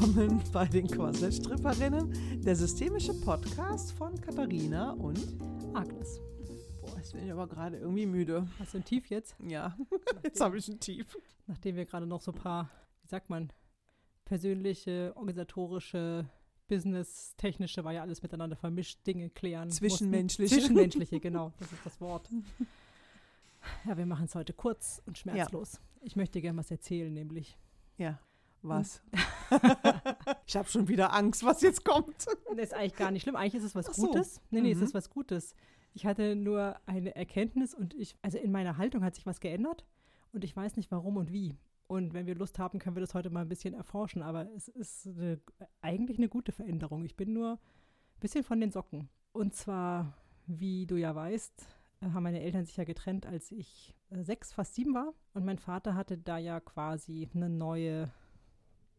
willkommen 0.00 0.42
bei 0.52 0.64
den 0.64 0.86
Quasselstripperinnen, 0.86 2.40
der 2.42 2.56
systemische 2.56 3.12
Podcast 3.20 3.92
von 3.92 4.18
Katharina 4.18 4.92
und 4.92 5.18
Agnes. 5.74 6.20
Boah, 6.80 6.96
jetzt 6.96 7.12
bin 7.12 7.24
ich 7.24 7.30
aber 7.30 7.46
gerade 7.46 7.76
irgendwie 7.76 8.06
müde. 8.06 8.48
Hast 8.58 8.72
du 8.72 8.78
ein 8.78 8.84
Tief 8.84 9.10
jetzt? 9.10 9.36
Ja, 9.46 9.76
jetzt 10.24 10.40
habe 10.40 10.56
ich 10.56 10.68
ein 10.68 10.80
Tief. 10.80 11.18
Nachdem 11.46 11.76
wir 11.76 11.84
gerade 11.84 12.06
noch 12.06 12.22
so 12.22 12.32
ein 12.32 12.38
paar, 12.38 12.70
wie 13.02 13.08
sagt 13.08 13.28
man, 13.28 13.52
persönliche, 14.24 15.12
organisatorische, 15.16 16.26
business-technische, 16.68 17.84
war 17.84 17.92
ja 17.92 18.00
alles 18.00 18.22
miteinander 18.22 18.56
vermischt, 18.56 19.06
Dinge 19.06 19.28
klären. 19.28 19.68
mussten. 19.68 19.86
Zwischenmenschliche. 19.86 20.54
Zwischenmenschliche, 20.54 21.20
genau, 21.20 21.52
das 21.58 21.72
ist 21.72 21.84
das 21.84 22.00
Wort. 22.00 22.30
Ja, 23.84 23.98
wir 23.98 24.06
machen 24.06 24.24
es 24.24 24.34
heute 24.34 24.54
kurz 24.54 25.02
und 25.04 25.18
schmerzlos. 25.18 25.78
Ich 26.00 26.16
möchte 26.16 26.40
gerne 26.40 26.58
was 26.58 26.70
erzählen, 26.70 27.12
nämlich. 27.12 27.58
Ja, 27.98 28.18
was? 28.62 29.02
ich 30.46 30.56
habe 30.56 30.68
schon 30.68 30.88
wieder 30.88 31.12
Angst, 31.12 31.44
was 31.44 31.62
jetzt 31.62 31.84
kommt. 31.84 32.26
Das 32.56 32.66
ist 32.66 32.74
eigentlich 32.74 32.96
gar 32.96 33.10
nicht 33.10 33.22
schlimm. 33.22 33.36
Eigentlich 33.36 33.54
ist 33.54 33.64
es 33.64 33.74
was 33.74 33.86
so. 33.86 34.06
Gutes. 34.06 34.40
Nee, 34.50 34.60
nee, 34.60 34.74
Mhm. 34.74 34.80
es 34.82 34.88
ist 34.88 34.94
was 34.94 35.08
Gutes. 35.08 35.54
Ich 35.94 36.04
hatte 36.04 36.36
nur 36.36 36.76
eine 36.86 37.14
Erkenntnis 37.16 37.74
und 37.74 37.94
ich, 37.94 38.16
also 38.22 38.36
in 38.38 38.52
meiner 38.52 38.76
Haltung 38.76 39.02
hat 39.02 39.14
sich 39.14 39.24
was 39.24 39.40
geändert 39.40 39.84
und 40.32 40.44
ich 40.44 40.54
weiß 40.54 40.76
nicht 40.76 40.90
warum 40.90 41.16
und 41.16 41.32
wie. 41.32 41.56
Und 41.86 42.12
wenn 42.12 42.26
wir 42.26 42.34
Lust 42.34 42.58
haben, 42.58 42.78
können 42.78 42.96
wir 42.96 43.00
das 43.00 43.14
heute 43.14 43.30
mal 43.30 43.40
ein 43.42 43.48
bisschen 43.48 43.72
erforschen. 43.74 44.22
Aber 44.22 44.48
es 44.54 44.68
ist 44.68 45.06
eine, 45.08 45.40
eigentlich 45.80 46.18
eine 46.18 46.28
gute 46.28 46.52
Veränderung. 46.52 47.04
Ich 47.04 47.16
bin 47.16 47.32
nur 47.32 47.52
ein 47.52 48.20
bisschen 48.20 48.44
von 48.44 48.60
den 48.60 48.70
Socken. 48.70 49.08
Und 49.32 49.54
zwar, 49.54 50.12
wie 50.46 50.86
du 50.86 50.96
ja 50.96 51.14
weißt, 51.14 51.66
haben 52.02 52.22
meine 52.22 52.40
Eltern 52.42 52.64
sich 52.64 52.76
ja 52.76 52.84
getrennt, 52.84 53.26
als 53.26 53.50
ich 53.50 53.94
äh, 54.10 54.22
sechs, 54.22 54.52
fast 54.52 54.74
sieben 54.74 54.94
war. 54.94 55.14
Und 55.34 55.44
mein 55.44 55.58
Vater 55.58 55.94
hatte 55.94 56.16
da 56.18 56.38
ja 56.38 56.60
quasi 56.60 57.28
eine 57.34 57.48
neue, 57.48 58.12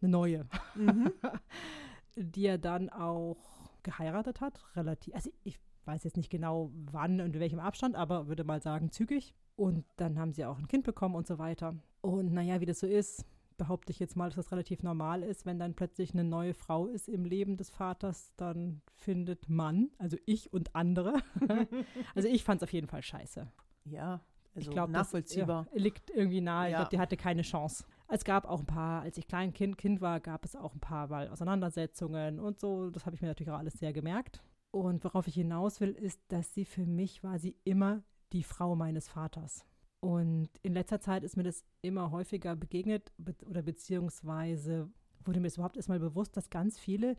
eine 0.02 0.10
neue, 0.12 0.46
Mhm. 0.76 1.12
die 2.16 2.46
er 2.46 2.58
dann 2.58 2.90
auch 2.90 3.38
geheiratet 3.84 4.42
hat, 4.42 4.64
relativ, 4.76 5.14
also 5.16 5.30
ich 5.44 5.60
weiß 5.86 6.04
jetzt 6.04 6.18
nicht 6.18 6.30
genau 6.30 6.72
wann 6.92 7.20
und 7.22 7.34
in 7.36 7.40
welchem 7.40 7.60
Abstand, 7.60 7.96
aber 7.96 8.28
würde 8.28 8.44
mal 8.44 8.62
sagen 8.62 8.92
zügig. 8.92 9.34
Und 9.56 9.86
dann 9.98 10.18
haben 10.20 10.34
sie 10.34 10.46
auch 10.46 10.58
ein 10.58 10.68
Kind 10.68 10.84
bekommen 10.86 11.16
und 11.16 11.28
so 11.28 11.38
weiter. 11.38 11.76
Und 12.02 12.32
naja, 12.34 12.62
wie 12.62 12.66
das 12.66 12.80
so 12.80 12.88
ist, 12.88 13.26
behaupte 13.58 13.92
ich 13.92 14.00
jetzt 14.00 14.16
mal, 14.16 14.28
dass 14.28 14.36
das 14.36 14.52
relativ 14.52 14.82
normal 14.82 15.22
ist, 15.24 15.46
wenn 15.46 15.60
dann 15.60 15.76
plötzlich 15.76 16.14
eine 16.14 16.24
neue 16.24 16.54
Frau 16.54 16.88
ist 16.88 17.08
im 17.10 17.26
Leben 17.26 17.58
des 17.58 17.70
Vaters, 17.70 18.34
dann 18.38 18.82
findet 18.96 19.50
man, 19.50 19.90
also 20.00 20.18
ich 20.26 20.52
und 20.54 20.76
andere, 20.76 21.14
also 22.16 22.28
ich 22.28 22.44
fand 22.44 22.62
es 22.62 22.64
auf 22.68 22.74
jeden 22.74 22.88
Fall 22.88 23.04
scheiße. 23.04 23.48
Ja, 23.86 24.22
also 24.56 24.70
ich 24.70 24.72
glaube, 24.72 24.92
nachvollziehbar. 24.92 25.66
Das, 25.66 25.74
ja, 25.76 25.80
liegt 25.82 26.10
irgendwie 26.10 26.42
nahe. 26.42 26.68
Ich 26.68 26.72
Ja. 26.72 26.78
glaube, 26.80 26.90
die 26.90 27.00
hatte 27.00 27.18
keine 27.18 27.42
Chance. 27.44 27.86
Es 28.14 28.26
gab 28.26 28.46
auch 28.46 28.60
ein 28.60 28.66
paar, 28.66 29.04
als 29.04 29.18
ich 29.18 29.26
klein 29.26 29.54
kind, 29.54 29.78
kind 29.78 30.02
war, 30.02 30.20
gab 30.20 30.44
es 30.44 30.58
auch 30.58 30.74
ein 30.74 30.82
paar 30.82 31.08
Mal 31.08 31.30
Auseinandersetzungen 31.30 32.42
und 32.42 32.60
so. 32.60 32.90
Das 32.90 33.06
habe 33.06 33.16
ich 33.16 33.22
mir 33.22 33.30
natürlich 33.30 33.52
auch 33.52 33.58
alles 33.58 33.76
sehr 33.76 33.94
gemerkt. 33.94 34.44
Und 34.70 35.06
worauf 35.06 35.28
ich 35.28 35.36
hinaus 35.36 35.80
will, 35.80 35.92
ist, 35.92 36.20
dass 36.28 36.54
sie 36.54 36.66
für 36.66 36.86
mich 36.86 37.24
war 37.24 37.40
sie 37.40 37.56
immer 37.64 38.04
die 38.34 38.44
Frau 38.44 38.76
meines 38.76 39.08
Vaters. 39.08 39.66
Und 40.02 40.50
in 40.62 40.74
letzter 40.74 41.00
Zeit 41.00 41.24
ist 41.24 41.38
mir 41.38 41.44
das 41.44 41.64
immer 41.82 42.12
häufiger 42.12 42.58
begegnet 42.58 43.14
be 43.18 43.34
oder 43.46 43.62
beziehungsweise 43.62 44.92
wurde 45.24 45.40
mir 45.40 45.48
das 45.48 45.56
überhaupt 45.56 45.78
erstmal 45.78 46.00
bewusst, 46.00 46.36
dass 46.36 46.50
ganz 46.50 46.78
viele 46.78 47.16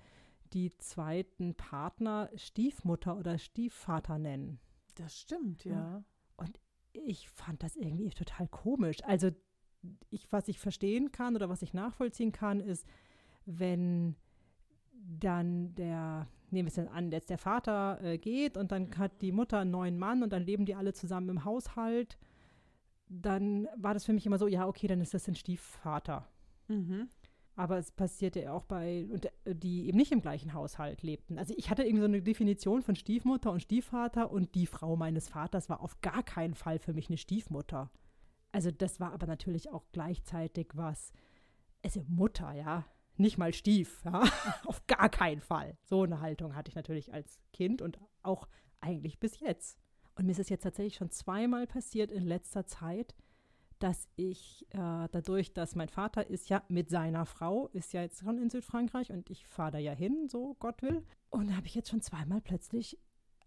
die 0.52 0.76
zweiten 0.76 1.54
Partner 1.54 2.28
Stiefmutter 2.34 3.16
oder 3.16 3.38
Stiefvater 3.38 4.18
nennen 4.18 4.60
Das 4.96 5.18
stimmt, 5.18 5.64
ja. 5.64 6.04
Ja. 6.38 6.46
ich 6.92 7.30
fand 7.30 7.62
das 7.62 7.76
irgendwie 7.76 8.10
total 8.10 8.46
komisch. 8.48 9.02
Also 9.04 9.30
ich, 10.10 10.30
was 10.30 10.48
ich 10.48 10.58
verstehen 10.58 11.12
kann 11.12 11.36
oder 11.36 11.48
was 11.48 11.62
ich 11.62 11.74
nachvollziehen 11.74 12.32
kann, 12.32 12.60
ist, 12.60 12.86
wenn 13.44 14.16
dann 14.92 15.74
der, 15.74 16.28
nehmen 16.50 16.66
wir 16.66 16.70
es 16.70 16.74
dann 16.74 16.88
an, 16.88 17.10
jetzt 17.10 17.30
der 17.30 17.38
Vater 17.38 18.00
äh, 18.02 18.18
geht 18.18 18.56
und 18.56 18.72
dann 18.72 18.96
hat 18.96 19.20
die 19.20 19.32
Mutter 19.32 19.58
einen 19.58 19.70
neuen 19.70 19.98
Mann 19.98 20.22
und 20.22 20.32
dann 20.32 20.44
leben 20.44 20.64
die 20.64 20.74
alle 20.74 20.92
zusammen 20.92 21.28
im 21.28 21.44
Haushalt, 21.44 22.18
dann 23.08 23.68
war 23.76 23.94
das 23.94 24.04
für 24.04 24.12
mich 24.12 24.26
immer 24.26 24.38
so, 24.38 24.46
ja, 24.46 24.66
okay, 24.66 24.86
dann 24.86 25.00
ist 25.00 25.14
das 25.14 25.28
ein 25.28 25.34
Stiefvater. 25.34 26.28
Mhm. 26.68 27.08
Aber 27.54 27.76
es 27.76 27.90
passierte 27.90 28.40
ja 28.40 28.52
auch 28.52 28.64
bei, 28.64 29.06
und, 29.10 29.26
äh, 29.44 29.54
die 29.54 29.86
eben 29.86 29.98
nicht 29.98 30.12
im 30.12 30.22
gleichen 30.22 30.54
Haushalt 30.54 31.02
lebten. 31.02 31.38
Also 31.38 31.52
ich 31.56 31.68
hatte 31.68 31.82
irgendwie 31.82 32.00
so 32.00 32.06
eine 32.06 32.22
Definition 32.22 32.82
von 32.82 32.96
Stiefmutter 32.96 33.50
und 33.52 33.60
Stiefvater 33.60 34.30
und 34.30 34.54
die 34.54 34.66
Frau 34.66 34.96
meines 34.96 35.28
Vaters 35.28 35.68
war 35.68 35.82
auf 35.82 36.00
gar 36.00 36.22
keinen 36.22 36.54
Fall 36.54 36.78
für 36.78 36.94
mich 36.94 37.08
eine 37.08 37.18
Stiefmutter. 37.18 37.90
Also 38.52 38.70
das 38.70 39.00
war 39.00 39.12
aber 39.12 39.26
natürlich 39.26 39.70
auch 39.70 39.84
gleichzeitig 39.92 40.68
was, 40.74 41.12
also 41.82 42.04
Mutter, 42.06 42.52
ja, 42.52 42.84
nicht 43.16 43.38
mal 43.38 43.52
Stief, 43.52 44.02
ja, 44.04 44.22
auf 44.66 44.86
gar 44.86 45.08
keinen 45.08 45.40
Fall. 45.40 45.76
So 45.84 46.02
eine 46.02 46.20
Haltung 46.20 46.54
hatte 46.54 46.68
ich 46.68 46.74
natürlich 46.74 47.12
als 47.12 47.40
Kind 47.52 47.82
und 47.82 47.98
auch 48.22 48.46
eigentlich 48.80 49.18
bis 49.18 49.40
jetzt. 49.40 49.78
Und 50.14 50.26
mir 50.26 50.32
ist 50.32 50.38
es 50.40 50.50
jetzt 50.50 50.62
tatsächlich 50.62 50.96
schon 50.96 51.10
zweimal 51.10 51.66
passiert 51.66 52.10
in 52.10 52.24
letzter 52.24 52.66
Zeit, 52.66 53.14
dass 53.78 54.08
ich 54.14 54.66
äh, 54.70 55.08
dadurch, 55.10 55.54
dass 55.54 55.74
mein 55.74 55.88
Vater 55.88 56.28
ist 56.28 56.48
ja 56.48 56.62
mit 56.68 56.88
seiner 56.88 57.26
Frau, 57.26 57.68
ist 57.68 57.92
ja 57.92 58.02
jetzt 58.02 58.20
schon 58.20 58.38
in 58.38 58.50
Südfrankreich 58.50 59.10
und 59.10 59.28
ich 59.30 59.46
fahre 59.46 59.72
da 59.72 59.78
ja 59.78 59.92
hin, 59.92 60.28
so 60.28 60.54
Gott 60.60 60.82
will. 60.82 61.04
Und 61.30 61.48
da 61.48 61.56
habe 61.56 61.66
ich 61.66 61.74
jetzt 61.74 61.90
schon 61.90 62.02
zweimal 62.02 62.40
plötzlich 62.40 62.98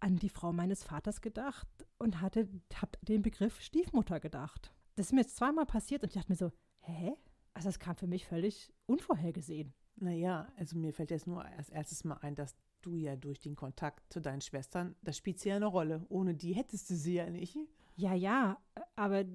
an 0.01 0.17
die 0.17 0.29
Frau 0.29 0.51
meines 0.51 0.83
Vaters 0.83 1.22
gedacht 1.22 1.67
und 1.97 2.19
hatte 2.19 2.49
hab 2.81 2.97
den 3.05 3.22
Begriff 3.22 3.61
Stiefmutter 3.61 4.19
gedacht. 4.19 4.73
Das 4.95 5.07
ist 5.07 5.13
mir 5.13 5.22
jetzt 5.22 5.35
zweimal 5.35 5.66
passiert 5.66 6.03
und 6.03 6.09
ich 6.09 6.16
dachte 6.16 6.31
mir 6.31 6.38
so, 6.38 6.51
hä? 6.79 7.13
Also 7.53 7.69
das 7.69 7.79
kam 7.79 7.95
für 7.95 8.07
mich 8.07 8.25
völlig 8.25 8.73
unvorhergesehen. 8.85 9.73
Naja, 9.97 10.51
also 10.57 10.78
mir 10.78 10.94
fällt 10.94 11.11
jetzt 11.11 11.28
nur 11.28 11.44
als 11.45 11.69
erstes 11.69 12.03
mal 12.03 12.17
ein, 12.22 12.35
dass 12.35 12.56
du 12.81 12.95
ja 12.95 13.16
durch 13.16 13.39
den 13.39 13.55
Kontakt 13.55 14.11
zu 14.11 14.22
deinen 14.22 14.41
Schwestern, 14.41 14.95
das 15.01 15.17
spielt 15.17 15.39
sie 15.39 15.50
ja 15.50 15.55
eine 15.55 15.66
Rolle. 15.66 16.05
Ohne 16.09 16.35
die 16.35 16.53
hättest 16.53 16.89
du 16.89 16.95
sie 16.95 17.16
ja 17.16 17.29
nicht. 17.29 17.57
Ja, 17.95 18.13
ja, 18.13 18.57
aber 18.95 19.25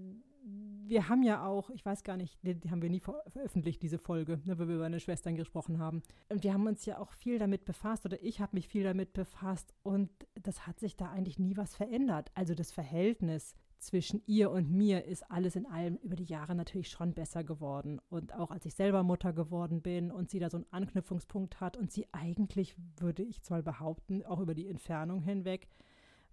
wir 0.42 1.08
haben 1.08 1.22
ja 1.22 1.46
auch, 1.46 1.70
ich 1.70 1.84
weiß 1.84 2.02
gar 2.02 2.16
nicht, 2.16 2.38
die, 2.42 2.70
haben 2.70 2.82
wir 2.82 2.90
nie 2.90 3.00
ver 3.00 3.22
veröffentlicht, 3.28 3.82
diese 3.82 3.98
Folge, 3.98 4.40
ne, 4.44 4.58
wo 4.58 4.66
wir 4.66 4.74
über 4.74 4.84
meine 4.84 5.00
Schwestern 5.00 5.36
gesprochen 5.36 5.78
haben. 5.78 6.02
Und 6.28 6.42
wir 6.42 6.52
haben 6.52 6.66
uns 6.66 6.84
ja 6.84 6.98
auch 6.98 7.12
viel 7.12 7.38
damit 7.38 7.64
befasst 7.64 8.04
oder 8.04 8.22
ich 8.22 8.40
habe 8.40 8.56
mich 8.56 8.68
viel 8.68 8.82
damit 8.82 9.12
befasst 9.12 9.72
und 9.82 10.10
das 10.34 10.66
hat 10.66 10.80
sich 10.80 10.96
da 10.96 11.10
eigentlich 11.10 11.38
nie 11.38 11.56
was 11.56 11.74
verändert. 11.74 12.30
Also 12.34 12.54
das 12.54 12.72
Verhältnis 12.72 13.54
zwischen 13.80 14.22
ihr 14.26 14.50
und 14.50 14.70
mir 14.70 15.04
ist 15.04 15.30
alles 15.30 15.56
in 15.56 15.66
allem 15.66 15.96
über 15.96 16.16
die 16.16 16.24
Jahre 16.24 16.54
natürlich 16.54 16.90
schon 16.90 17.14
besser 17.14 17.44
geworden. 17.44 18.00
Und 18.10 18.34
auch 18.34 18.50
als 18.50 18.66
ich 18.66 18.74
selber 18.74 19.02
Mutter 19.02 19.32
geworden 19.32 19.82
bin 19.82 20.10
und 20.10 20.30
sie 20.30 20.38
da 20.38 20.50
so 20.50 20.58
einen 20.58 20.66
Anknüpfungspunkt 20.70 21.60
hat 21.60 21.76
und 21.76 21.90
sie 21.90 22.06
eigentlich, 22.12 22.76
würde 22.98 23.22
ich 23.22 23.42
zwar 23.42 23.62
behaupten, 23.62 24.24
auch 24.24 24.40
über 24.40 24.54
die 24.54 24.68
Entfernung 24.68 25.22
hinweg, 25.22 25.68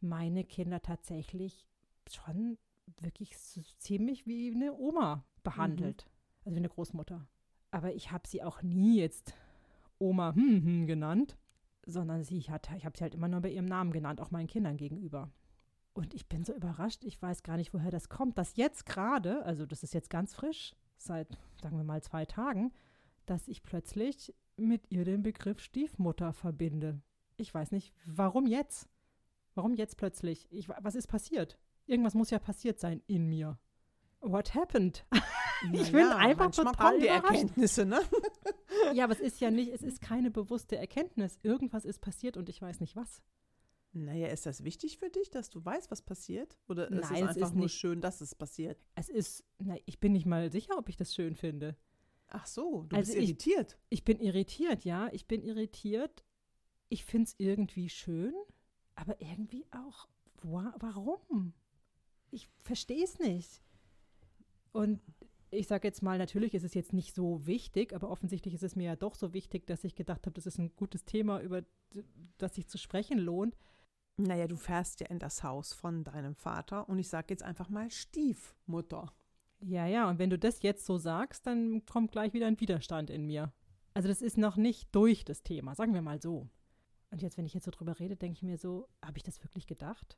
meine 0.01 0.43
Kinder 0.43 0.81
tatsächlich 0.81 1.65
schon 2.09 2.57
wirklich 3.01 3.37
so 3.37 3.61
ziemlich 3.77 4.27
wie 4.27 4.53
eine 4.53 4.73
Oma 4.73 5.23
behandelt. 5.43 6.07
Also 6.43 6.55
wie 6.55 6.59
eine 6.59 6.69
Großmutter. 6.69 7.27
Aber 7.71 7.93
ich 7.93 8.11
habe 8.11 8.27
sie 8.27 8.43
auch 8.43 8.61
nie 8.61 8.99
jetzt 8.99 9.33
Oma 9.99 10.35
hm, 10.35 10.63
hm, 10.63 10.87
genannt, 10.87 11.37
sondern 11.85 12.23
sie 12.23 12.41
hat, 12.41 12.69
ich 12.75 12.85
habe 12.85 12.97
sie 12.97 13.03
halt 13.03 13.15
immer 13.15 13.27
nur 13.27 13.41
bei 13.41 13.49
ihrem 13.49 13.65
Namen 13.65 13.91
genannt, 13.91 14.21
auch 14.21 14.31
meinen 14.31 14.47
Kindern 14.47 14.77
gegenüber. 14.77 15.31
Und 15.97 16.13
ich 16.13 16.27
bin 16.27 16.43
so 16.43 16.53
überrascht, 16.53 17.03
ich 17.05 17.19
weiß 17.19 17.41
gar 17.41 17.57
nicht, 17.57 17.73
woher 17.73 17.89
das 17.89 18.07
kommt, 18.07 18.37
dass 18.37 18.55
jetzt 18.55 18.85
gerade, 18.85 19.43
also 19.45 19.65
das 19.65 19.81
ist 19.81 19.95
jetzt 19.95 20.11
ganz 20.11 20.35
frisch, 20.35 20.75
seit, 20.95 21.27
sagen 21.59 21.75
wir 21.75 21.83
mal, 21.83 22.03
zwei 22.03 22.23
Tagen, 22.23 22.71
dass 23.25 23.47
ich 23.47 23.63
plötzlich 23.63 24.35
mit 24.57 24.91
ihr 24.91 25.05
den 25.05 25.23
Begriff 25.23 25.59
Stiefmutter 25.59 26.33
verbinde. 26.33 27.01
Ich 27.37 27.51
weiß 27.51 27.71
nicht, 27.71 27.95
warum 28.05 28.45
jetzt? 28.45 28.87
Warum 29.55 29.73
jetzt 29.73 29.97
plötzlich? 29.97 30.47
Ich, 30.51 30.69
was 30.69 30.93
ist 30.93 31.07
passiert? 31.07 31.57
Irgendwas 31.87 32.13
muss 32.13 32.29
ja 32.29 32.37
passiert 32.37 32.79
sein 32.79 33.01
in 33.07 33.27
mir. 33.27 33.57
What 34.21 34.53
happened? 34.53 35.03
Ich 35.73 35.91
bin 35.91 36.05
einfach 36.05 36.45
manchmal 36.45 36.73
total 36.73 36.91
kommen 36.91 37.01
die. 37.01 37.07
Erkenntnisse, 37.07 37.83
ne? 37.83 37.99
ja, 38.93 39.05
aber 39.05 39.13
es 39.13 39.19
ist 39.19 39.41
ja 39.41 39.49
nicht, 39.49 39.73
es 39.73 39.81
ist 39.81 40.01
keine 40.01 40.29
bewusste 40.29 40.77
Erkenntnis. 40.77 41.39
Irgendwas 41.41 41.83
ist 41.83 41.99
passiert 41.99 42.37
und 42.37 42.47
ich 42.47 42.61
weiß 42.61 42.79
nicht 42.79 42.95
was. 42.95 43.23
Naja, 44.05 44.27
ist 44.27 44.45
das 44.45 44.63
wichtig 44.63 44.97
für 44.97 45.09
dich, 45.09 45.29
dass 45.29 45.49
du 45.49 45.63
weißt, 45.63 45.89
was 45.91 46.01
passiert? 46.01 46.57
Oder 46.67 46.89
ist 46.89 46.91
Nein, 46.91 47.03
es 47.03 47.09
es 47.11 47.27
einfach 47.37 47.47
ist 47.49 47.55
nur 47.55 47.63
nicht. 47.65 47.73
schön, 47.75 48.01
dass 48.01 48.21
es 48.21 48.35
passiert? 48.35 48.83
Es 48.95 49.09
ist, 49.09 49.43
na, 49.59 49.75
ich 49.85 49.99
bin 49.99 50.11
nicht 50.13 50.25
mal 50.25 50.51
sicher, 50.51 50.77
ob 50.77 50.89
ich 50.89 50.95
das 50.97 51.13
schön 51.15 51.35
finde. 51.35 51.75
Ach 52.29 52.45
so, 52.45 52.83
du 52.83 52.95
Also 52.95 53.11
bist 53.13 53.23
ich- 53.23 53.29
irritiert. 53.29 53.77
Ich 53.89 54.03
bin 54.03 54.19
irritiert, 54.19 54.83
ja. 54.85 55.09
Ich 55.13 55.27
bin 55.27 55.41
irritiert. 55.41 56.23
Ich 56.89 57.05
finde 57.05 57.25
es 57.25 57.35
irgendwie 57.37 57.89
schön, 57.89 58.33
aber 58.95 59.19
irgendwie 59.21 59.65
auch, 59.71 60.07
wa 60.43 60.73
warum? 60.79 61.53
Ich 62.31 62.47
verstehe 62.63 63.03
es 63.03 63.19
nicht. 63.19 63.61
Und 64.71 65.01
ich 65.49 65.67
sage 65.67 65.87
jetzt 65.87 66.01
mal, 66.03 66.17
natürlich 66.17 66.53
ist 66.53 66.63
es 66.63 66.73
jetzt 66.73 66.91
nicht 66.93 67.15
so 67.15 67.45
wichtig, 67.47 67.93
aber 67.93 68.09
offensichtlich 68.09 68.53
ist 68.53 68.63
es 68.63 68.75
mir 68.75 68.83
ja 68.85 68.95
doch 68.97 69.15
so 69.15 69.33
wichtig, 69.33 69.65
dass 69.65 69.83
ich 69.85 69.95
gedacht 69.95 70.25
habe, 70.25 70.33
das 70.33 70.45
ist 70.45 70.57
ein 70.59 70.75
gutes 70.75 71.05
Thema, 71.05 71.39
über 71.41 71.63
das 72.37 72.55
sich 72.55 72.67
zu 72.67 72.77
sprechen 72.77 73.17
lohnt. 73.17 73.57
Naja, 74.17 74.47
du 74.47 74.55
fährst 74.55 74.99
ja 74.99 75.07
in 75.07 75.19
das 75.19 75.43
Haus 75.43 75.73
von 75.73 76.03
deinem 76.03 76.35
Vater 76.35 76.89
und 76.89 76.97
ich 76.97 77.07
sage 77.07 77.27
jetzt 77.29 77.43
einfach 77.43 77.69
mal 77.69 77.91
Stiefmutter. 77.91 79.13
Ja, 79.59 79.85
ja, 79.85 80.09
und 80.09 80.19
wenn 80.19 80.29
du 80.29 80.39
das 80.39 80.61
jetzt 80.63 80.85
so 80.85 80.97
sagst, 80.97 81.45
dann 81.45 81.85
kommt 81.85 82.11
gleich 82.11 82.33
wieder 82.33 82.47
ein 82.47 82.59
Widerstand 82.59 83.09
in 83.09 83.25
mir. 83.25 83.53
Also 83.93 84.07
das 84.07 84.21
ist 84.21 84.37
noch 84.37 84.57
nicht 84.57 84.93
durch 84.93 85.23
das 85.23 85.43
Thema, 85.43 85.75
sagen 85.75 85.93
wir 85.93 86.01
mal 86.01 86.21
so. 86.21 86.47
Und 87.09 87.21
jetzt, 87.21 87.37
wenn 87.37 87.45
ich 87.45 87.53
jetzt 87.53 87.65
so 87.65 87.71
drüber 87.71 87.99
rede, 87.99 88.15
denke 88.15 88.37
ich 88.37 88.43
mir 88.43 88.57
so, 88.57 88.87
habe 89.03 89.17
ich 89.17 89.23
das 89.23 89.43
wirklich 89.43 89.65
gedacht? 89.65 90.17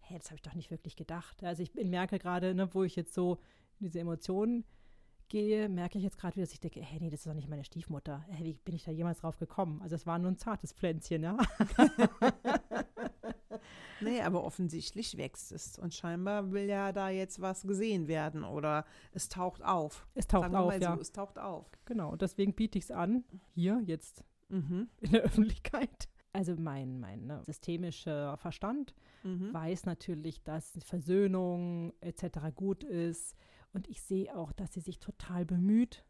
Hä, 0.00 0.18
das 0.18 0.26
habe 0.26 0.36
ich 0.36 0.42
doch 0.42 0.54
nicht 0.54 0.70
wirklich 0.70 0.96
gedacht. 0.96 1.42
Also 1.44 1.62
ich 1.62 1.74
merke 1.74 2.18
gerade, 2.18 2.54
ne, 2.54 2.74
wo 2.74 2.82
ich 2.82 2.96
jetzt 2.96 3.14
so 3.14 3.38
diese 3.78 4.00
Emotionen 4.00 4.64
gehe, 5.28 5.68
merke 5.68 5.98
ich 5.98 6.04
jetzt 6.04 6.18
gerade 6.18 6.36
wieder, 6.36 6.44
dass 6.44 6.52
ich 6.52 6.60
denke, 6.60 6.80
hey, 6.80 7.00
nee, 7.00 7.08
das 7.08 7.20
ist 7.20 7.26
doch 7.26 7.34
nicht 7.34 7.48
meine 7.48 7.64
Stiefmutter. 7.64 8.24
Hey, 8.28 8.46
wie 8.46 8.52
bin 8.64 8.74
ich 8.74 8.84
da 8.84 8.90
jemals 8.90 9.20
drauf 9.20 9.38
gekommen? 9.38 9.80
Also 9.80 9.96
es 9.96 10.06
war 10.06 10.18
nur 10.18 10.30
ein 10.30 10.38
zartes 10.38 10.72
Pflänzchen, 10.72 11.22
ja. 11.22 11.36
nee, 14.02 14.20
aber 14.20 14.44
offensichtlich 14.44 15.16
wächst 15.16 15.52
es. 15.52 15.78
Und 15.78 15.94
scheinbar 15.94 16.52
will 16.52 16.68
ja 16.68 16.92
da 16.92 17.08
jetzt 17.08 17.40
was 17.40 17.62
gesehen 17.62 18.08
werden 18.08 18.44
oder 18.44 18.84
es 19.12 19.28
taucht 19.28 19.62
auf. 19.62 20.06
Es 20.14 20.26
taucht 20.26 20.54
auf, 20.54 20.78
ja. 20.78 20.94
So, 20.94 21.00
es 21.00 21.12
taucht 21.12 21.38
auf. 21.38 21.66
Genau, 21.84 22.16
deswegen 22.16 22.54
biete 22.54 22.78
ich 22.78 22.84
es 22.84 22.90
an, 22.90 23.24
hier 23.54 23.82
jetzt 23.84 24.24
mhm. 24.48 24.88
in 25.00 25.12
der 25.12 25.22
Öffentlichkeit. 25.22 26.08
Also 26.32 26.54
mein, 26.56 26.98
mein 26.98 27.26
ne, 27.26 27.42
systemischer 27.44 28.36
Verstand 28.38 28.94
mhm. 29.22 29.52
weiß 29.52 29.84
natürlich, 29.84 30.42
dass 30.42 30.78
Versöhnung 30.84 31.92
etc. 32.00 32.38
gut 32.54 32.84
ist. 32.84 33.36
Und 33.74 33.88
ich 33.88 34.02
sehe 34.02 34.34
auch, 34.36 34.52
dass 34.52 34.72
sie 34.72 34.80
sich 34.80 34.98
total 34.98 35.44
bemüht 35.44 36.04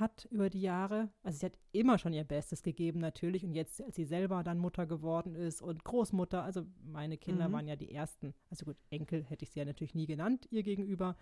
hat 0.00 0.26
über 0.30 0.50
die 0.50 0.60
Jahre. 0.60 1.10
Also 1.22 1.38
sie 1.38 1.46
hat 1.46 1.58
immer 1.72 1.98
schon 1.98 2.12
ihr 2.12 2.24
Bestes 2.24 2.62
gegeben 2.62 3.00
natürlich 3.00 3.44
und 3.44 3.54
jetzt, 3.54 3.82
als 3.82 3.96
sie 3.96 4.04
selber 4.04 4.42
dann 4.42 4.58
Mutter 4.58 4.86
geworden 4.86 5.34
ist 5.34 5.62
und 5.62 5.84
Großmutter, 5.84 6.42
also 6.42 6.66
meine 6.84 7.18
Kinder 7.18 7.48
mhm. 7.48 7.52
waren 7.52 7.68
ja 7.68 7.76
die 7.76 7.92
ersten. 7.92 8.34
Also 8.50 8.64
gut, 8.64 8.76
Enkel 8.90 9.24
hätte 9.24 9.44
ich 9.44 9.50
sie 9.50 9.60
ja 9.60 9.64
natürlich 9.64 9.94
nie 9.94 10.06
genannt 10.06 10.46
ihr 10.50 10.62
gegenüber. 10.62 11.16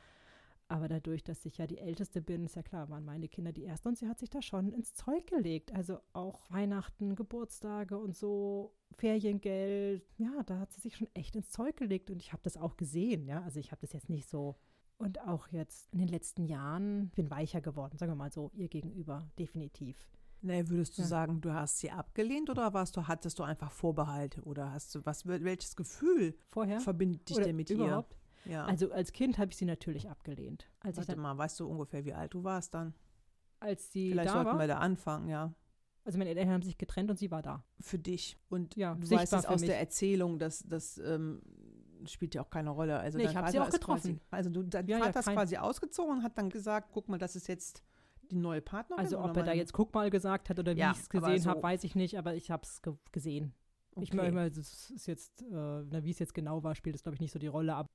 Aber 0.69 0.89
dadurch, 0.89 1.23
dass 1.23 1.45
ich 1.47 1.59
ja 1.59 1.67
die 1.69 1.79
Älteste 1.79 2.21
bin, 2.21 2.45
ist 2.45 2.57
ja 2.57 2.63
klar, 2.63 2.91
waren 2.91 3.05
meine 3.05 3.29
Kinder 3.29 3.53
die 3.53 3.65
Ersten 3.65 3.89
und 3.89 3.99
sie 3.99 4.09
hat 4.09 4.19
sich 4.19 4.31
da 4.31 4.43
schon 4.43 4.73
ins 4.73 4.95
Zeug 4.95 5.27
gelegt. 5.29 5.73
Also 5.73 6.01
auch 6.13 6.51
Weihnachten, 6.51 7.15
Geburtstage 7.15 7.97
und 7.97 8.17
so, 8.17 8.75
Feriengeld, 8.97 10.03
ja, 10.19 10.43
da 10.45 10.59
hat 10.59 10.73
sie 10.73 10.81
sich 10.81 10.97
schon 10.97 11.09
echt 11.15 11.37
ins 11.37 11.51
Zeug 11.51 11.77
gelegt 11.77 12.11
und 12.11 12.21
ich 12.21 12.33
habe 12.33 12.43
das 12.43 12.57
auch 12.57 12.77
gesehen, 12.77 13.27
ja. 13.27 13.43
Also 13.43 13.61
ich 13.61 13.71
habe 13.71 13.81
das 13.81 13.93
jetzt 13.93 14.11
nicht 14.11 14.29
so 14.29 14.57
und 14.99 15.21
auch 15.21 15.49
jetzt 15.49 15.93
in 15.93 15.99
den 15.99 16.09
letzten 16.09 16.45
Jahren 16.45 17.11
bin 17.11 17.31
weicher 17.31 17.61
geworden, 17.61 17.99
sagen 17.99 18.13
wir 18.13 18.17
mal 18.17 18.33
so, 18.33 18.51
ihr 18.55 18.69
gegenüber, 18.69 19.29
definitiv. 19.39 19.97
Nee, 20.43 20.69
würdest 20.69 20.97
du 20.97 21.03
ja. 21.03 21.09
sagen, 21.09 21.41
du 21.41 21.53
hast 21.53 21.79
sie 21.79 21.91
abgelehnt 21.91 22.51
oder 22.51 22.73
warst 22.73 22.97
du, 22.97 23.07
hattest 23.09 23.39
du 23.39 23.43
einfach 23.43 23.73
Vorbehalte 23.73 24.43
oder 24.43 24.73
hast 24.73 24.95
du 24.95 25.05
was, 25.05 25.27
welches 25.27 25.77
Gefühl 25.77 26.37
vorher 26.51 26.81
verbindet 26.81 27.29
dich 27.29 27.37
denn 27.39 27.57
mit 27.57 27.71
überhaupt? 27.71 28.17
ihr? 28.45 28.53
Ja. 28.53 28.65
Also 28.65 28.93
als 28.93 29.13
Kind 29.13 29.39
habe 29.39 29.51
ich 29.51 29.57
sie 29.57 29.65
natürlich 29.65 30.09
abgelehnt. 30.09 30.69
Als 30.81 30.99
Warte 30.99 31.17
mal, 31.17 31.37
weißt 31.37 31.59
du 31.61 31.67
ungefähr, 31.67 32.05
wie 32.05 32.13
alt 32.13 32.33
du 32.35 32.45
warst 32.45 32.75
dann? 32.75 32.95
Als 33.59 33.91
sie 33.91 34.11
Vielleicht 34.11 34.29
da 34.29 34.35
sollten 34.35 34.51
war? 34.51 34.59
wir 34.59 34.69
da 34.69 34.79
anfangen, 34.79 35.29
ja. 35.29 35.53
Also 36.05 36.19
meine 36.19 36.31
Eltern 36.31 36.51
haben 36.51 36.63
sich 36.63 36.79
getrennt 36.79 37.11
und 37.11 37.19
sie 37.19 37.33
war 37.33 37.43
da. 37.43 37.65
Für 37.81 37.99
dich. 37.99 38.39
Und 38.49 38.77
ja, 38.77 38.95
du 38.95 39.11
weißt 39.11 39.33
es 39.33 39.47
aus 39.47 39.63
mich. 39.63 39.71
der 39.71 39.81
Erzählung, 39.81 40.39
dass, 40.39 40.61
dass 40.61 40.99
ähm, 40.99 41.43
spielt 42.13 42.35
ja 42.35 42.43
auch 42.43 42.51
keine 42.51 42.71
Rolle. 42.71 42.99
Also 42.99 43.19
nee, 43.19 43.25
ich 43.25 43.37
habe 43.37 43.51
sie 43.51 43.61
auch 43.61 43.71
getroffen. 43.71 44.19
Quasi, 44.19 44.27
also 44.31 44.51
du, 44.51 44.63
dein 44.63 44.87
ja, 44.87 44.99
Vater 44.99 45.15
ja, 45.15 45.21
ist 45.21 45.27
quasi 45.27 45.57
ausgezogen 45.57 46.19
und 46.19 46.23
hat 46.23 46.37
dann 46.39 46.51
gesagt, 46.51 46.91
guck 46.93 47.09
mal, 47.09 47.19
das 47.19 47.37
ist 47.37 47.49
jetzt 47.49 47.83
die 48.31 48.37
neue 48.37 48.61
Partnerin. 48.61 49.05
Also 49.05 49.21
ob 49.21 49.37
er 49.37 49.45
da 49.45 49.53
jetzt 49.53 49.73
guck 49.73 49.95
mal 49.95 50.11
gesagt 50.11 50.51
hat 50.51 50.59
oder 50.59 50.75
wie 50.75 50.81
ja, 50.81 50.93
ich 50.93 50.99
es 50.99 51.09
gesehen 51.09 51.41
so 51.41 51.51
habe, 51.51 51.63
weiß 51.63 51.85
ich 51.85 51.95
nicht, 51.95 52.19
aber 52.19 52.35
ich 52.35 52.51
habe 52.51 52.63
es 52.65 52.83
ge 52.83 52.95
gesehen. 53.13 53.55
Okay. 53.95 54.05
Ich 54.05 54.13
meine, 54.13 54.51
das 54.51 54.91
ist 54.91 55.07
jetzt, 55.07 55.43
äh, 55.43 56.05
wie 56.05 56.11
es 56.11 56.19
jetzt 56.19 56.35
genau 56.35 56.63
war, 56.63 56.75
spielt 56.75 56.97
es 56.97 57.03
glaube 57.03 57.15
ich 57.15 57.21
nicht 57.21 57.33
so 57.33 57.39
die 57.39 57.47
Rolle, 57.47 57.75
aber 57.75 57.89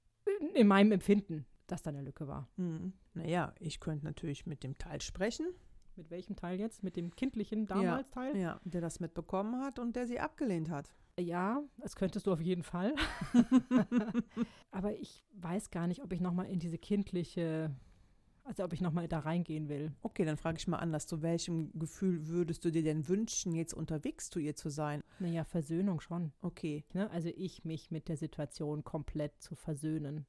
in 0.56 0.68
meinem 0.68 0.92
Empfinden, 0.92 1.46
dass 1.68 1.84
da 1.84 1.90
eine 1.92 2.02
Lücke 2.02 2.28
war. 2.28 2.50
Mhm. 2.58 2.94
Naja, 3.14 3.54
ich 3.60 3.80
könnte 3.80 4.06
natürlich 4.06 4.46
mit 4.46 4.64
dem 4.64 4.78
Teil 4.78 5.02
sprechen. 5.02 5.48
Mit 5.96 6.10
welchem 6.10 6.36
Teil 6.36 6.60
jetzt? 6.60 6.84
Mit 6.84 6.96
dem 6.96 7.16
kindlichen 7.16 7.68
damals 7.68 8.08
ja, 8.08 8.14
Teil? 8.14 8.38
Ja, 8.38 8.62
der 8.64 8.82
das 8.82 9.00
mitbekommen 9.00 9.62
hat 9.62 9.80
und 9.80 9.96
der 9.96 10.08
sie 10.08 10.20
abgelehnt 10.20 10.70
hat. 10.70 10.94
Ja, 11.20 11.62
das 11.78 11.96
könntest 11.96 12.28
du 12.28 12.34
auf 12.34 12.42
jeden 12.42 12.64
Fall. 12.64 12.96
Aber 14.72 14.96
ich 14.96 15.24
weiß 15.34 15.70
gar 15.72 15.88
nicht, 15.88 16.02
ob 16.02 16.14
ich 16.14 16.22
nochmal 16.22 16.48
in 16.48 16.60
diese 16.60 16.78
kindliche, 16.78 17.76
also 18.44 18.64
ob 18.64 18.74
ich 18.74 18.82
nochmal 18.82 19.08
da 19.08 19.20
reingehen 19.20 19.68
will. 19.68 19.92
Okay, 20.02 20.26
dann 20.26 20.38
frage 20.38 20.58
ich 20.58 20.68
mal 20.68 20.78
anders. 20.78 21.08
Zu 21.08 21.22
welchem 21.22 21.78
Gefühl 21.78 22.28
würdest 22.28 22.64
du 22.64 22.72
dir 22.72 22.84
denn 22.84 23.08
wünschen, 23.08 23.54
jetzt 23.54 23.74
unterwegs 23.74 24.30
zu 24.30 24.40
ihr 24.40 24.56
zu 24.56 24.70
sein? 24.70 25.04
Naja, 25.20 25.44
Versöhnung 25.44 26.00
schon. 26.00 26.32
Okay. 26.42 26.86
Ne? 26.94 27.10
Also 27.12 27.30
ich 27.36 27.66
mich 27.66 27.92
mit 27.92 28.08
der 28.08 28.18
Situation 28.18 28.84
komplett 28.84 29.42
zu 29.42 29.56
versöhnen. 29.56 30.26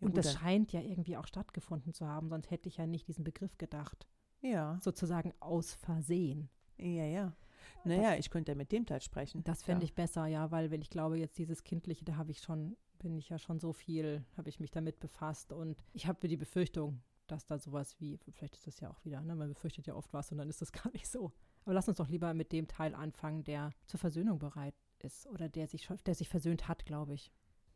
Ja, 0.00 0.06
Und 0.06 0.14
gut, 0.14 0.18
das 0.18 0.34
scheint 0.34 0.72
ja 0.72 0.80
irgendwie 0.80 1.16
auch 1.16 1.26
stattgefunden 1.26 1.92
zu 1.94 2.06
haben, 2.06 2.28
sonst 2.28 2.50
hätte 2.50 2.68
ich 2.68 2.76
ja 2.76 2.86
nicht 2.86 3.08
diesen 3.08 3.24
Begriff 3.24 3.56
gedacht. 3.58 4.06
Ja. 4.40 4.78
Sozusagen 4.82 5.32
aus 5.40 5.74
Versehen. 5.74 6.48
Ja, 6.76 7.04
ja. 7.04 7.36
Naja, 7.84 8.16
ich 8.16 8.30
könnte 8.30 8.52
ja 8.52 8.56
mit 8.56 8.72
dem 8.72 8.86
Teil 8.86 9.00
sprechen. 9.00 9.42
Das 9.44 9.62
fände 9.62 9.82
ja. 9.82 9.86
ich 9.86 9.94
besser, 9.94 10.26
ja, 10.26 10.50
weil 10.50 10.70
wenn 10.70 10.82
ich 10.82 10.90
glaube, 10.90 11.18
jetzt 11.18 11.38
dieses 11.38 11.64
Kindliche, 11.64 12.04
da 12.04 12.16
habe 12.16 12.30
ich 12.30 12.40
schon, 12.40 12.76
bin 12.98 13.16
ich 13.16 13.28
ja 13.28 13.38
schon 13.38 13.58
so 13.58 13.72
viel, 13.72 14.24
habe 14.36 14.48
ich 14.48 14.60
mich 14.60 14.70
damit 14.70 15.00
befasst 15.00 15.52
und 15.52 15.76
ich 15.92 16.06
habe 16.06 16.28
die 16.28 16.36
Befürchtung, 16.36 17.00
dass 17.26 17.46
da 17.46 17.58
sowas 17.58 17.98
wie, 18.00 18.18
vielleicht 18.30 18.56
ist 18.56 18.66
das 18.66 18.80
ja 18.80 18.90
auch 18.90 19.04
wieder, 19.04 19.20
ne, 19.20 19.34
man 19.36 19.48
befürchtet 19.48 19.86
ja 19.86 19.94
oft 19.94 20.12
was 20.12 20.32
und 20.32 20.38
dann 20.38 20.48
ist 20.48 20.60
das 20.60 20.72
gar 20.72 20.90
nicht 20.92 21.08
so. 21.08 21.32
Aber 21.64 21.74
lass 21.74 21.88
uns 21.88 21.98
doch 21.98 22.08
lieber 22.08 22.34
mit 22.34 22.52
dem 22.52 22.66
Teil 22.68 22.94
anfangen, 22.94 23.44
der 23.44 23.70
zur 23.86 24.00
Versöhnung 24.00 24.38
bereit 24.38 24.74
ist 25.00 25.26
oder 25.28 25.48
der 25.48 25.68
sich, 25.68 25.88
der 26.06 26.14
sich 26.14 26.28
versöhnt 26.28 26.68
hat, 26.68 26.84
glaube 26.84 27.14
ich. 27.14 27.30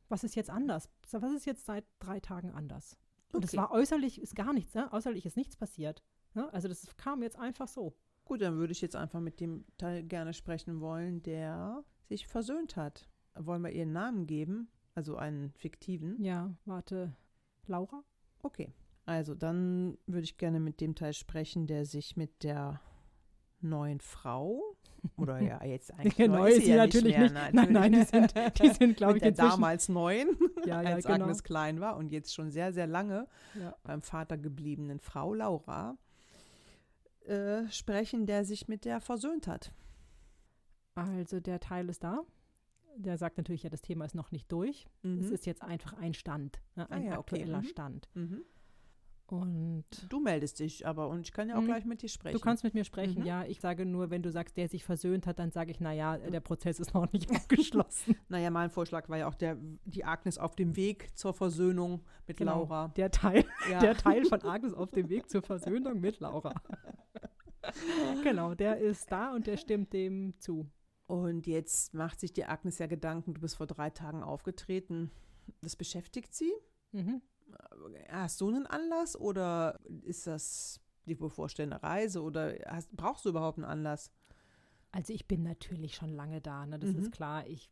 Was 0.09 0.25
ist 0.25 0.35
jetzt 0.35 0.51
anders? 0.51 0.89
Was 1.11 1.33
ist 1.33 1.47
jetzt 1.47 1.65
seit 1.65 1.85
drei 1.99 2.21
Tagen 2.21 2.51
anders? 2.51 2.99
Und 3.33 3.45
es 3.45 3.57
war 3.57 3.71
äußerlich, 3.71 4.21
ist 4.21 4.35
gar 4.35 4.53
nichts, 4.53 4.75
ne? 4.75 4.93
äußerlich 4.93 5.25
ist 5.25 5.37
nichts 5.37 5.57
passiert. 5.57 6.03
Ne? 6.35 6.53
Also 6.53 6.69
das 6.69 6.97
kam 6.97 7.23
jetzt 7.23 7.39
einfach 7.39 7.69
so. 7.69 7.95
Gut, 8.25 8.41
dann 8.41 8.57
würde 8.57 8.73
ich 8.73 8.81
jetzt 8.81 8.97
einfach 8.97 9.21
mit 9.21 9.41
dem 9.41 9.65
Teil 9.79 10.03
gerne 10.05 10.33
sprechen 10.33 10.81
wollen, 10.81 11.23
der 11.23 11.85
sich 12.09 12.27
versöhnt 12.27 12.77
hat. 12.77 13.09
Wollen 13.35 13.63
wir 13.63 13.71
ihren 13.71 13.93
Namen 13.93 14.27
geben? 14.27 14.69
Also 14.95 15.17
einen 15.17 15.53
fiktiven? 15.53 16.23
Ja, 16.23 16.55
warte. 16.65 17.17
Laura? 17.67 18.05
Okay. 18.43 18.73
Also 19.05 19.35
dann 19.35 19.99
würde 20.07 20.25
ich 20.25 20.37
gerne 20.37 20.61
mit 20.61 20.81
dem 20.81 20.95
Teil 20.95 21.13
sprechen, 21.13 21.67
der 21.67 21.85
sich 21.85 22.17
mit 22.17 22.45
der 22.45 22.81
neuen 23.61 24.01
Frau 24.01 24.77
oder 25.17 25.41
ja 25.41 25.65
jetzt 25.65 25.93
eigentlich 25.95 26.19
neu, 26.19 26.27
neu 26.29 26.51
ist 26.51 26.65
sie 26.65 26.71
ja 26.71 26.77
natürlich 26.77 27.17
nicht. 27.17 27.33
Mehr, 27.33 27.43
nicht. 27.45 27.55
Nein, 27.55 27.73
nein, 27.73 27.93
die 27.93 28.03
sind, 28.03 28.35
die 28.63 28.69
sind 28.71 28.97
glaube 28.97 29.17
ich, 29.17 29.23
der 29.23 29.33
damals 29.33 29.89
neun, 29.89 30.37
ja, 30.67 30.83
ja, 30.83 30.95
als 30.95 31.07
genau. 31.07 31.25
Agnes 31.25 31.43
klein 31.43 31.81
war 31.81 31.97
und 31.97 32.13
jetzt 32.13 32.35
schon 32.35 32.51
sehr, 32.51 32.73
sehr 32.73 32.87
lange 32.87 33.27
ja. 33.59 33.75
beim 33.83 34.03
Vater 34.03 34.39
gebliebenen 34.39 35.01
Frau 35.01 35.35
Laura 35.35 35.97
äh, 37.27 37.69
sprechen, 37.71 38.27
der 38.27 38.45
sich 38.45 38.69
mit 38.69 38.85
der 38.85 39.01
versöhnt 39.01 39.47
hat. 39.47 39.73
Also 40.95 41.41
der 41.41 41.61
Teil 41.61 41.89
ist 41.89 42.05
da. 42.05 42.23
Der 42.97 43.17
sagt 43.17 43.39
natürlich, 43.39 43.63
ja, 43.63 43.71
das 43.71 43.81
Thema 43.81 44.05
ist 44.05 44.15
noch 44.15 44.33
nicht 44.33 44.51
durch. 44.53 44.87
Mhm. 45.03 45.19
Es 45.19 45.31
ist 45.31 45.47
jetzt 45.47 45.63
einfach 45.63 45.95
ein 45.95 46.13
Stand, 46.13 46.61
ne, 46.75 46.91
ein 46.91 47.03
ah, 47.03 47.07
ja, 47.07 47.19
aktueller 47.19 47.59
okay. 47.59 47.67
mhm. 47.67 47.71
Stand. 47.71 48.09
Mhm. 48.15 48.45
Und 49.33 49.87
du 50.11 50.21
meldest 50.21 50.59
dich 50.59 50.87
aber 50.87 51.09
und 51.09 51.21
ich 51.23 51.33
kann 51.33 51.49
ja 51.49 51.57
auch 51.57 51.63
mhm. 51.63 51.67
gleich 51.67 51.87
mit 51.87 52.03
dir 52.03 52.11
sprechen. 52.11 52.37
Du 52.37 52.41
kannst 52.41 52.65
mit 52.65 52.75
mir 52.75 52.85
sprechen, 52.85 53.21
mhm. 53.21 53.27
ja. 53.27 53.45
Ich 53.45 53.61
sage 53.61 53.87
nur, 53.87 54.11
wenn 54.11 54.23
du 54.23 54.31
sagst, 54.31 54.59
der 54.59 54.69
sich 54.69 54.85
versöhnt 54.85 55.27
hat, 55.27 55.39
dann 55.39 55.51
sage 55.51 55.71
ich, 55.71 55.81
naja, 55.81 56.19
der 56.19 56.41
Prozess 56.41 56.79
ist 56.79 56.93
noch 56.93 57.11
nicht 57.13 57.31
abgeschlossen. 57.35 58.15
naja, 58.29 58.51
mein 58.51 58.69
Vorschlag 58.69 59.09
war 59.09 59.17
ja 59.17 59.29
auch 59.29 59.35
der, 59.35 59.57
die 59.87 60.05
Agnes 60.05 60.37
auf 60.37 60.55
dem 60.55 60.77
Weg 60.77 61.17
zur 61.17 61.33
Versöhnung 61.33 62.03
mit 62.27 62.37
genau, 62.37 62.59
Laura. 62.59 62.89
Der 62.89 63.11
Teil, 63.11 63.47
ja. 63.71 63.79
der 63.79 63.97
Teil 63.97 64.27
von 64.27 64.43
Agnes 64.43 64.75
auf 64.75 64.91
dem 64.91 65.09
Weg 65.09 65.31
zur 65.31 65.41
Versöhnung 65.41 65.99
mit 65.99 66.21
Laura. 66.21 66.53
genau, 68.25 68.55
der 68.55 68.79
ist 68.79 69.11
da 69.11 69.35
und 69.35 69.47
der 69.47 69.57
stimmt 69.57 69.93
dem 69.93 70.35
zu. 70.39 70.69
Und 71.07 71.47
jetzt 71.47 71.95
macht 71.95 72.21
sich 72.21 72.33
die 72.33 72.45
Agnes 72.45 72.79
ja 72.79 72.87
Gedanken, 72.87 73.35
du 73.35 73.41
bist 73.41 73.57
vor 73.57 73.67
drei 73.67 73.91
Tagen 73.91 74.23
aufgetreten. 74.23 75.11
Das 75.61 75.77
beschäftigt 75.77 76.35
sie. 76.35 76.53
Mhm. 76.93 77.21
Hast 78.09 78.41
du 78.41 78.49
einen 78.49 78.67
Anlass 78.67 79.17
oder 79.17 79.79
ist 80.03 80.27
das 80.27 80.81
die 81.07 81.15
bevorstehende 81.15 81.83
Reise 81.83 82.23
oder 82.23 82.55
hast, 82.67 82.95
brauchst 82.97 83.25
du 83.25 83.31
überhaupt 83.31 83.59
einen 83.59 83.67
Anlass? 83.67 84.11
Also 84.93 85.13
ich 85.13 85.27
bin 85.27 85.43
natürlich 85.43 85.95
schon 85.95 86.11
lange 86.11 86.41
da, 86.41 86.65
ne? 86.67 86.79
das 86.79 86.93
mhm. 86.93 87.01
ist 87.01 87.13
klar. 87.13 87.47
Ich 87.47 87.71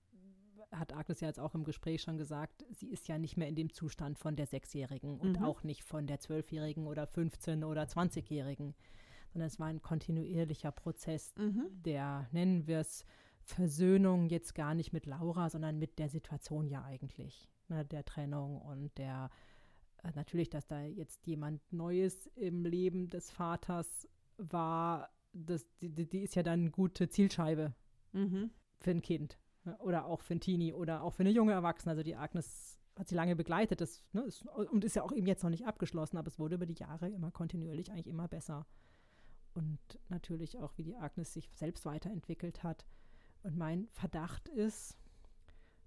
hat 0.72 0.94
Agnes 0.94 1.20
ja 1.20 1.28
jetzt 1.28 1.40
auch 1.40 1.54
im 1.54 1.64
Gespräch 1.64 2.02
schon 2.02 2.16
gesagt, 2.16 2.64
sie 2.70 2.90
ist 2.90 3.08
ja 3.08 3.18
nicht 3.18 3.36
mehr 3.36 3.48
in 3.48 3.56
dem 3.56 3.72
Zustand 3.72 4.18
von 4.18 4.36
der 4.36 4.46
Sechsjährigen 4.46 5.18
und 5.18 5.40
mhm. 5.40 5.44
auch 5.44 5.64
nicht 5.64 5.82
von 5.82 6.06
der 6.06 6.20
Zwölfjährigen 6.20 6.86
oder 6.86 7.04
15- 7.04 7.64
oder 7.64 7.84
20-Jährigen, 7.84 8.74
sondern 9.32 9.48
es 9.48 9.58
war 9.58 9.68
ein 9.68 9.82
kontinuierlicher 9.82 10.72
Prozess, 10.72 11.34
mhm. 11.36 11.66
der, 11.84 12.28
nennen 12.32 12.66
wir 12.66 12.80
es, 12.80 13.04
Versöhnung 13.42 14.28
jetzt 14.28 14.54
gar 14.54 14.74
nicht 14.74 14.92
mit 14.92 15.06
Laura, 15.06 15.50
sondern 15.50 15.78
mit 15.78 15.98
der 15.98 16.08
Situation 16.08 16.68
ja 16.68 16.84
eigentlich, 16.84 17.48
ne, 17.68 17.84
der 17.84 18.04
Trennung 18.04 18.60
und 18.60 18.96
der 18.98 19.30
äh, 20.02 20.10
natürlich, 20.14 20.50
dass 20.50 20.66
da 20.66 20.82
jetzt 20.82 21.26
jemand 21.26 21.60
Neues 21.72 22.26
im 22.36 22.64
Leben 22.64 23.08
des 23.08 23.30
Vaters 23.30 24.08
war, 24.36 25.10
das, 25.32 25.66
die, 25.80 25.90
die 25.90 26.20
ist 26.20 26.34
ja 26.34 26.42
dann 26.42 26.60
eine 26.60 26.70
gute 26.70 27.08
Zielscheibe 27.08 27.74
mhm. 28.12 28.50
für 28.78 28.90
ein 28.90 29.02
Kind 29.02 29.38
ne? 29.64 29.76
oder 29.78 30.06
auch 30.06 30.22
für 30.22 30.34
ein 30.34 30.40
Teenie 30.40 30.72
oder 30.72 31.02
auch 31.02 31.14
für 31.14 31.22
eine 31.22 31.30
junge 31.30 31.52
Erwachsene. 31.52 31.90
Also 31.90 32.02
die 32.02 32.16
Agnes 32.16 32.78
hat 32.98 33.08
sie 33.08 33.14
lange 33.14 33.36
begleitet 33.36 33.80
das, 33.80 34.02
ne, 34.12 34.22
ist, 34.22 34.46
und 34.46 34.84
ist 34.84 34.96
ja 34.96 35.02
auch 35.02 35.12
eben 35.12 35.26
jetzt 35.26 35.42
noch 35.42 35.50
nicht 35.50 35.66
abgeschlossen, 35.66 36.16
aber 36.18 36.28
es 36.28 36.38
wurde 36.38 36.56
über 36.56 36.66
die 36.66 36.74
Jahre 36.74 37.08
immer 37.08 37.30
kontinuierlich 37.30 37.90
eigentlich 37.90 38.08
immer 38.08 38.28
besser. 38.28 38.66
Und 39.54 39.78
natürlich 40.08 40.58
auch, 40.58 40.76
wie 40.76 40.84
die 40.84 40.96
Agnes 40.96 41.32
sich 41.32 41.50
selbst 41.54 41.84
weiterentwickelt 41.84 42.62
hat. 42.62 42.86
Und 43.42 43.56
mein 43.56 43.88
Verdacht 43.92 44.48
ist, 44.48 44.96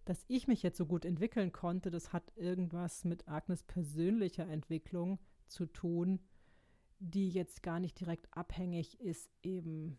dass 0.06 0.26
ich 0.28 0.48
mich 0.48 0.64
jetzt 0.64 0.78
so 0.78 0.86
gut 0.86 1.06
entwickeln 1.06 1.52
konnte, 1.52 1.90
das 1.90 2.12
hat 2.12 2.32
irgendwas 2.36 3.06
mit 3.06 3.28
Agnes 3.28 3.64
persönlicher 3.64 4.48
Entwicklung 4.48 5.20
zu 5.48 5.66
tun, 5.66 6.20
die 7.00 7.30
jetzt 7.30 7.64
gar 7.64 7.80
nicht 7.80 8.00
direkt 8.00 8.28
abhängig 8.36 9.00
ist 9.00 9.30
eben 9.44 9.98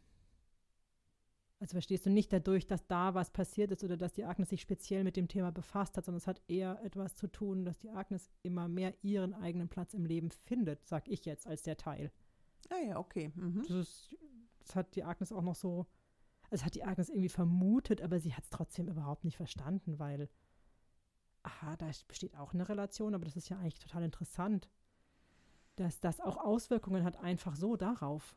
also 1.65 1.73
verstehst 1.77 2.05
du 2.05 2.11
nicht 2.11 2.31
dadurch, 2.31 2.67
dass 2.67 2.87
da 2.87 3.15
was 3.15 3.31
passiert 3.31 3.71
ist 3.71 3.83
oder 3.85 3.97
dass 3.97 4.13
die 4.13 4.27
Agnes 4.27 4.51
sich 4.51 4.61
speziell 4.61 5.03
mit 5.03 5.17
dem 5.17 5.29
Thema 5.29 5.51
befasst 5.51 5.97
hat, 5.97 6.05
sondern 6.05 6.19
es 6.19 6.27
hat 6.27 6.43
eher 6.47 6.79
etwas 6.85 7.15
zu 7.15 7.27
tun, 7.27 7.65
dass 7.65 7.79
die 7.79 7.89
Agnes 7.89 8.31
immer 8.43 8.69
mehr 8.69 8.93
ihren 9.03 9.33
eigenen 9.33 9.71
Platz 9.71 9.95
im 9.95 10.05
Leben 10.05 10.31
findet, 10.31 10.87
sag 10.87 11.09
ich 11.09 11.25
jetzt 11.25 11.47
als 11.47 11.63
der 11.63 11.79
Teil. 11.79 12.13
Ah 12.71 12.83
ja, 12.87 12.99
okay. 12.99 13.33
Mhm. 13.35 13.65
Das, 13.69 14.09
das, 14.61 14.77
hat 14.77 14.95
die 14.97 15.05
Agnes 15.05 15.33
auch 15.33 15.43
noch 15.43 15.55
so, 15.55 15.87
also 16.51 16.65
hat 16.65 16.75
die 16.75 16.85
Agnes 16.85 17.09
irgendwie 17.09 17.29
vermutet, 17.29 18.03
aber 18.03 18.21
sie 18.21 18.35
hat 18.35 18.45
es 18.45 18.51
trotzdem 18.51 18.89
überhaupt 18.89 19.25
nicht 19.25 19.37
verstanden, 19.37 19.99
weil, 19.99 20.29
aha, 21.43 21.77
da 21.77 21.91
besteht 22.09 22.37
auch 22.37 22.55
eine 22.55 22.69
Relation, 22.69 23.15
aber 23.15 23.25
das 23.25 23.37
ist 23.37 23.49
ja 23.49 23.59
eigentlich 23.59 23.79
total 23.79 24.03
interessant, 24.03 24.69
dass 25.77 26.01
das 26.01 26.21
auch 26.21 26.37
Auswirkungen 26.37 27.05
hat 27.05 27.17
einfach 27.19 27.57
so 27.57 27.77
darauf. 27.77 28.37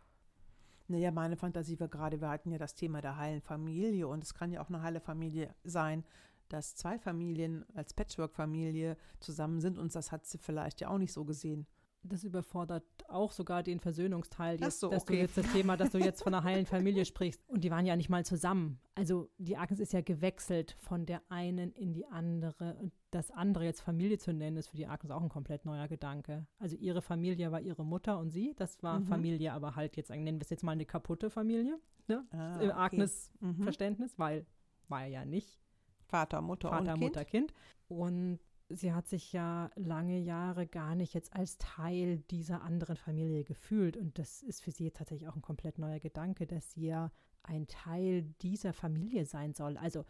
Naja, 0.87 1.11
meine 1.11 1.35
Fantasie 1.35 1.79
war 1.79 1.89
gerade, 1.89 2.21
wir 2.21 2.29
hatten 2.29 2.51
ja 2.51 2.57
das 2.57 2.75
Thema 2.75 3.01
der 3.01 3.17
heilen 3.17 3.41
Familie 3.41 4.07
und 4.07 4.23
es 4.23 4.33
kann 4.33 4.51
ja 4.51 4.61
auch 4.61 4.69
eine 4.69 4.81
heile 4.81 5.01
Familie 5.01 5.53
sein, 5.63 6.03
dass 6.49 6.75
zwei 6.75 6.97
Familien 6.97 7.65
als 7.75 7.93
Patchwork-Familie 7.93 8.97
zusammen 9.19 9.59
sind 9.59 9.77
und 9.77 9.93
das 9.93 10.11
hat 10.11 10.25
sie 10.25 10.37
vielleicht 10.37 10.79
ja 10.79 10.87
auch 10.87 10.97
nicht 10.97 11.11
so 11.11 11.25
gesehen 11.25 11.67
das 12.09 12.23
überfordert 12.23 12.83
auch 13.07 13.31
sogar 13.31 13.63
den 13.63 13.79
Versöhnungsteil, 13.79 14.59
jetzt, 14.59 14.79
so, 14.79 14.89
dass 14.89 15.03
okay. 15.03 15.13
du 15.13 15.19
jetzt 15.19 15.37
das 15.37 15.51
Thema, 15.51 15.77
dass 15.77 15.91
du 15.91 15.97
jetzt 15.97 16.23
von 16.23 16.33
einer 16.33 16.43
heilen 16.43 16.65
Familie 16.65 17.05
sprichst. 17.05 17.41
Und 17.47 17.63
die 17.63 17.71
waren 17.71 17.85
ja 17.85 17.95
nicht 17.95 18.09
mal 18.09 18.25
zusammen. 18.25 18.79
Also 18.95 19.29
die 19.37 19.57
Agnes 19.57 19.79
ist 19.79 19.93
ja 19.93 20.01
gewechselt 20.01 20.75
von 20.79 21.05
der 21.05 21.21
einen 21.29 21.71
in 21.73 21.93
die 21.93 22.05
andere. 22.07 22.75
Und 22.75 22.93
das 23.11 23.31
andere 23.31 23.65
jetzt 23.65 23.81
Familie 23.81 24.17
zu 24.17 24.33
nennen, 24.33 24.57
ist 24.57 24.67
für 24.67 24.77
die 24.77 24.87
Agnes 24.87 25.11
auch 25.11 25.21
ein 25.21 25.29
komplett 25.29 25.65
neuer 25.65 25.87
Gedanke. 25.87 26.47
Also 26.59 26.75
ihre 26.75 27.01
Familie 27.01 27.51
war 27.51 27.61
ihre 27.61 27.85
Mutter 27.85 28.19
und 28.19 28.31
sie, 28.31 28.53
das 28.55 28.81
war 28.83 28.99
mhm. 28.99 29.05
Familie, 29.05 29.53
aber 29.53 29.75
halt 29.75 29.95
jetzt, 29.97 30.09
nennen 30.09 30.39
wir 30.39 30.43
es 30.43 30.49
jetzt 30.49 30.63
mal 30.63 30.73
eine 30.73 30.85
kaputte 30.85 31.29
Familie. 31.29 31.79
Ne? 32.07 32.25
Ah, 32.31 32.59
Im 32.59 32.71
Agnes 32.71 33.31
mhm. 33.39 33.63
Verständnis, 33.63 34.17
weil 34.17 34.45
war 34.87 35.05
ja 35.05 35.25
nicht. 35.25 35.59
Vater, 36.07 36.41
Mutter 36.41 36.69
Vater, 36.69 36.93
und 36.93 36.99
Mutter, 36.99 37.25
kind. 37.25 37.51
kind. 37.51 37.53
Und 37.89 38.39
sie 38.69 38.93
hat 38.93 39.07
sich 39.07 39.33
ja 39.33 39.69
lange 39.75 40.19
Jahre 40.19 40.67
gar 40.67 40.95
nicht 40.95 41.13
jetzt 41.13 41.33
als 41.33 41.57
Teil 41.57 42.19
dieser 42.29 42.61
anderen 42.61 42.97
Familie 42.97 43.43
gefühlt. 43.43 43.97
Und 43.97 44.19
das 44.19 44.43
ist 44.43 44.63
für 44.63 44.71
sie 44.71 44.91
tatsächlich 44.91 45.29
auch 45.29 45.35
ein 45.35 45.41
komplett 45.41 45.77
neuer 45.77 45.99
Gedanke, 45.99 46.47
dass 46.47 46.71
sie 46.71 46.87
ja 46.87 47.11
ein 47.43 47.67
Teil 47.67 48.23
dieser 48.41 48.73
Familie 48.73 49.25
sein 49.25 49.53
soll. 49.53 49.77
Also 49.77 50.05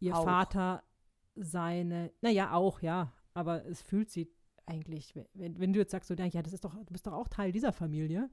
ihr 0.00 0.16
auch. 0.16 0.24
Vater, 0.24 0.82
seine, 1.34 2.12
naja, 2.20 2.52
auch, 2.52 2.80
ja, 2.82 3.12
aber 3.34 3.64
es 3.66 3.82
fühlt 3.82 4.10
sie 4.10 4.30
eigentlich, 4.66 5.14
wenn, 5.34 5.58
wenn 5.58 5.72
du 5.72 5.78
jetzt 5.78 5.92
sagst, 5.92 6.08
so, 6.08 6.14
ja, 6.14 6.42
das 6.42 6.52
ist 6.52 6.64
doch, 6.64 6.74
du 6.74 6.92
bist 6.92 7.06
doch 7.06 7.12
auch 7.12 7.28
Teil 7.28 7.52
dieser 7.52 7.72
Familie, 7.72 8.28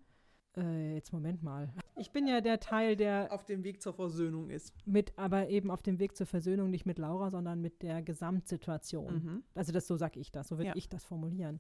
äh, 0.57 0.95
jetzt 0.95 1.13
Moment 1.13 1.43
mal. 1.43 1.71
Ich 1.97 2.11
bin 2.11 2.27
ja 2.27 2.41
der 2.41 2.59
Teil, 2.59 2.95
der 2.95 3.31
auf 3.31 3.45
dem 3.45 3.63
Weg 3.63 3.81
zur 3.81 3.93
Versöhnung 3.93 4.49
ist. 4.49 4.73
Mit, 4.85 5.17
aber 5.17 5.49
eben 5.49 5.71
auf 5.71 5.81
dem 5.81 5.99
Weg 5.99 6.15
zur 6.15 6.27
Versöhnung 6.27 6.69
nicht 6.69 6.85
mit 6.85 6.97
Laura, 6.97 7.29
sondern 7.29 7.61
mit 7.61 7.81
der 7.81 8.01
Gesamtsituation. 8.01 9.13
Mhm. 9.13 9.43
Also 9.53 9.71
das 9.71 9.87
so 9.87 9.95
sage 9.95 10.19
ich 10.19 10.31
das, 10.31 10.49
so 10.49 10.57
würde 10.57 10.69
ja. 10.69 10.75
ich 10.75 10.89
das 10.89 11.03
formulieren. 11.03 11.59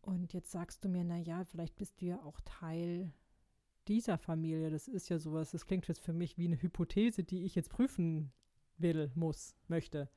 Und 0.00 0.32
jetzt 0.32 0.50
sagst 0.50 0.84
du 0.84 0.88
mir, 0.88 1.04
na 1.04 1.18
ja, 1.18 1.44
vielleicht 1.44 1.76
bist 1.76 2.00
du 2.00 2.06
ja 2.06 2.22
auch 2.22 2.40
Teil 2.44 3.12
dieser 3.88 4.18
Familie. 4.18 4.70
Das 4.70 4.88
ist 4.88 5.08
ja 5.08 5.18
sowas, 5.18 5.50
das 5.50 5.66
klingt 5.66 5.88
jetzt 5.88 6.00
für 6.00 6.12
mich 6.12 6.38
wie 6.38 6.46
eine 6.46 6.60
Hypothese, 6.60 7.24
die 7.24 7.44
ich 7.44 7.54
jetzt 7.54 7.70
prüfen 7.70 8.32
will, 8.76 9.10
muss, 9.14 9.56
möchte. 9.66 10.08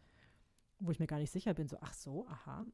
Wo 0.79 0.91
ich 0.91 0.99
mir 0.99 1.07
gar 1.07 1.19
nicht 1.19 1.31
sicher 1.31 1.53
bin, 1.53 1.67
so, 1.67 1.77
ach 1.81 1.93
so, 1.93 2.27
aha. 2.27 2.65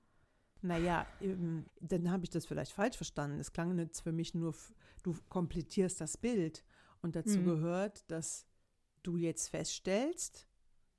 Naja, 0.61 1.05
ähm, 1.21 1.65
dann 1.79 2.11
habe 2.11 2.23
ich 2.23 2.29
das 2.29 2.45
vielleicht 2.45 2.71
falsch 2.71 2.97
verstanden. 2.97 3.39
Es 3.39 3.53
klang 3.53 3.77
jetzt 3.77 4.01
für 4.01 4.11
mich 4.11 4.33
nur, 4.33 4.55
du 5.03 5.15
komplettierst 5.29 6.01
das 6.01 6.17
Bild. 6.17 6.63
Und 7.01 7.15
dazu 7.15 7.39
mhm. 7.39 7.45
gehört, 7.45 8.09
dass 8.09 8.47
du 9.03 9.17
jetzt 9.17 9.49
feststellst, 9.49 10.47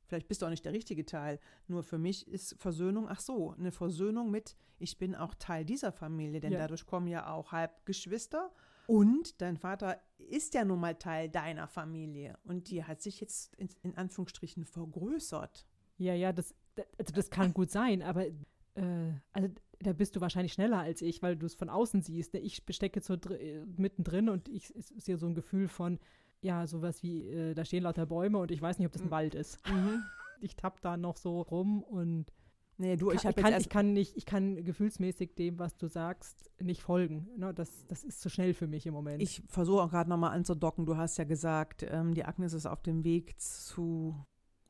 vielleicht 0.06 0.28
bist 0.28 0.42
du 0.42 0.46
auch 0.46 0.50
nicht 0.50 0.64
der 0.64 0.72
richtige 0.72 1.04
Teil, 1.04 1.38
nur 1.66 1.82
für 1.82 1.98
mich 1.98 2.26
ist 2.28 2.54
Versöhnung, 2.58 3.08
ach 3.08 3.20
so, 3.20 3.52
eine 3.52 3.72
Versöhnung 3.72 4.30
mit, 4.30 4.56
ich 4.78 4.96
bin 4.96 5.14
auch 5.14 5.34
Teil 5.34 5.64
dieser 5.64 5.92
Familie, 5.92 6.40
denn 6.40 6.52
ja. 6.52 6.60
dadurch 6.60 6.86
kommen 6.86 7.08
ja 7.08 7.32
auch 7.32 7.52
Halbgeschwister. 7.52 8.52
Und 8.86 9.42
dein 9.42 9.58
Vater 9.58 10.00
ist 10.16 10.54
ja 10.54 10.64
nun 10.64 10.80
mal 10.80 10.94
Teil 10.94 11.28
deiner 11.28 11.68
Familie. 11.68 12.38
Und 12.44 12.70
die 12.70 12.84
hat 12.84 13.02
sich 13.02 13.20
jetzt 13.20 13.54
in, 13.56 13.68
in 13.82 13.96
Anführungsstrichen 13.96 14.64
vergrößert. 14.64 15.66
Ja, 15.98 16.14
ja, 16.14 16.32
das, 16.32 16.54
also 16.96 17.12
das 17.12 17.28
kann 17.28 17.52
gut 17.52 17.70
sein, 17.70 18.02
aber 18.02 18.24
äh, 18.78 19.12
also 19.32 19.48
da 19.80 19.92
bist 19.92 20.16
du 20.16 20.20
wahrscheinlich 20.20 20.52
schneller 20.52 20.78
als 20.78 21.02
ich, 21.02 21.22
weil 21.22 21.36
du 21.36 21.46
es 21.46 21.54
von 21.54 21.68
außen 21.68 22.02
siehst. 22.02 22.34
Ne? 22.34 22.40
Ich 22.40 22.62
stecke 22.70 23.00
so 23.00 23.16
dr 23.16 23.38
äh, 23.38 23.64
mittendrin 23.76 24.28
und 24.28 24.48
ich 24.48 24.72
sehe 24.96 25.18
so 25.18 25.26
ein 25.26 25.34
Gefühl 25.34 25.68
von, 25.68 25.98
ja, 26.40 26.66
sowas 26.66 27.02
wie, 27.02 27.28
äh, 27.28 27.54
da 27.54 27.64
stehen 27.64 27.82
lauter 27.82 28.06
Bäume 28.06 28.38
und 28.38 28.50
ich 28.50 28.62
weiß 28.62 28.78
nicht, 28.78 28.86
ob 28.86 28.92
das 28.92 29.02
ein 29.02 29.08
mhm. 29.08 29.12
Wald 29.12 29.34
ist. 29.34 29.58
Mhm. 29.68 30.02
Ich 30.40 30.54
tapp 30.54 30.80
da 30.82 30.96
noch 30.96 31.16
so 31.16 31.40
rum 31.40 31.82
und 31.82 32.32
Nee, 32.80 32.94
du, 32.94 33.10
ich, 33.10 33.22
kann, 33.22 33.32
ich, 33.36 33.42
kann, 33.42 33.60
ich 33.60 33.68
kann 33.68 33.92
nicht, 33.92 34.16
ich 34.16 34.24
kann 34.24 34.64
gefühlsmäßig 34.64 35.34
dem, 35.34 35.58
was 35.58 35.76
du 35.76 35.88
sagst, 35.88 36.48
nicht 36.60 36.80
folgen. 36.80 37.28
No, 37.36 37.50
das, 37.50 37.84
das 37.88 38.04
ist 38.04 38.20
zu 38.20 38.30
schnell 38.30 38.54
für 38.54 38.68
mich 38.68 38.86
im 38.86 38.94
Moment. 38.94 39.20
Ich 39.20 39.42
versuche 39.48 39.82
auch 39.82 39.90
gerade 39.90 40.08
nochmal 40.08 40.30
anzudocken. 40.30 40.86
Du 40.86 40.96
hast 40.96 41.18
ja 41.18 41.24
gesagt, 41.24 41.84
ähm, 41.90 42.14
die 42.14 42.24
Agnes 42.24 42.52
ist 42.52 42.66
auf 42.66 42.80
dem 42.80 43.02
Weg 43.02 43.40
zu 43.40 44.14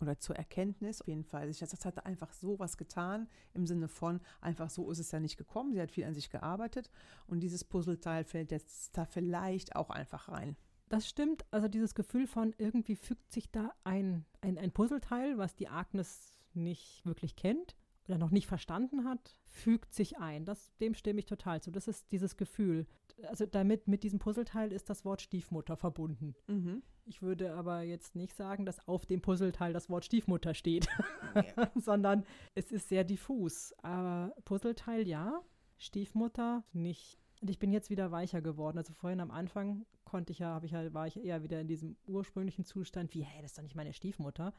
oder 0.00 0.18
zur 0.18 0.36
Erkenntnis. 0.36 1.00
Auf 1.00 1.08
jeden 1.08 1.24
Fall. 1.24 1.48
Ich, 1.48 1.58
das 1.58 1.84
hat 1.84 2.06
einfach 2.06 2.32
so 2.32 2.58
was 2.58 2.76
getan, 2.76 3.28
im 3.54 3.66
Sinne 3.66 3.88
von, 3.88 4.20
einfach 4.40 4.70
so 4.70 4.90
ist 4.90 4.98
es 4.98 5.10
ja 5.10 5.20
nicht 5.20 5.36
gekommen. 5.36 5.72
Sie 5.72 5.80
hat 5.80 5.90
viel 5.90 6.04
an 6.04 6.14
sich 6.14 6.30
gearbeitet 6.30 6.90
und 7.26 7.40
dieses 7.40 7.64
Puzzleteil 7.64 8.24
fällt 8.24 8.50
jetzt 8.50 8.96
da 8.96 9.04
vielleicht 9.04 9.76
auch 9.76 9.90
einfach 9.90 10.28
rein. 10.28 10.56
Das 10.88 11.08
stimmt. 11.08 11.44
Also 11.50 11.68
dieses 11.68 11.94
Gefühl 11.94 12.26
von, 12.26 12.54
irgendwie 12.56 12.96
fügt 12.96 13.32
sich 13.32 13.50
da 13.50 13.74
ein, 13.84 14.24
ein, 14.40 14.56
ein 14.56 14.72
Puzzleteil, 14.72 15.36
was 15.36 15.54
die 15.54 15.68
Agnes 15.68 16.32
nicht 16.54 17.04
wirklich 17.04 17.36
kennt 17.36 17.76
oder 18.08 18.18
noch 18.18 18.30
nicht 18.30 18.46
verstanden 18.46 19.04
hat, 19.04 19.38
fügt 19.46 19.92
sich 19.92 20.18
ein. 20.18 20.44
Das, 20.44 20.74
dem 20.78 20.94
stimme 20.94 21.20
ich 21.20 21.26
total 21.26 21.60
zu. 21.60 21.70
Das 21.70 21.88
ist 21.88 22.10
dieses 22.10 22.36
Gefühl. 22.36 22.86
Also 23.28 23.46
damit, 23.46 23.86
mit 23.86 24.02
diesem 24.02 24.18
Puzzleteil 24.18 24.72
ist 24.72 24.88
das 24.88 25.04
Wort 25.04 25.20
Stiefmutter 25.20 25.76
verbunden. 25.76 26.34
Mhm. 26.46 26.82
Ich 27.04 27.22
würde 27.22 27.54
aber 27.54 27.82
jetzt 27.82 28.16
nicht 28.16 28.34
sagen, 28.34 28.64
dass 28.64 28.86
auf 28.86 29.06
dem 29.06 29.20
Puzzleteil 29.20 29.72
das 29.72 29.90
Wort 29.90 30.04
Stiefmutter 30.04 30.54
steht, 30.54 30.88
ja. 31.34 31.70
sondern 31.74 32.24
es 32.54 32.72
ist 32.72 32.88
sehr 32.88 33.04
diffus. 33.04 33.74
Aber 33.82 34.34
Puzzleteil 34.44 35.06
ja, 35.06 35.42
Stiefmutter 35.76 36.64
nicht. 36.72 37.18
Und 37.40 37.50
ich 37.50 37.58
bin 37.58 37.72
jetzt 37.72 37.90
wieder 37.90 38.10
weicher 38.10 38.40
geworden. 38.40 38.78
Also 38.78 38.92
vorhin 38.94 39.20
am 39.20 39.30
Anfang 39.30 39.86
konnte 40.04 40.32
ich 40.32 40.38
ja, 40.38 40.48
habe 40.48 40.66
ich 40.66 40.72
ja, 40.72 40.92
war 40.94 41.06
ich 41.06 41.22
eher 41.22 41.42
wieder 41.42 41.60
in 41.60 41.68
diesem 41.68 41.96
ursprünglichen 42.06 42.64
Zustand, 42.64 43.14
wie, 43.14 43.22
hey, 43.22 43.42
das 43.42 43.52
ist 43.52 43.58
doch 43.58 43.62
nicht 43.62 43.76
meine 43.76 43.92
Stiefmutter. 43.92 44.52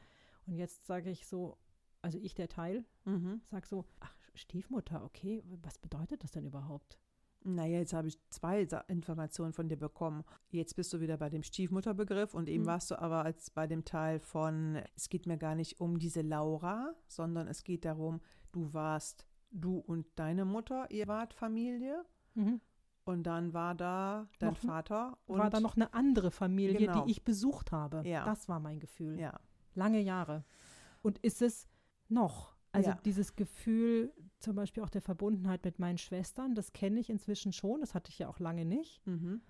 Und 0.46 0.54
jetzt 0.54 0.86
sage 0.86 1.10
ich 1.10 1.26
so, 1.26 1.58
also 2.02 2.18
ich 2.18 2.34
der 2.34 2.48
Teil, 2.48 2.84
mhm. 3.04 3.40
sag 3.50 3.66
so, 3.66 3.84
ach, 4.00 4.14
Stiefmutter, 4.34 5.04
okay, 5.04 5.42
was 5.62 5.78
bedeutet 5.78 6.22
das 6.24 6.30
denn 6.32 6.46
überhaupt? 6.46 6.98
Naja, 7.42 7.78
jetzt 7.78 7.94
habe 7.94 8.08
ich 8.08 8.18
zwei 8.28 8.68
Informationen 8.88 9.54
von 9.54 9.68
dir 9.68 9.78
bekommen. 9.78 10.24
Jetzt 10.50 10.76
bist 10.76 10.92
du 10.92 11.00
wieder 11.00 11.16
bei 11.16 11.30
dem 11.30 11.42
Stiefmutterbegriff 11.42 12.34
und 12.34 12.50
eben 12.50 12.64
mhm. 12.64 12.68
warst 12.68 12.90
du 12.90 12.98
aber 12.98 13.24
als 13.24 13.50
bei 13.50 13.66
dem 13.66 13.84
Teil 13.84 14.20
von, 14.20 14.82
es 14.94 15.08
geht 15.08 15.26
mir 15.26 15.38
gar 15.38 15.54
nicht 15.54 15.80
um 15.80 15.98
diese 15.98 16.20
Laura, 16.20 16.94
sondern 17.06 17.48
es 17.48 17.64
geht 17.64 17.86
darum, 17.86 18.20
du 18.52 18.74
warst 18.74 19.26
du 19.50 19.78
und 19.78 20.06
deine 20.16 20.44
Mutter, 20.44 20.90
ihr 20.90 21.08
wart 21.08 21.32
Familie. 21.32 22.04
Mhm. 22.34 22.60
Und 23.04 23.22
dann 23.24 23.54
war 23.54 23.74
da 23.74 24.28
dein 24.38 24.50
noch, 24.50 24.58
Vater. 24.58 25.18
Und 25.26 25.38
war 25.38 25.50
da 25.50 25.60
noch 25.60 25.76
eine 25.76 25.94
andere 25.94 26.30
Familie, 26.30 26.78
genau. 26.78 27.04
die 27.04 27.10
ich 27.10 27.24
besucht 27.24 27.72
habe. 27.72 28.06
Ja. 28.06 28.24
Das 28.26 28.48
war 28.48 28.60
mein 28.60 28.78
Gefühl. 28.78 29.18
Ja. 29.18 29.40
Lange 29.74 30.00
Jahre. 30.00 30.44
Und 31.02 31.18
ist 31.18 31.40
es 31.40 31.69
noch? 32.10 32.54
Also 32.72 32.90
ja. 32.90 32.98
dieses 33.04 33.34
Gefühl, 33.34 34.12
zum 34.38 34.54
Beispiel 34.54 34.82
auch 34.82 34.90
der 34.90 35.02
Verbundenheit 35.02 35.64
mit 35.64 35.78
meinen 35.78 35.98
Schwestern, 35.98 36.54
das 36.54 36.72
kenne 36.72 37.00
ich 37.00 37.10
inzwischen 37.10 37.52
schon, 37.52 37.80
das 37.80 37.94
hatte 37.94 38.10
ich 38.10 38.18
ja 38.18 38.28
auch 38.28 38.38
lange 38.38 38.64
nicht. 38.64 39.04
Mhm. 39.06 39.40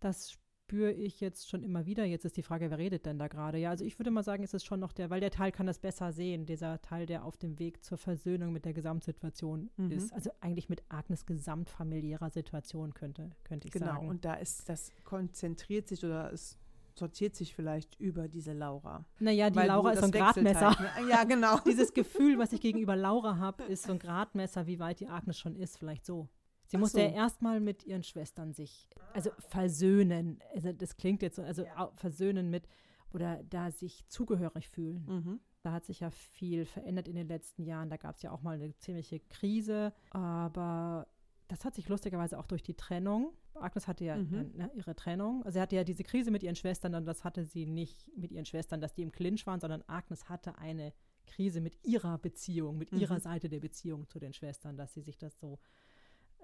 Das 0.00 0.38
spüre 0.72 0.92
ich 0.92 1.20
jetzt 1.20 1.50
schon 1.50 1.62
immer 1.62 1.84
wieder. 1.84 2.04
Jetzt 2.04 2.24
ist 2.24 2.36
die 2.36 2.42
Frage, 2.42 2.70
wer 2.70 2.78
redet 2.78 3.04
denn 3.04 3.18
da 3.18 3.28
gerade? 3.28 3.58
Ja, 3.58 3.70
also 3.70 3.84
ich 3.84 3.98
würde 3.98 4.10
mal 4.10 4.22
sagen, 4.22 4.42
es 4.42 4.54
ist 4.54 4.64
schon 4.64 4.80
noch 4.80 4.92
der, 4.92 5.10
weil 5.10 5.20
der 5.20 5.30
Teil 5.30 5.52
kann 5.52 5.66
das 5.66 5.78
besser 5.78 6.12
sehen, 6.12 6.46
dieser 6.46 6.80
Teil, 6.80 7.04
der 7.04 7.24
auf 7.24 7.36
dem 7.36 7.58
Weg 7.58 7.84
zur 7.84 7.98
Versöhnung 7.98 8.52
mit 8.52 8.64
der 8.64 8.72
Gesamtsituation 8.72 9.70
mhm. 9.76 9.90
ist. 9.90 10.14
Also 10.14 10.30
eigentlich 10.40 10.70
mit 10.70 10.82
Agnes 10.88 11.26
gesamtfamiliärer 11.26 12.30
Situation 12.30 12.94
könnte, 12.94 13.30
könnte 13.44 13.68
ich 13.68 13.72
genau, 13.72 13.86
sagen. 13.86 14.00
Genau, 14.00 14.10
und 14.10 14.24
da 14.24 14.34
ist, 14.34 14.66
das 14.68 14.92
konzentriert 15.04 15.88
sich 15.88 16.02
oder 16.04 16.30
ist 16.30 16.56
sortiert 16.98 17.34
sich 17.34 17.54
vielleicht 17.54 17.98
über 18.00 18.28
diese 18.28 18.52
Laura. 18.52 19.04
Naja, 19.18 19.50
die 19.50 19.56
Weil 19.56 19.68
Laura 19.68 19.92
ist 19.92 20.00
so 20.00 20.06
ein 20.06 20.12
Gradmesser. 20.12 20.78
Halt, 20.78 21.08
ja, 21.10 21.24
genau. 21.24 21.58
Dieses 21.60 21.92
Gefühl, 21.92 22.38
was 22.38 22.52
ich 22.52 22.60
gegenüber 22.60 22.96
Laura 22.96 23.38
habe, 23.38 23.64
ist 23.64 23.84
so 23.84 23.92
ein 23.92 23.98
Gradmesser, 23.98 24.66
wie 24.66 24.78
weit 24.78 25.00
die 25.00 25.08
Agnes 25.08 25.38
schon 25.38 25.56
ist, 25.56 25.78
vielleicht 25.78 26.04
so. 26.04 26.28
Sie 26.66 26.78
musste 26.78 26.98
so. 26.98 27.04
ja 27.04 27.12
erstmal 27.12 27.60
mit 27.60 27.84
ihren 27.84 28.02
Schwestern 28.02 28.52
sich, 28.52 28.88
also 29.12 29.30
versöhnen. 29.48 30.40
Also 30.54 30.72
das 30.72 30.96
klingt 30.96 31.22
jetzt 31.22 31.36
so, 31.36 31.42
also 31.42 31.66
versöhnen 31.96 32.48
mit 32.48 32.66
oder 33.12 33.42
da 33.44 33.70
sich 33.70 34.06
zugehörig 34.08 34.68
fühlen. 34.68 35.04
Mhm. 35.06 35.40
Da 35.62 35.72
hat 35.72 35.84
sich 35.84 36.00
ja 36.00 36.10
viel 36.10 36.64
verändert 36.64 37.08
in 37.08 37.14
den 37.14 37.28
letzten 37.28 37.62
Jahren. 37.62 37.90
Da 37.90 37.96
gab 37.96 38.16
es 38.16 38.22
ja 38.22 38.32
auch 38.32 38.42
mal 38.42 38.54
eine 38.56 38.74
ziemliche 38.78 39.20
Krise, 39.20 39.92
aber 40.10 41.06
das 41.52 41.66
hat 41.66 41.74
sich 41.74 41.86
lustigerweise 41.90 42.38
auch 42.38 42.46
durch 42.46 42.62
die 42.62 42.72
Trennung. 42.72 43.34
Agnes 43.54 43.86
hatte 43.86 44.06
ja 44.06 44.16
mhm. 44.16 44.52
ne, 44.54 44.70
ihre 44.74 44.96
Trennung. 44.96 45.42
Also 45.44 45.56
sie 45.56 45.60
hatte 45.60 45.76
ja 45.76 45.84
diese 45.84 46.02
Krise 46.02 46.30
mit 46.30 46.42
ihren 46.42 46.56
Schwestern 46.56 46.94
und 46.94 47.04
das 47.04 47.24
hatte 47.24 47.44
sie 47.44 47.66
nicht 47.66 48.10
mit 48.16 48.32
ihren 48.32 48.46
Schwestern, 48.46 48.80
dass 48.80 48.94
die 48.94 49.02
im 49.02 49.12
Clinch 49.12 49.46
waren, 49.46 49.60
sondern 49.60 49.84
Agnes 49.86 50.30
hatte 50.30 50.56
eine 50.56 50.94
Krise 51.26 51.60
mit 51.60 51.76
ihrer 51.84 52.16
Beziehung, 52.16 52.78
mit 52.78 52.90
mhm. 52.90 53.00
ihrer 53.00 53.20
Seite 53.20 53.50
der 53.50 53.60
Beziehung 53.60 54.08
zu 54.08 54.18
den 54.18 54.32
Schwestern, 54.32 54.78
dass 54.78 54.94
sie 54.94 55.02
sich 55.02 55.18
das 55.18 55.38
so, 55.38 55.58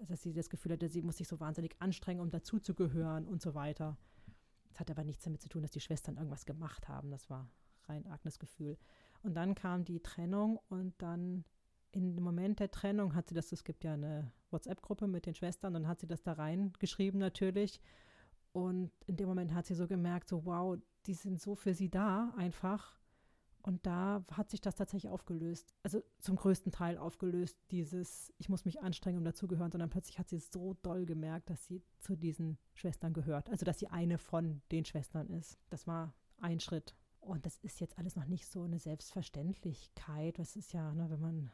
dass 0.06 0.22
sie 0.22 0.34
das 0.34 0.50
Gefühl 0.50 0.72
hatte, 0.72 0.90
sie 0.90 1.00
muss 1.00 1.16
sich 1.16 1.26
so 1.26 1.40
wahnsinnig 1.40 1.74
anstrengen, 1.78 2.20
um 2.20 2.30
dazuzugehören 2.30 3.26
und 3.26 3.40
so 3.40 3.54
weiter. 3.54 3.96
Das 4.68 4.80
hat 4.80 4.90
aber 4.90 5.04
nichts 5.04 5.24
damit 5.24 5.40
zu 5.40 5.48
tun, 5.48 5.62
dass 5.62 5.70
die 5.70 5.80
Schwestern 5.80 6.18
irgendwas 6.18 6.44
gemacht 6.44 6.86
haben. 6.86 7.10
Das 7.10 7.30
war 7.30 7.50
rein 7.84 8.06
Agnes 8.08 8.38
Gefühl. 8.38 8.76
Und 9.22 9.32
dann 9.34 9.54
kam 9.54 9.86
die 9.86 10.00
Trennung 10.00 10.60
und 10.68 11.00
dann 11.00 11.46
in 11.92 12.14
dem 12.14 12.24
Moment 12.24 12.60
der 12.60 12.70
Trennung 12.70 13.14
hat 13.14 13.30
sie 13.30 13.34
das, 13.34 13.50
es 13.52 13.64
gibt 13.64 13.84
ja 13.84 13.94
eine 13.94 14.30
WhatsApp-Gruppe 14.50 15.06
mit 15.06 15.26
den 15.26 15.34
Schwestern, 15.34 15.74
dann 15.74 15.88
hat 15.88 16.00
sie 16.00 16.06
das 16.06 16.22
da 16.22 16.32
reingeschrieben 16.32 17.18
natürlich. 17.20 17.80
Und 18.52 18.90
in 19.06 19.16
dem 19.16 19.28
Moment 19.28 19.54
hat 19.54 19.66
sie 19.66 19.74
so 19.74 19.86
gemerkt, 19.86 20.28
so 20.28 20.44
wow, 20.44 20.76
die 21.06 21.14
sind 21.14 21.40
so 21.40 21.54
für 21.54 21.74
sie 21.74 21.90
da 21.90 22.32
einfach. 22.36 22.98
Und 23.62 23.84
da 23.86 24.24
hat 24.32 24.50
sich 24.50 24.60
das 24.60 24.76
tatsächlich 24.76 25.10
aufgelöst. 25.10 25.74
Also 25.82 26.02
zum 26.20 26.36
größten 26.36 26.72
Teil 26.72 26.96
aufgelöst, 26.96 27.58
dieses, 27.70 28.32
ich 28.38 28.48
muss 28.48 28.64
mich 28.64 28.80
anstrengen, 28.80 29.18
um 29.18 29.24
dazugehören, 29.24 29.70
sondern 29.70 29.90
plötzlich 29.90 30.18
hat 30.18 30.28
sie 30.28 30.36
es 30.36 30.50
so 30.50 30.74
doll 30.82 31.04
gemerkt, 31.04 31.50
dass 31.50 31.66
sie 31.66 31.82
zu 31.98 32.16
diesen 32.16 32.58
Schwestern 32.72 33.12
gehört. 33.12 33.50
Also 33.50 33.66
dass 33.66 33.78
sie 33.78 33.88
eine 33.88 34.16
von 34.16 34.62
den 34.70 34.84
Schwestern 34.84 35.28
ist. 35.28 35.58
Das 35.70 35.86
war 35.86 36.14
ein 36.40 36.60
Schritt. 36.60 36.94
Und 37.20 37.44
das 37.44 37.58
ist 37.58 37.80
jetzt 37.80 37.98
alles 37.98 38.16
noch 38.16 38.26
nicht 38.26 38.46
so 38.46 38.62
eine 38.62 38.78
Selbstverständlichkeit. 38.78 40.38
Das 40.38 40.56
ist 40.56 40.72
ja, 40.72 40.94
ne, 40.94 41.10
wenn 41.10 41.20
man 41.20 41.50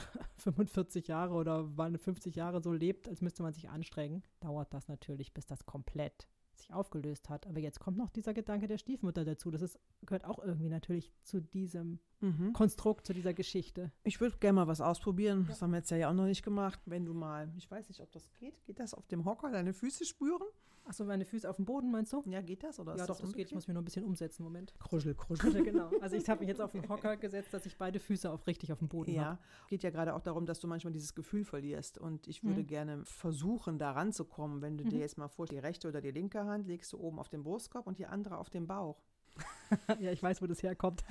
45 0.36 1.08
Jahre 1.08 1.34
oder 1.34 1.68
50 1.98 2.34
Jahre 2.34 2.62
so 2.62 2.72
lebt, 2.72 3.08
als 3.08 3.20
müsste 3.20 3.42
man 3.42 3.52
sich 3.52 3.68
anstrengen, 3.68 4.22
dauert 4.40 4.72
das 4.72 4.88
natürlich, 4.88 5.32
bis 5.32 5.46
das 5.46 5.66
komplett 5.66 6.28
sich 6.60 6.72
aufgelöst 6.72 7.28
hat. 7.28 7.46
Aber 7.46 7.58
jetzt 7.58 7.80
kommt 7.80 7.96
noch 7.96 8.10
dieser 8.10 8.34
Gedanke 8.34 8.66
der 8.66 8.78
Stiefmutter 8.78 9.24
dazu. 9.24 9.50
Das 9.50 9.62
ist, 9.62 9.78
gehört 10.04 10.24
auch 10.24 10.38
irgendwie 10.38 10.68
natürlich 10.68 11.12
zu 11.22 11.40
diesem 11.40 11.98
mhm. 12.20 12.52
Konstrukt, 12.52 13.06
zu 13.06 13.12
dieser 13.12 13.34
Geschichte. 13.34 13.92
Ich 14.04 14.20
würde 14.20 14.36
gerne 14.38 14.56
mal 14.56 14.66
was 14.66 14.80
ausprobieren. 14.80 15.42
Ja. 15.42 15.48
Das 15.48 15.62
haben 15.62 15.72
wir 15.72 15.78
jetzt 15.78 15.90
ja 15.90 16.08
auch 16.08 16.14
noch 16.14 16.26
nicht 16.26 16.42
gemacht. 16.42 16.80
Wenn 16.86 17.04
du 17.04 17.14
mal, 17.14 17.52
ich 17.56 17.70
weiß 17.70 17.88
nicht, 17.88 18.00
ob 18.02 18.12
das 18.12 18.30
geht, 18.34 18.62
geht 18.64 18.78
das 18.78 18.94
auf 18.94 19.06
dem 19.08 19.24
Hocker, 19.24 19.50
deine 19.50 19.72
Füße 19.72 20.04
spüren? 20.04 20.46
Achso, 20.84 21.04
meine 21.04 21.24
Füße 21.24 21.48
auf 21.48 21.56
dem 21.56 21.64
Boden, 21.64 21.90
meinst 21.90 22.12
du? 22.12 22.22
Ja, 22.26 22.40
geht 22.40 22.64
das? 22.64 22.80
Oder 22.80 22.96
ja, 22.96 23.06
doch, 23.06 23.16
das, 23.16 23.18
das 23.18 23.32
geht. 23.32 23.48
Ich 23.48 23.54
muss 23.54 23.68
mich 23.68 23.74
nur 23.74 23.82
ein 23.82 23.84
bisschen 23.84 24.04
umsetzen. 24.04 24.42
Moment. 24.42 24.74
Kruschel, 24.80 25.14
kruschel. 25.14 25.62
genau. 25.62 25.90
Also 26.00 26.16
ich 26.16 26.28
habe 26.28 26.40
mich 26.40 26.48
jetzt 26.48 26.60
auf 26.60 26.72
den 26.72 26.88
Hocker 26.88 27.16
gesetzt, 27.16 27.54
dass 27.54 27.66
ich 27.66 27.76
beide 27.76 28.00
Füße 28.00 28.30
auf 28.30 28.46
richtig 28.46 28.72
auf 28.72 28.78
dem 28.78 28.88
Boden 28.88 29.12
habe. 29.12 29.38
Ja, 29.38 29.38
geht 29.68 29.82
ja 29.82 29.90
gerade 29.90 30.14
auch 30.14 30.20
darum, 30.20 30.46
dass 30.46 30.58
du 30.58 30.66
manchmal 30.66 30.92
dieses 30.92 31.14
Gefühl 31.14 31.44
verlierst. 31.44 31.98
Und 31.98 32.26
ich 32.26 32.42
würde 32.42 32.62
mhm. 32.62 32.66
gerne 32.66 33.04
versuchen, 33.04 33.78
da 33.78 33.92
ranzukommen. 33.92 34.62
Wenn 34.62 34.78
du 34.78 34.84
mhm. 34.84 34.90
dir 34.90 34.98
jetzt 34.98 35.16
mal 35.16 35.28
vorstellst, 35.28 35.62
die 35.62 35.66
rechte 35.66 35.88
oder 35.88 36.00
die 36.00 36.10
linke 36.10 36.44
Hand 36.44 36.66
legst 36.66 36.92
du 36.92 36.98
oben 36.98 37.18
auf 37.18 37.28
den 37.28 37.42
Brustkorb 37.42 37.86
und 37.86 37.98
die 37.98 38.06
andere 38.06 38.38
auf 38.38 38.50
den 38.50 38.66
Bauch. 38.66 39.00
ja, 40.00 40.10
ich 40.10 40.22
weiß, 40.22 40.42
wo 40.42 40.46
das 40.46 40.62
herkommt. 40.62 41.04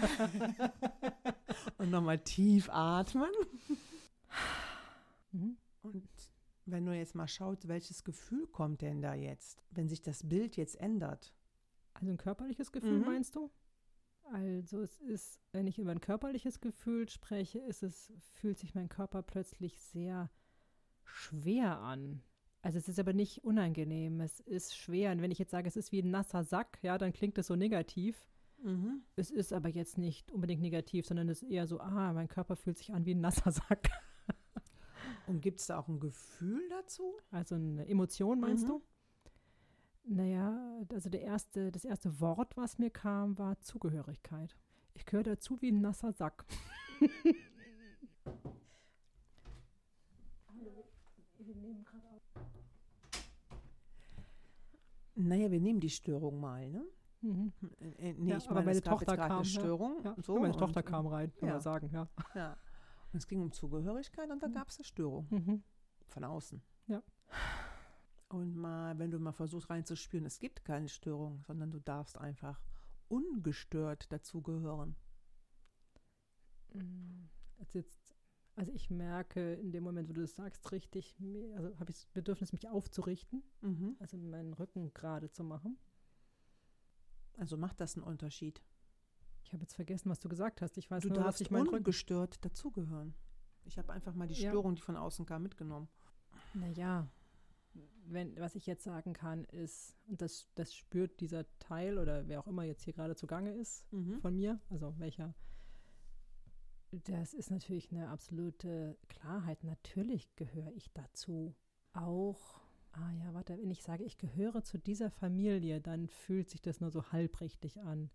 und 1.77 1.89
nochmal 1.89 2.19
tief 2.19 2.69
atmen. 2.69 3.29
Mhm. 5.31 5.57
Und 5.82 6.08
wenn 6.71 6.86
du 6.86 6.93
jetzt 6.93 7.15
mal 7.15 7.27
schaut, 7.27 7.67
welches 7.67 8.03
Gefühl 8.03 8.47
kommt 8.47 8.82
denn 8.82 9.01
da 9.01 9.13
jetzt, 9.13 9.63
wenn 9.71 9.88
sich 9.88 10.01
das 10.01 10.27
Bild 10.27 10.58
jetzt 10.58 10.79
ändert? 10.79 11.34
Also 11.93 12.12
ein 12.12 12.17
körperliches 12.17 12.71
Gefühl 12.71 12.99
mhm. 12.99 13.05
meinst 13.05 13.36
du? 13.36 13.51
Also 14.32 14.82
es 14.82 14.99
ist, 14.99 15.39
wenn 15.51 15.67
ich 15.67 15.79
über 15.79 15.91
ein 15.91 16.01
körperliches 16.01 16.62
Gefühl 16.62 17.10
spreche, 17.10 17.60
ist 17.60 17.84
es, 17.84 18.13
fühlt 18.34 18.60
sich 18.60 18.75
mein 18.75 18.89
Körper 18.89 19.23
plötzlich 19.23 19.79
sehr 19.79 20.29
schwer 21.03 21.79
an. 21.79 22.21
Also 22.62 22.77
es 22.77 22.88
ist 22.88 22.99
aber 22.99 23.13
nicht 23.13 23.43
unangenehm, 23.43 24.19
es 24.21 24.39
ist 24.41 24.77
schwer. 24.77 25.12
Und 25.12 25.21
wenn 25.21 25.32
ich 25.32 25.39
jetzt 25.39 25.51
sage, 25.51 25.67
es 25.67 25.77
ist 25.77 25.91
wie 25.91 26.01
ein 26.01 26.12
nasser 26.12 26.43
Sack, 26.43 26.79
ja, 26.82 26.97
dann 26.97 27.13
klingt 27.13 27.38
es 27.38 27.47
so 27.47 27.55
negativ. 27.55 28.29
Mhm. 28.63 29.01
Es 29.15 29.32
ist 29.32 29.53
aber 29.53 29.69
jetzt 29.69 29.97
nicht 29.97 30.32
unbedingt 30.32 30.62
negativ, 30.62 31.05
sondern 31.05 31.29
es 31.29 31.41
ist 31.41 31.49
eher 31.49 31.67
so, 31.67 31.79
ah, 31.79 32.13
mein 32.13 32.27
Körper 32.27 32.55
fühlt 32.55 32.77
sich 32.77 32.93
an 32.93 33.05
wie 33.05 33.15
ein 33.15 33.21
nasser 33.21 33.51
Sack. 33.51 33.89
Und 35.29 35.41
gibt 35.41 35.59
es 35.59 35.67
da 35.67 35.77
auch 35.77 35.87
ein 35.87 35.99
Gefühl 35.99 36.67
dazu? 36.69 37.13
Also 37.29 37.53
eine 37.53 37.87
Emotion, 37.87 38.39
meinst 38.39 38.63
mhm. 38.63 38.67
du? 38.67 38.81
Naja, 40.05 40.83
also 40.91 41.07
der 41.11 41.21
erste, 41.21 41.71
das 41.71 41.85
erste 41.85 42.19
Wort, 42.19 42.57
was 42.57 42.79
mir 42.79 42.89
kam, 42.89 43.37
war 43.37 43.59
Zugehörigkeit. 43.59 44.57
Ich 44.95 45.05
gehöre 45.05 45.21
dazu 45.21 45.61
wie 45.61 45.71
ein 45.71 45.81
nasser 45.81 46.13
Sack. 46.13 46.45
Naja, 55.21 55.51
wir 55.51 55.59
nehmen 55.59 55.81
die 55.81 55.89
Störung 55.89 56.39
mal, 56.39 56.69
ne? 56.69 56.85
Mhm. 57.19 57.51
Äh, 57.97 58.13
nee, 58.13 58.31
ja, 58.31 58.37
ich 58.37 58.49
meine, 58.49 58.65
meine 58.65 58.81
Tochter 58.81 59.17
kam, 59.17 59.31
eine 59.31 59.45
Störung. 59.45 60.01
Ja. 60.01 60.15
So, 60.21 60.39
meine 60.39 60.55
Tochter 60.55 60.81
kam 60.81 61.07
rein, 61.07 61.33
kann 61.35 61.49
ja. 61.49 61.53
man 61.55 61.61
sagen, 61.61 61.89
ja. 61.91 62.07
ja. 62.35 62.55
Es 63.13 63.28
ging 63.28 63.41
um 63.41 63.52
Zugehörigkeit 63.52 64.30
und 64.30 64.41
da 64.43 64.48
mhm. 64.48 64.54
gab 64.54 64.69
es 64.69 64.78
eine 64.78 64.86
Störung 64.86 65.28
mhm. 65.30 65.63
von 66.08 66.24
außen. 66.24 66.62
Ja. 66.88 67.04
Und 68.30 68.56
mal, 68.56 68.98
wenn 69.00 69.10
du 69.10 69.19
mal 69.19 69.32
versuchst 69.32 69.69
reinzuspüren, 69.69 70.26
es 70.26 70.39
gibt 70.39 70.63
keine 70.63 70.88
Störung, 70.88 71.41
sondern 71.43 71.72
du 71.72 71.80
darfst 71.80 72.17
einfach 72.17 72.62
ungestört 73.08 74.12
dazugehören. 74.12 74.95
Also, 77.58 77.80
jetzt, 77.80 78.15
also 78.56 78.72
ich 78.72 78.91
merke 78.91 79.54
in 79.56 79.72
dem 79.72 79.84
Moment, 79.84 80.08
wo 80.10 80.13
du 80.13 80.22
das 80.22 80.36
sagst, 80.36 80.72
richtig, 80.72 81.15
also 81.56 81.80
habe 81.80 81.89
ich 81.89 81.98
das 81.98 82.06
Bedürfnis, 82.08 82.52
mich 82.52 82.67
aufzurichten, 82.67 83.41
mhm. 83.62 83.95
also 84.00 84.17
meinen 84.17 84.54
Rücken 84.54 84.93
gerade 84.93 85.32
zu 85.32 85.43
machen. 85.43 85.80
Also 87.38 87.58
macht 87.58 87.80
das 87.80 87.95
einen 87.95 88.04
Unterschied? 88.04 88.62
Ich 89.49 89.53
habe 89.53 89.63
jetzt 89.63 89.73
vergessen, 89.73 90.12
was 90.12 90.19
du 90.19 90.29
gesagt 90.29 90.62
hast. 90.62 90.77
Ich 90.77 90.91
weiß 90.91 91.01
du 91.01 91.09
nur, 91.09 91.23
darfst 91.23 91.41
dass 91.41 91.47
ich 91.47 91.51
ungestört 91.51 92.35
Rücken 92.35 92.41
dazugehören. 92.41 93.15
Ich 93.65 93.79
habe 93.79 93.91
einfach 93.91 94.13
mal 94.13 94.27
die 94.27 94.35
Störung, 94.35 94.73
ja. 94.73 94.75
die 94.75 94.81
von 94.83 94.95
außen 94.95 95.25
kam, 95.25 95.41
mitgenommen. 95.41 95.88
Naja, 96.53 97.07
wenn, 98.05 98.39
was 98.39 98.53
ich 98.53 98.67
jetzt 98.67 98.83
sagen 98.83 99.13
kann, 99.13 99.45
ist, 99.45 99.97
und 100.07 100.21
das, 100.21 100.47
das 100.53 100.75
spürt 100.75 101.19
dieser 101.19 101.45
Teil 101.57 101.97
oder 101.97 102.27
wer 102.27 102.39
auch 102.39 102.45
immer 102.45 102.62
jetzt 102.62 102.83
hier 102.83 102.93
gerade 102.93 103.15
zugange 103.15 103.51
ist 103.51 103.91
mhm. 103.91 104.19
von 104.19 104.35
mir, 104.35 104.59
also 104.69 104.93
welcher, 104.99 105.33
das 106.91 107.33
ist 107.33 107.49
natürlich 107.49 107.91
eine 107.91 108.09
absolute 108.09 108.99
Klarheit. 109.07 109.63
Natürlich 109.63 110.35
gehöre 110.35 110.71
ich 110.73 110.93
dazu. 110.93 111.55
Auch, 111.93 112.62
ah 112.91 113.12
ja, 113.13 113.33
warte, 113.33 113.57
wenn 113.59 113.71
ich 113.71 113.81
sage, 113.81 114.03
ich 114.03 114.19
gehöre 114.19 114.63
zu 114.63 114.77
dieser 114.77 115.09
Familie, 115.09 115.81
dann 115.81 116.07
fühlt 116.07 116.51
sich 116.51 116.62
das 116.62 116.81
nur 116.81 116.91
so 116.91 117.12
halbrichtig 117.12 117.79
an. 117.81 118.12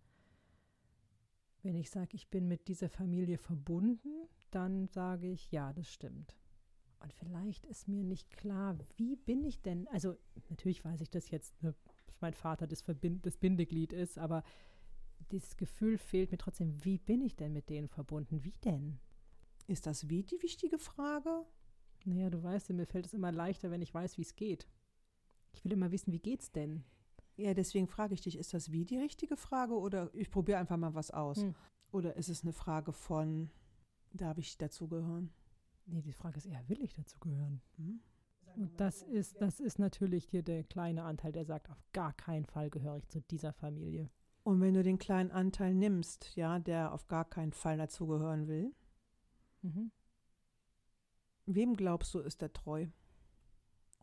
Wenn 1.65 1.77
ich 1.77 1.89
sage, 1.89 2.09
ich 2.13 2.29
bin 2.29 2.47
mit 2.47 2.67
dieser 2.67 2.89
Familie 2.89 3.39
verbunden, 3.39 4.29
dann 4.51 4.87
sage 4.87 5.31
ich, 5.31 5.51
ja, 5.51 5.73
das 5.73 5.91
stimmt. 5.91 6.37
Und 6.99 7.11
vielleicht 7.11 7.65
ist 7.65 7.87
mir 7.87 8.03
nicht 8.03 8.29
klar, 8.29 8.77
wie 8.97 9.15
bin 9.15 9.43
ich 9.43 9.63
denn, 9.63 9.87
also 9.87 10.15
natürlich 10.51 10.85
weiß 10.85 11.01
ich 11.01 11.09
das 11.09 11.31
jetzt, 11.31 11.59
ne, 11.63 11.73
dass 12.05 12.21
mein 12.21 12.35
Vater 12.35 12.67
das, 12.67 12.83
Verbind, 12.83 13.25
das 13.25 13.37
Bindeglied 13.37 13.93
ist, 13.93 14.19
aber 14.19 14.43
dieses 15.31 15.57
Gefühl 15.57 15.97
fehlt 15.97 16.29
mir 16.29 16.37
trotzdem, 16.37 16.85
wie 16.85 16.99
bin 16.99 17.23
ich 17.23 17.35
denn 17.35 17.51
mit 17.51 17.67
denen 17.71 17.87
verbunden? 17.87 18.43
Wie 18.43 18.53
denn? 18.63 18.99
Ist 19.65 19.87
das 19.87 20.07
wie 20.07 20.21
die 20.21 20.43
wichtige 20.43 20.77
Frage? 20.77 21.47
Naja, 22.03 22.29
du 22.29 22.43
weißt, 22.43 22.69
mir 22.73 22.85
fällt 22.85 23.07
es 23.07 23.15
immer 23.15 23.31
leichter, 23.31 23.71
wenn 23.71 23.81
ich 23.81 23.91
weiß, 23.91 24.19
wie 24.19 24.21
es 24.21 24.35
geht. 24.35 24.67
Ich 25.51 25.65
will 25.65 25.71
immer 25.71 25.91
wissen, 25.91 26.13
wie 26.13 26.19
geht's 26.19 26.51
denn? 26.51 26.83
Ja, 27.37 27.53
deswegen 27.53 27.87
frage 27.87 28.13
ich 28.13 28.21
dich, 28.21 28.37
ist 28.37 28.53
das 28.53 28.71
wie 28.71 28.85
die 28.85 28.97
richtige 28.97 29.35
Frage 29.35 29.77
oder 29.77 30.09
ich 30.13 30.29
probiere 30.29 30.59
einfach 30.59 30.77
mal 30.77 30.93
was 30.93 31.11
aus? 31.11 31.41
Hm. 31.41 31.55
Oder 31.91 32.15
ist 32.15 32.29
es 32.29 32.43
eine 32.43 32.53
Frage 32.53 32.93
von, 32.93 33.49
darf 34.13 34.37
ich 34.37 34.57
dazugehören? 34.57 35.31
Nee, 35.85 36.01
die 36.01 36.13
Frage 36.13 36.37
ist 36.37 36.45
eher, 36.45 36.67
will 36.67 36.81
ich 36.81 36.93
dazugehören? 36.93 37.61
Hm? 37.77 37.99
Und 38.55 38.79
das 38.79 39.01
ist, 39.03 39.41
das 39.41 39.59
ist 39.59 39.79
natürlich 39.79 40.25
hier 40.25 40.41
der 40.41 40.63
kleine 40.63 41.03
Anteil, 41.03 41.31
der 41.31 41.45
sagt, 41.45 41.69
auf 41.69 41.83
gar 41.91 42.13
keinen 42.13 42.45
Fall 42.45 42.69
gehöre 42.69 42.97
ich 42.97 43.07
zu 43.09 43.21
dieser 43.21 43.51
Familie. 43.53 44.09
Und 44.43 44.61
wenn 44.61 44.73
du 44.73 44.83
den 44.83 44.97
kleinen 44.97 45.31
Anteil 45.31 45.73
nimmst, 45.73 46.35
ja, 46.35 46.59
der 46.59 46.93
auf 46.93 47.07
gar 47.07 47.25
keinen 47.25 47.51
Fall 47.51 47.77
dazugehören 47.77 48.47
will, 48.47 48.73
mhm. 49.61 49.91
wem 51.45 51.75
glaubst 51.75 52.13
du, 52.13 52.19
ist 52.19 52.41
er 52.41 52.53
treu? 52.53 52.87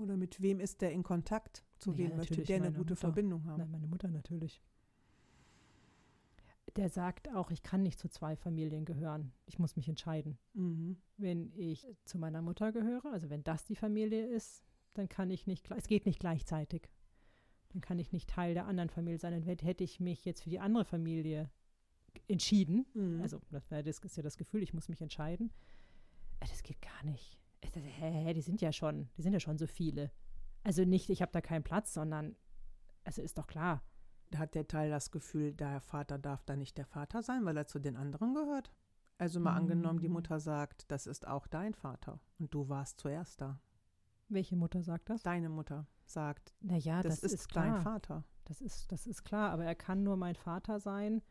Oder 0.02 0.16
mit 0.16 0.42
wem 0.42 0.60
ist 0.60 0.80
der 0.82 0.92
in 0.92 1.02
Kontakt? 1.02 1.64
Zu 1.78 1.92
ja, 1.92 1.98
wem 1.98 2.16
möchte 2.16 2.42
der 2.42 2.56
eine 2.56 2.72
gute 2.72 2.80
Mutter. 2.80 2.96
Verbindung 2.96 3.44
haben? 3.44 3.58
Nein, 3.58 3.70
meine 3.70 3.86
Mutter 3.86 4.10
natürlich. 4.10 4.62
Der 6.76 6.88
sagt 6.88 7.28
auch, 7.34 7.50
ich 7.50 7.62
kann 7.62 7.82
nicht 7.82 7.98
zu 7.98 8.08
zwei 8.08 8.34
Familien 8.34 8.84
gehören. 8.84 9.32
Ich 9.46 9.58
muss 9.58 9.76
mich 9.76 9.88
entscheiden. 9.88 10.38
Mhm. 10.54 10.96
Wenn 11.18 11.52
ich 11.54 11.86
zu 12.04 12.18
meiner 12.18 12.40
Mutter 12.40 12.72
gehöre, 12.72 13.12
also 13.12 13.30
wenn 13.30 13.44
das 13.44 13.64
die 13.64 13.76
Familie 13.76 14.26
ist, 14.26 14.64
dann 14.94 15.08
kann 15.08 15.30
ich 15.30 15.46
nicht, 15.46 15.70
es 15.70 15.86
geht 15.86 16.06
nicht 16.06 16.20
gleichzeitig. 16.20 16.88
Dann 17.70 17.80
kann 17.80 17.98
ich 17.98 18.12
nicht 18.12 18.28
Teil 18.28 18.54
der 18.54 18.66
anderen 18.66 18.90
Familie 18.90 19.18
sein. 19.18 19.32
Dann 19.32 19.42
hätte 19.42 19.84
ich 19.84 20.00
mich 20.00 20.24
jetzt 20.24 20.42
für 20.42 20.50
die 20.50 20.60
andere 20.60 20.84
Familie 20.84 21.50
entschieden. 22.28 22.86
Mhm. 22.94 23.20
Also 23.22 23.40
das, 23.50 23.68
das 23.68 23.98
ist 23.98 24.16
ja 24.16 24.22
das 24.22 24.36
Gefühl, 24.36 24.62
ich 24.62 24.74
muss 24.74 24.88
mich 24.88 25.00
entscheiden. 25.00 25.52
Äh, 26.40 26.46
das 26.48 26.62
geht 26.62 26.80
gar 26.80 27.04
nicht. 27.04 27.41
Äh, 28.00 28.34
die 28.34 28.42
sind 28.42 28.60
ja 28.60 28.72
schon, 28.72 29.08
die 29.16 29.22
sind 29.22 29.32
ja 29.32 29.40
schon 29.40 29.58
so 29.58 29.66
viele. 29.66 30.10
Also 30.64 30.84
nicht, 30.84 31.10
ich 31.10 31.22
habe 31.22 31.32
da 31.32 31.40
keinen 31.40 31.64
Platz, 31.64 31.92
sondern 31.92 32.36
also 33.04 33.22
ist 33.22 33.38
doch 33.38 33.46
klar. 33.46 33.82
Hat 34.34 34.54
der 34.54 34.66
Teil 34.66 34.90
das 34.90 35.10
Gefühl, 35.10 35.52
der 35.52 35.80
Vater 35.80 36.18
darf 36.18 36.44
da 36.44 36.56
nicht 36.56 36.78
der 36.78 36.86
Vater 36.86 37.22
sein, 37.22 37.44
weil 37.44 37.56
er 37.56 37.66
zu 37.66 37.78
den 37.78 37.96
anderen 37.96 38.34
gehört? 38.34 38.72
Also 39.18 39.40
mal 39.40 39.52
mhm. 39.52 39.58
angenommen, 39.58 40.00
die 40.00 40.08
Mutter 40.08 40.40
sagt, 40.40 40.90
das 40.90 41.06
ist 41.06 41.26
auch 41.26 41.46
dein 41.46 41.74
Vater 41.74 42.18
und 42.38 42.54
du 42.54 42.68
warst 42.68 42.98
zuerst 43.00 43.40
da. 43.40 43.60
Welche 44.28 44.56
Mutter 44.56 44.82
sagt 44.82 45.10
das? 45.10 45.22
Deine 45.22 45.50
Mutter 45.50 45.86
sagt, 46.04 46.54
naja, 46.60 47.02
das, 47.02 47.20
das 47.20 47.32
ist, 47.32 47.40
ist 47.42 47.56
dein 47.56 47.76
Vater. 47.82 48.24
Das 48.44 48.60
ist, 48.60 48.90
das 48.90 49.06
ist 49.06 49.22
klar, 49.24 49.50
aber 49.50 49.64
er 49.64 49.74
kann 49.74 50.02
nur 50.02 50.16
mein 50.16 50.34
Vater 50.34 50.80
sein, 50.80 51.22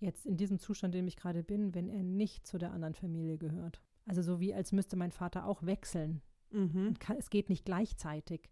jetzt 0.00 0.24
in 0.26 0.36
diesem 0.36 0.58
Zustand, 0.58 0.94
in 0.94 1.00
dem 1.00 1.08
ich 1.08 1.16
gerade 1.16 1.42
bin, 1.42 1.74
wenn 1.74 1.88
er 1.88 2.02
nicht 2.02 2.46
zu 2.46 2.58
der 2.58 2.72
anderen 2.72 2.94
Familie 2.94 3.38
gehört. 3.38 3.82
Also 4.06 4.22
so 4.22 4.40
wie 4.40 4.54
als 4.54 4.72
müsste 4.72 4.96
mein 4.96 5.12
Vater 5.12 5.46
auch 5.46 5.62
wechseln. 5.62 6.20
Mhm. 6.50 6.94
Kann, 6.98 7.16
es 7.16 7.30
geht 7.30 7.48
nicht 7.48 7.64
gleichzeitig. 7.64 8.50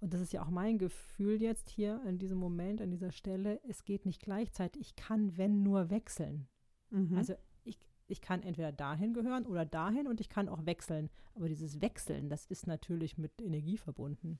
Und 0.00 0.12
das 0.12 0.20
ist 0.20 0.32
ja 0.32 0.42
auch 0.42 0.50
mein 0.50 0.78
Gefühl 0.78 1.40
jetzt 1.40 1.68
hier 1.70 2.02
in 2.06 2.18
diesem 2.18 2.38
Moment, 2.38 2.80
an 2.80 2.90
dieser 2.90 3.12
Stelle. 3.12 3.60
Es 3.64 3.84
geht 3.84 4.04
nicht 4.04 4.22
gleichzeitig. 4.22 4.82
Ich 4.82 4.96
kann, 4.96 5.36
wenn 5.36 5.62
nur, 5.62 5.90
wechseln. 5.90 6.48
Mhm. 6.90 7.16
Also 7.16 7.34
ich, 7.64 7.78
ich 8.06 8.20
kann 8.20 8.42
entweder 8.42 8.72
dahin 8.72 9.14
gehören 9.14 9.46
oder 9.46 9.64
dahin 9.64 10.06
und 10.06 10.20
ich 10.20 10.28
kann 10.28 10.48
auch 10.48 10.66
wechseln. 10.66 11.10
Aber 11.34 11.48
dieses 11.48 11.80
Wechseln, 11.80 12.28
das 12.28 12.46
ist 12.46 12.66
natürlich 12.66 13.16
mit 13.16 13.40
Energie 13.40 13.78
verbunden. 13.78 14.38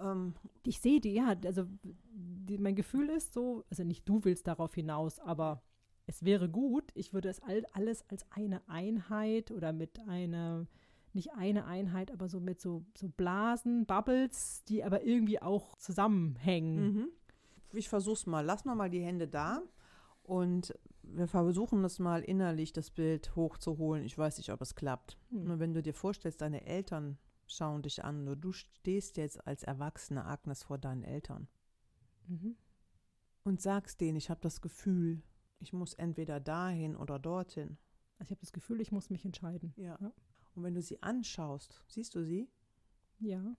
Ähm, 0.00 0.34
ich 0.64 0.80
sehe 0.80 1.00
die, 1.00 1.12
ja, 1.12 1.34
also 1.44 1.66
die, 1.82 2.58
mein 2.58 2.76
Gefühl 2.76 3.10
ist 3.10 3.34
so, 3.34 3.64
also 3.70 3.82
nicht 3.84 4.08
du 4.08 4.24
willst 4.24 4.46
darauf 4.46 4.74
hinaus, 4.74 5.18
aber 5.18 5.62
es 6.06 6.24
wäre 6.24 6.48
gut, 6.48 6.90
ich 6.94 7.12
würde 7.12 7.28
es 7.28 7.40
all, 7.42 7.64
alles 7.72 8.08
als 8.10 8.24
eine 8.30 8.66
Einheit 8.68 9.50
oder 9.50 9.72
mit 9.72 9.98
einer, 10.06 10.66
nicht 11.12 11.32
eine 11.32 11.64
Einheit, 11.64 12.10
aber 12.10 12.28
so 12.28 12.40
mit 12.40 12.60
so, 12.60 12.84
so 12.96 13.08
Blasen, 13.08 13.86
Bubbles, 13.86 14.64
die 14.64 14.84
aber 14.84 15.04
irgendwie 15.04 15.40
auch 15.40 15.76
zusammenhängen. 15.76 16.94
Mhm. 16.94 17.08
Ich 17.72 17.88
versuch's 17.88 18.26
mal. 18.26 18.44
Lass 18.44 18.64
mal 18.64 18.74
mal 18.74 18.90
die 18.90 19.02
Hände 19.02 19.28
da 19.28 19.62
und 20.22 20.74
wir 21.02 21.26
versuchen 21.26 21.82
das 21.82 21.98
mal 21.98 22.22
innerlich, 22.22 22.72
das 22.72 22.90
Bild 22.90 23.34
hochzuholen. 23.36 24.04
Ich 24.04 24.16
weiß 24.16 24.38
nicht, 24.38 24.50
ob 24.50 24.60
es 24.60 24.74
klappt. 24.74 25.18
Mhm. 25.30 25.58
Wenn 25.58 25.74
du 25.74 25.82
dir 25.82 25.94
vorstellst, 25.94 26.40
deine 26.40 26.66
Eltern 26.66 27.18
schauen 27.46 27.82
dich 27.82 28.04
an. 28.04 28.24
Nur 28.24 28.36
du 28.36 28.52
stehst 28.52 29.16
jetzt 29.16 29.46
als 29.46 29.62
erwachsene 29.62 30.24
Agnes 30.24 30.62
vor 30.62 30.78
deinen 30.78 31.02
Eltern. 31.02 31.48
Mhm. 32.26 32.56
Und 33.44 33.60
sagst 33.60 34.00
denen, 34.00 34.16
ich 34.16 34.30
habe 34.30 34.40
das 34.40 34.62
Gefühl, 34.62 35.22
ich 35.58 35.72
muss 35.72 35.94
entweder 35.94 36.40
dahin 36.40 36.96
oder 36.96 37.18
dorthin. 37.18 37.78
Also 38.18 38.28
ich 38.28 38.30
habe 38.30 38.40
das 38.40 38.52
Gefühl, 38.52 38.80
ich 38.80 38.92
muss 38.92 39.10
mich 39.10 39.24
entscheiden. 39.24 39.72
Ja. 39.76 39.98
ja. 40.00 40.12
Und 40.54 40.62
wenn 40.62 40.74
du 40.74 40.82
sie 40.82 41.02
anschaust, 41.02 41.82
siehst 41.88 42.14
du 42.14 42.24
sie? 42.24 42.48
Ja. 43.18 43.56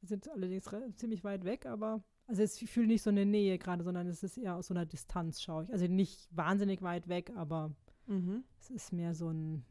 Sie 0.00 0.06
sind 0.06 0.28
allerdings 0.30 0.68
ziemlich 0.96 1.24
weit 1.24 1.44
weg, 1.44 1.66
aber 1.66 2.02
also 2.26 2.42
es 2.42 2.58
fühle 2.58 2.86
nicht 2.86 3.02
so 3.02 3.10
eine 3.10 3.26
Nähe 3.26 3.58
gerade, 3.58 3.84
sondern 3.84 4.06
es 4.06 4.22
ist 4.22 4.38
eher 4.38 4.56
aus 4.56 4.68
so 4.68 4.74
einer 4.74 4.86
Distanz, 4.86 5.42
schaue 5.42 5.64
ich. 5.64 5.72
Also 5.72 5.86
nicht 5.86 6.28
wahnsinnig 6.30 6.82
weit 6.82 7.08
weg, 7.08 7.32
aber 7.36 7.74
mhm. 8.06 8.44
es 8.58 8.70
ist 8.70 8.92
mehr 8.92 9.14
so 9.14 9.30
ein, 9.30 9.64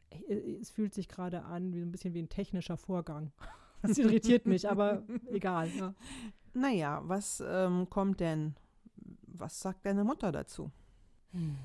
es 0.61 0.69
fühlt 0.69 0.93
sich 0.93 1.07
gerade 1.07 1.43
an 1.43 1.73
wie 1.73 1.81
ein 1.81 1.91
bisschen 1.91 2.13
wie 2.13 2.21
ein 2.21 2.29
technischer 2.29 2.77
Vorgang. 2.77 3.31
Das 3.83 3.97
irritiert 3.97 4.45
mich, 4.45 4.69
aber 4.69 5.01
egal. 5.31 5.67
Ja. 5.69 5.95
Naja, 6.53 7.01
was 7.05 7.43
ähm, 7.43 7.89
kommt 7.89 8.19
denn, 8.19 8.53
was 9.23 9.59
sagt 9.59 9.87
deine 9.87 10.03
Mutter 10.03 10.31
dazu? 10.31 10.71
Hm. 11.31 11.57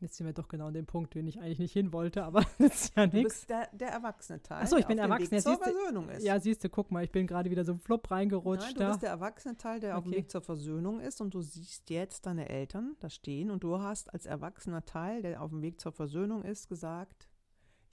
Jetzt 0.00 0.16
sind 0.16 0.26
wir 0.26 0.32
doch 0.32 0.48
genau 0.48 0.68
an 0.68 0.72
dem 0.72 0.86
Punkt, 0.86 1.14
den 1.14 1.26
ich 1.26 1.38
eigentlich 1.40 1.58
nicht 1.58 1.72
hin 1.74 1.92
wollte, 1.92 2.24
aber 2.24 2.40
das 2.58 2.84
ist 2.84 2.96
ja 2.96 3.06
nichts. 3.06 3.16
Du 3.16 3.22
bist 3.22 3.50
der, 3.50 3.68
der 3.72 3.88
erwachsene 3.90 4.42
Teil. 4.42 4.62
Achso, 4.62 4.78
ich 4.78 4.86
bin 4.86 4.96
erwachsen. 4.96 5.28
Der 5.30 5.42
zur 5.42 5.58
Versöhnung 5.58 6.08
ist. 6.08 6.24
Ja, 6.24 6.40
siehst 6.40 6.64
du, 6.64 6.70
guck 6.70 6.90
mal, 6.90 7.04
ich 7.04 7.12
bin 7.12 7.26
gerade 7.26 7.50
wieder 7.50 7.64
so 7.64 7.76
flop 7.76 8.10
reingerutscht. 8.10 8.64
Nein, 8.64 8.74
du 8.74 8.80
da. 8.80 8.88
bist 8.88 9.02
der 9.02 9.10
erwachsene 9.10 9.58
Teil, 9.58 9.78
der 9.80 9.90
okay. 9.90 9.98
auf 9.98 10.04
dem 10.04 10.12
Weg 10.12 10.30
zur 10.30 10.40
Versöhnung 10.40 11.00
ist 11.00 11.20
und 11.20 11.34
du 11.34 11.42
siehst 11.42 11.90
jetzt 11.90 12.24
deine 12.24 12.48
Eltern 12.48 12.96
da 13.00 13.10
stehen 13.10 13.50
und 13.50 13.62
du 13.62 13.78
hast 13.78 14.12
als 14.14 14.24
erwachsener 14.24 14.86
Teil, 14.86 15.20
der 15.20 15.42
auf 15.42 15.50
dem 15.50 15.60
Weg 15.60 15.78
zur 15.80 15.92
Versöhnung 15.92 16.44
ist, 16.44 16.68
gesagt, 16.68 17.28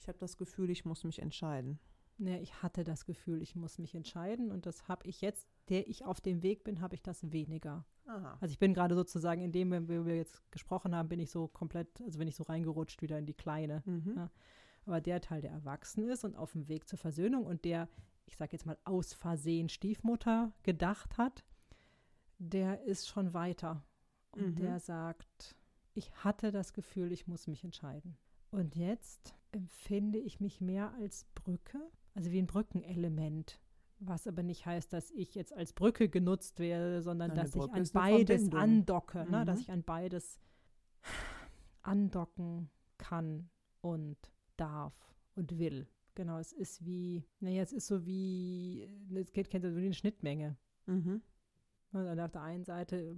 ich 0.00 0.08
habe 0.08 0.18
das 0.18 0.38
Gefühl, 0.38 0.70
ich 0.70 0.86
muss 0.86 1.04
mich 1.04 1.20
entscheiden. 1.20 1.78
Ja, 2.18 2.36
ich 2.38 2.62
hatte 2.62 2.82
das 2.82 3.04
Gefühl, 3.04 3.42
ich 3.42 3.54
muss 3.54 3.78
mich 3.78 3.94
entscheiden 3.94 4.50
und 4.50 4.66
das 4.66 4.88
habe 4.88 5.06
ich 5.06 5.20
jetzt, 5.20 5.48
der 5.68 5.88
ich 5.88 6.04
auf 6.04 6.20
dem 6.20 6.42
Weg 6.42 6.64
bin, 6.64 6.80
habe 6.80 6.96
ich 6.96 7.02
das 7.02 7.30
weniger. 7.30 7.84
Aha. 8.06 8.38
Also 8.40 8.52
ich 8.52 8.58
bin 8.58 8.74
gerade 8.74 8.96
sozusagen 8.96 9.40
in 9.40 9.52
dem, 9.52 9.70
wenn 9.70 9.88
wir 9.88 10.16
jetzt 10.16 10.50
gesprochen 10.50 10.96
haben, 10.96 11.08
bin 11.08 11.20
ich 11.20 11.30
so 11.30 11.46
komplett, 11.46 12.00
also 12.00 12.18
bin 12.18 12.26
ich 12.26 12.34
so 12.34 12.42
reingerutscht 12.42 13.02
wieder 13.02 13.18
in 13.18 13.26
die 13.26 13.34
Kleine. 13.34 13.82
Mhm. 13.86 14.14
Ja. 14.16 14.30
Aber 14.86 15.00
der 15.00 15.20
Teil, 15.20 15.42
der 15.42 15.52
erwachsen 15.52 16.08
ist 16.08 16.24
und 16.24 16.34
auf 16.34 16.52
dem 16.52 16.66
Weg 16.68 16.88
zur 16.88 16.98
Versöhnung 16.98 17.46
und 17.46 17.64
der, 17.64 17.88
ich 18.26 18.36
sage 18.36 18.52
jetzt 18.52 18.66
mal, 18.66 18.78
aus 18.84 19.12
Versehen 19.12 19.68
Stiefmutter 19.68 20.52
gedacht 20.62 21.18
hat, 21.18 21.44
der 22.38 22.82
ist 22.82 23.06
schon 23.06 23.34
weiter. 23.34 23.84
Und 24.32 24.52
mhm. 24.52 24.56
der 24.56 24.80
sagt, 24.80 25.56
ich 25.94 26.12
hatte 26.24 26.50
das 26.50 26.72
Gefühl, 26.72 27.12
ich 27.12 27.26
muss 27.26 27.46
mich 27.46 27.64
entscheiden. 27.64 28.16
Und 28.50 28.76
jetzt 28.76 29.34
empfinde 29.52 30.18
ich 30.18 30.40
mich 30.40 30.60
mehr 30.60 30.92
als 30.94 31.26
Brücke 31.34 31.78
also 32.18 32.32
wie 32.32 32.42
ein 32.42 32.48
Brückenelement. 32.48 33.60
Was 34.00 34.26
aber 34.26 34.42
nicht 34.42 34.66
heißt, 34.66 34.92
dass 34.92 35.10
ich 35.12 35.36
jetzt 35.36 35.52
als 35.52 35.72
Brücke 35.72 36.08
genutzt 36.08 36.58
werde, 36.58 37.00
sondern 37.00 37.30
Eine 37.30 37.42
dass 37.42 37.52
Brücke 37.52 37.80
ich 37.80 37.80
an 37.80 37.88
beides 37.92 38.52
andocke, 38.52 39.24
mhm. 39.24 39.30
ne? 39.30 39.44
dass 39.44 39.58
mhm. 39.58 39.62
ich 39.62 39.70
an 39.70 39.82
beides 39.84 40.40
andocken 41.82 42.70
kann 42.98 43.48
und 43.80 44.16
darf 44.56 44.94
und 45.36 45.58
will. 45.58 45.86
Genau, 46.16 46.38
es 46.38 46.52
ist 46.52 46.84
wie, 46.84 47.24
naja, 47.38 47.62
es 47.62 47.72
ist 47.72 47.86
so 47.86 48.04
wie, 48.04 48.88
es 49.14 49.32
geht, 49.32 49.48
kennt 49.48 49.64
ihr 49.64 49.70
so 49.70 49.78
wie 49.78 49.86
eine 49.86 49.94
Schnittmenge. 49.94 50.56
Mhm. 50.86 51.22
Und 51.92 52.20
auf 52.20 52.30
der 52.30 52.42
einen 52.42 52.64
Seite 52.64 53.16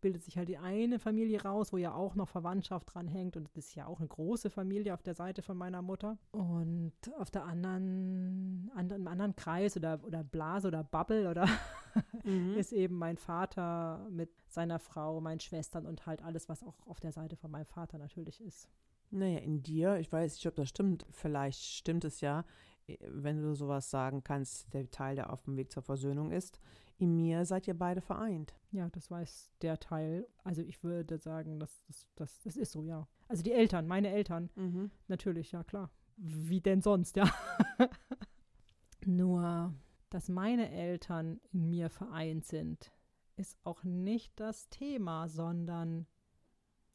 bildet 0.00 0.24
sich 0.24 0.36
halt 0.36 0.48
die 0.48 0.58
eine 0.58 0.98
Familie 0.98 1.42
raus, 1.42 1.72
wo 1.72 1.76
ja 1.76 1.94
auch 1.94 2.16
noch 2.16 2.28
Verwandtschaft 2.28 2.92
dran 2.92 3.06
hängt. 3.06 3.36
Und 3.36 3.44
das 3.44 3.56
ist 3.56 3.76
ja 3.76 3.86
auch 3.86 4.00
eine 4.00 4.08
große 4.08 4.50
Familie 4.50 4.94
auf 4.94 5.02
der 5.02 5.14
Seite 5.14 5.42
von 5.42 5.56
meiner 5.56 5.80
Mutter. 5.80 6.18
Und 6.32 6.92
auf 7.18 7.30
der 7.30 7.44
anderen, 7.44 8.68
an, 8.74 8.90
im 8.90 9.06
anderen 9.06 9.36
Kreis 9.36 9.76
oder, 9.76 10.00
oder 10.04 10.24
Blase 10.24 10.68
oder 10.68 10.82
Bubble 10.82 11.30
oder 11.30 11.46
mhm. 12.24 12.54
ist 12.54 12.72
eben 12.72 12.96
mein 12.96 13.16
Vater 13.16 14.08
mit 14.10 14.30
seiner 14.48 14.80
Frau, 14.80 15.20
meinen 15.20 15.40
Schwestern 15.40 15.86
und 15.86 16.04
halt 16.04 16.22
alles, 16.22 16.48
was 16.48 16.64
auch 16.64 16.84
auf 16.88 16.98
der 16.98 17.12
Seite 17.12 17.36
von 17.36 17.52
meinem 17.52 17.66
Vater 17.66 17.96
natürlich 17.98 18.40
ist. 18.40 18.68
Naja, 19.12 19.38
in 19.38 19.62
dir, 19.62 19.98
ich 19.98 20.10
weiß 20.10 20.34
nicht, 20.34 20.46
ob 20.48 20.56
das 20.56 20.68
stimmt, 20.68 21.06
vielleicht 21.10 21.62
stimmt 21.62 22.04
es 22.04 22.20
ja, 22.20 22.44
wenn 23.06 23.40
du 23.40 23.54
sowas 23.54 23.88
sagen 23.88 24.24
kannst, 24.24 24.72
der 24.74 24.90
Teil, 24.90 25.14
der 25.14 25.32
auf 25.32 25.42
dem 25.42 25.56
Weg 25.56 25.70
zur 25.70 25.82
Versöhnung 25.82 26.32
ist 26.32 26.60
in 27.00 27.16
mir 27.16 27.46
seid 27.46 27.66
ihr 27.66 27.74
beide 27.74 28.02
vereint. 28.02 28.54
Ja, 28.72 28.90
das 28.90 29.10
weiß 29.10 29.50
der 29.62 29.80
Teil. 29.80 30.28
Also 30.44 30.60
ich 30.60 30.84
würde 30.84 31.16
sagen, 31.18 31.58
das, 31.58 31.82
das, 31.86 32.06
das, 32.14 32.42
das 32.42 32.56
ist 32.58 32.72
so, 32.72 32.84
ja. 32.84 33.08
Also 33.26 33.42
die 33.42 33.52
Eltern, 33.52 33.86
meine 33.86 34.10
Eltern, 34.10 34.50
mhm. 34.54 34.90
natürlich, 35.08 35.52
ja 35.52 35.64
klar. 35.64 35.90
Wie 36.18 36.60
denn 36.60 36.82
sonst, 36.82 37.16
ja. 37.16 37.32
Nur, 39.06 39.72
dass 40.10 40.28
meine 40.28 40.70
Eltern 40.70 41.40
in 41.52 41.70
mir 41.70 41.88
vereint 41.88 42.44
sind, 42.44 42.92
ist 43.36 43.56
auch 43.64 43.82
nicht 43.82 44.38
das 44.38 44.68
Thema, 44.68 45.26
sondern 45.28 46.06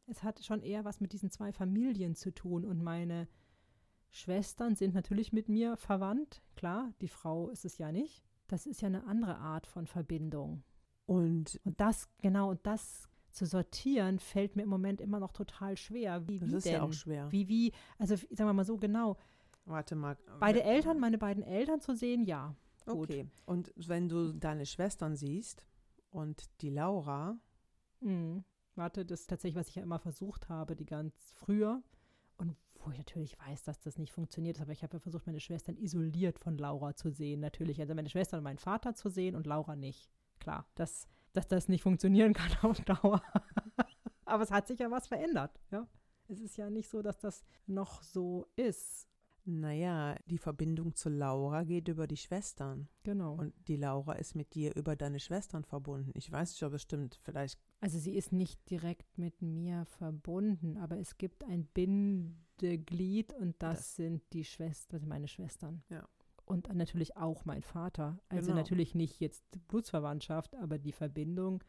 es 0.05 0.21
hat 0.21 0.43
schon 0.43 0.61
eher 0.61 0.85
was 0.85 1.01
mit 1.01 1.13
diesen 1.13 1.31
zwei 1.31 1.51
Familien 1.51 2.13
zu 2.13 2.31
tun. 2.31 2.63
Und 2.63 2.83
meine 2.83 3.27
Schwestern 4.11 4.75
sind 4.75 4.93
natürlich 4.93 5.33
mit 5.33 5.49
mir 5.49 5.77
verwandt, 5.77 6.43
klar, 6.55 6.93
die 7.01 7.07
Frau 7.07 7.49
ist 7.49 7.65
es 7.65 7.79
ja 7.79 7.91
nicht 7.91 8.23
das 8.47 8.65
ist 8.65 8.81
ja 8.81 8.87
eine 8.87 9.05
andere 9.05 9.37
Art 9.37 9.67
von 9.67 9.87
Verbindung. 9.87 10.63
Und, 11.05 11.59
und 11.63 11.79
das, 11.79 12.09
genau, 12.21 12.49
und 12.51 12.65
das 12.65 13.07
zu 13.31 13.45
sortieren, 13.45 14.19
fällt 14.19 14.55
mir 14.55 14.63
im 14.63 14.69
Moment 14.69 15.01
immer 15.01 15.19
noch 15.19 15.33
total 15.33 15.77
schwer. 15.77 16.27
Wie, 16.27 16.39
das 16.39 16.49
wie 16.49 16.55
ist 16.55 16.65
denn? 16.65 16.73
ja 16.73 16.83
auch 16.83 16.93
schwer. 16.93 17.31
Wie, 17.31 17.47
wie, 17.47 17.73
also 17.97 18.15
sagen 18.15 18.49
wir 18.49 18.53
mal 18.53 18.65
so 18.65 18.77
genau. 18.77 19.17
Warte 19.65 19.95
mal. 19.95 20.17
Beide 20.39 20.63
Eltern, 20.63 20.99
meine 20.99 21.17
beiden 21.17 21.43
Eltern 21.43 21.81
zu 21.81 21.95
sehen, 21.95 22.23
ja. 22.23 22.55
Gut. 22.85 23.09
Okay. 23.09 23.27
Und 23.45 23.73
wenn 23.75 24.07
du 24.07 24.31
deine 24.31 24.65
Schwestern 24.65 25.15
siehst 25.15 25.65
und 26.11 26.49
die 26.61 26.69
Laura. 26.69 27.37
Mhm. 27.99 28.43
Warte, 28.75 29.05
das 29.05 29.21
ist 29.21 29.27
tatsächlich, 29.27 29.59
was 29.59 29.69
ich 29.69 29.75
ja 29.75 29.83
immer 29.83 29.99
versucht 29.99 30.49
habe, 30.49 30.75
die 30.75 30.85
ganz 30.85 31.33
früher. 31.35 31.81
Und 32.37 32.55
wo 32.85 32.91
ich 32.91 32.97
natürlich 32.97 33.37
weiß, 33.39 33.63
dass 33.63 33.79
das 33.79 33.97
nicht 33.97 34.13
funktioniert. 34.13 34.61
Aber 34.61 34.71
ich 34.71 34.83
habe 34.83 34.97
ja 34.97 34.99
versucht, 34.99 35.25
meine 35.25 35.39
Schwestern 35.39 35.77
isoliert 35.77 36.39
von 36.39 36.57
Laura 36.57 36.95
zu 36.95 37.09
sehen. 37.09 37.39
Natürlich, 37.39 37.79
also 37.81 37.95
meine 37.95 38.09
Schwester 38.09 38.37
und 38.37 38.43
meinen 38.43 38.59
Vater 38.59 38.93
zu 38.95 39.09
sehen 39.09 39.35
und 39.35 39.47
Laura 39.47 39.75
nicht. 39.75 40.09
Klar, 40.39 40.67
dass, 40.75 41.07
dass 41.33 41.47
das 41.47 41.67
nicht 41.67 41.81
funktionieren 41.81 42.33
kann 42.33 42.51
auf 42.69 42.79
Dauer. 42.81 43.21
Aber 44.25 44.43
es 44.43 44.51
hat 44.51 44.67
sich 44.67 44.79
ja 44.79 44.91
was 44.91 45.07
verändert. 45.07 45.59
Ja? 45.71 45.87
Es 46.27 46.39
ist 46.39 46.57
ja 46.57 46.69
nicht 46.69 46.89
so, 46.89 47.01
dass 47.01 47.19
das 47.19 47.43
noch 47.67 48.01
so 48.01 48.47
ist. 48.55 49.07
Naja, 49.47 50.15
die 50.25 50.39
Verbindung 50.39 50.95
zu 50.95 51.07
Laura 51.07 51.63
geht 51.63 51.87
über 51.87 52.07
die 52.07 52.17
Schwestern. 52.17 52.89
Genau. 53.03 53.35
Und 53.35 53.53
die 53.67 53.75
Laura 53.75 54.13
ist 54.13 54.35
mit 54.35 54.55
dir 54.55 54.75
über 54.75 54.95
deine 54.95 55.19
Schwestern 55.19 55.63
verbunden. 55.63 56.11
Ich 56.15 56.31
weiß 56.31 56.51
nicht, 56.51 56.63
ob 56.63 56.73
es 56.73 56.81
stimmt. 56.81 57.19
Vielleicht. 57.21 57.59
Also 57.79 57.99
sie 57.99 58.15
ist 58.15 58.31
nicht 58.31 58.67
direkt 58.71 59.19
mit 59.19 59.43
mir 59.43 59.85
verbunden, 59.85 60.77
aber 60.77 60.97
es 60.97 61.19
gibt 61.19 61.43
ein 61.43 61.67
Bindeglied 62.57 63.33
und 63.33 63.55
das, 63.61 63.77
das. 63.77 63.95
sind 63.95 64.21
die 64.33 64.43
Schwestern, 64.43 64.97
also 64.97 65.07
meine 65.07 65.27
Schwestern. 65.27 65.83
Ja. 65.89 66.07
Und 66.45 66.71
natürlich 66.73 67.17
auch 67.17 67.45
mein 67.45 67.63
Vater. 67.63 68.19
Also 68.29 68.47
Genau. 68.47 68.57
natürlich 68.57 68.93
nicht 68.93 69.19
jetzt 69.19 69.43
Blutsverwandtschaft, 69.67 70.55
aber 70.55 70.77
die 70.77 70.91
Verbindung 70.91 71.63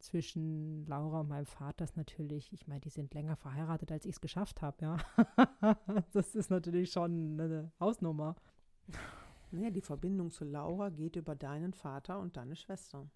zwischen 0.00 0.86
Laura 0.86 1.20
und 1.20 1.28
meinem 1.28 1.46
Vater 1.46 1.84
ist 1.84 1.96
natürlich, 1.96 2.52
ich 2.52 2.66
meine, 2.66 2.80
die 2.80 2.88
sind 2.88 3.12
länger 3.14 3.36
verheiratet, 3.36 3.92
als 3.92 4.06
ich 4.06 4.12
es 4.12 4.20
geschafft 4.20 4.62
habe, 4.62 4.76
ja. 4.80 4.96
das 6.12 6.34
ist 6.34 6.50
natürlich 6.50 6.90
schon 6.90 7.38
eine 7.40 7.70
Hausnummer. 7.78 8.34
Naja, 9.52 9.70
die 9.70 9.82
Verbindung 9.82 10.30
zu 10.30 10.44
Laura 10.44 10.88
geht 10.88 11.16
über 11.16 11.34
deinen 11.36 11.74
Vater 11.74 12.18
und 12.18 12.36
deine 12.36 12.56
Schwestern. 12.56 13.10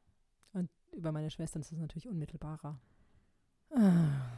Und 0.52 0.70
über 0.92 1.10
meine 1.10 1.30
Schwestern 1.30 1.62
ist 1.62 1.72
es 1.72 1.78
natürlich 1.78 2.08
unmittelbarer. 2.08 2.78
Ah, 3.70 4.30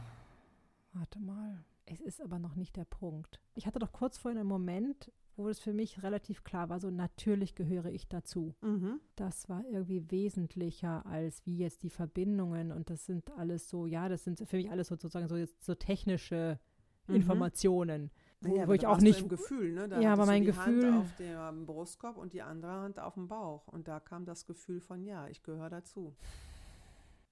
warte 0.93 1.19
mal. 1.19 1.63
Es 1.89 2.01
ist 2.01 2.21
aber 2.21 2.37
noch 2.37 2.55
nicht 2.55 2.75
der 2.75 2.85
Punkt. 2.85 3.39
Ich 3.55 3.65
hatte 3.65 3.79
doch 3.79 3.91
kurz 3.93 4.17
vorhin 4.17 4.37
einen 4.39 4.49
Moment, 4.49 5.11
wo 5.37 5.47
es 5.47 5.59
für 5.59 5.71
mich 5.73 6.03
relativ 6.03 6.43
klar 6.43 6.67
war, 6.69 6.79
so 6.79 6.89
natürlich 6.89 7.55
gehöre 7.55 7.85
ich 7.91 8.07
dazu. 8.07 8.55
Mhm. 8.61 8.99
Das 9.15 9.47
war 9.49 9.63
irgendwie 9.65 10.09
wesentlicher 10.11 11.05
als 11.05 11.45
wie 11.45 11.57
jetzt 11.57 11.83
die 11.83 11.89
Verbindungen 11.89 12.71
und 12.71 12.89
das 12.89 13.05
sind 13.05 13.31
alles 13.37 13.69
so, 13.69 13.85
ja, 13.85 14.09
das 14.09 14.23
sind 14.23 14.39
für 14.47 14.57
mich 14.57 14.69
alles 14.69 14.87
sozusagen 14.87 15.27
so, 15.27 15.35
jetzt 15.37 15.63
so 15.63 15.75
technische 15.75 16.59
Mhm. 17.07 17.15
Informationen. 17.15 18.11
Wo, 18.41 18.49
Naja, 18.53 18.67
wo 18.67 18.73
ich 18.73 18.85
auch 18.85 18.99
nicht, 18.99 19.29
Gefühl, 19.29 19.71
ne? 19.73 19.87
Da 19.87 20.01
Ja, 20.01 20.11
aber 20.11 20.25
mein 20.25 20.41
die 20.41 20.47
Gefühl- 20.47 20.91
Hand 20.91 20.97
auf 21.05 21.15
dem 21.15 21.65
Brustkorb 21.65 22.17
und 22.17 22.33
die 22.33 22.41
andere 22.41 22.71
Hand 22.73 22.99
auf 22.99 23.13
dem 23.13 23.29
Bauch. 23.29 23.65
Und 23.69 23.87
da 23.87 24.01
kam 24.01 24.25
das 24.25 24.45
Gefühl 24.45 24.81
von, 24.81 25.05
ja, 25.05 25.27
ich 25.29 25.41
gehöre 25.41 25.69
dazu. 25.69 26.13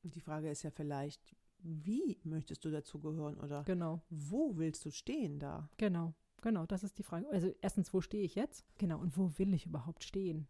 Und 0.04 0.16
die 0.16 0.22
Frage 0.22 0.50
ist 0.50 0.64
ja 0.64 0.72
vielleicht, 0.72 1.36
wie 1.68 2.20
möchtest 2.24 2.64
du 2.66 2.70
dazu 2.72 3.00
gehören 3.00 3.38
oder 3.40 3.64
genau, 3.64 4.02
wo 4.10 4.56
willst 4.58 4.86
du 4.86 4.92
stehen 4.92 5.40
da? 5.40 5.70
genau, 5.78 6.14
genau, 6.42 6.66
das 6.66 6.84
ist 6.84 6.98
die 6.98 7.04
Frage. 7.04 7.28
Also 7.32 7.52
erstens, 7.62 7.94
wo 7.94 8.02
stehe 8.02 8.24
ich 8.24 8.36
jetzt? 8.36 8.66
Genau, 8.78 9.00
und 9.00 9.18
wo 9.18 9.32
will 9.38 9.54
ich 9.54 9.66
überhaupt 9.66 10.04
stehen? 10.04 10.48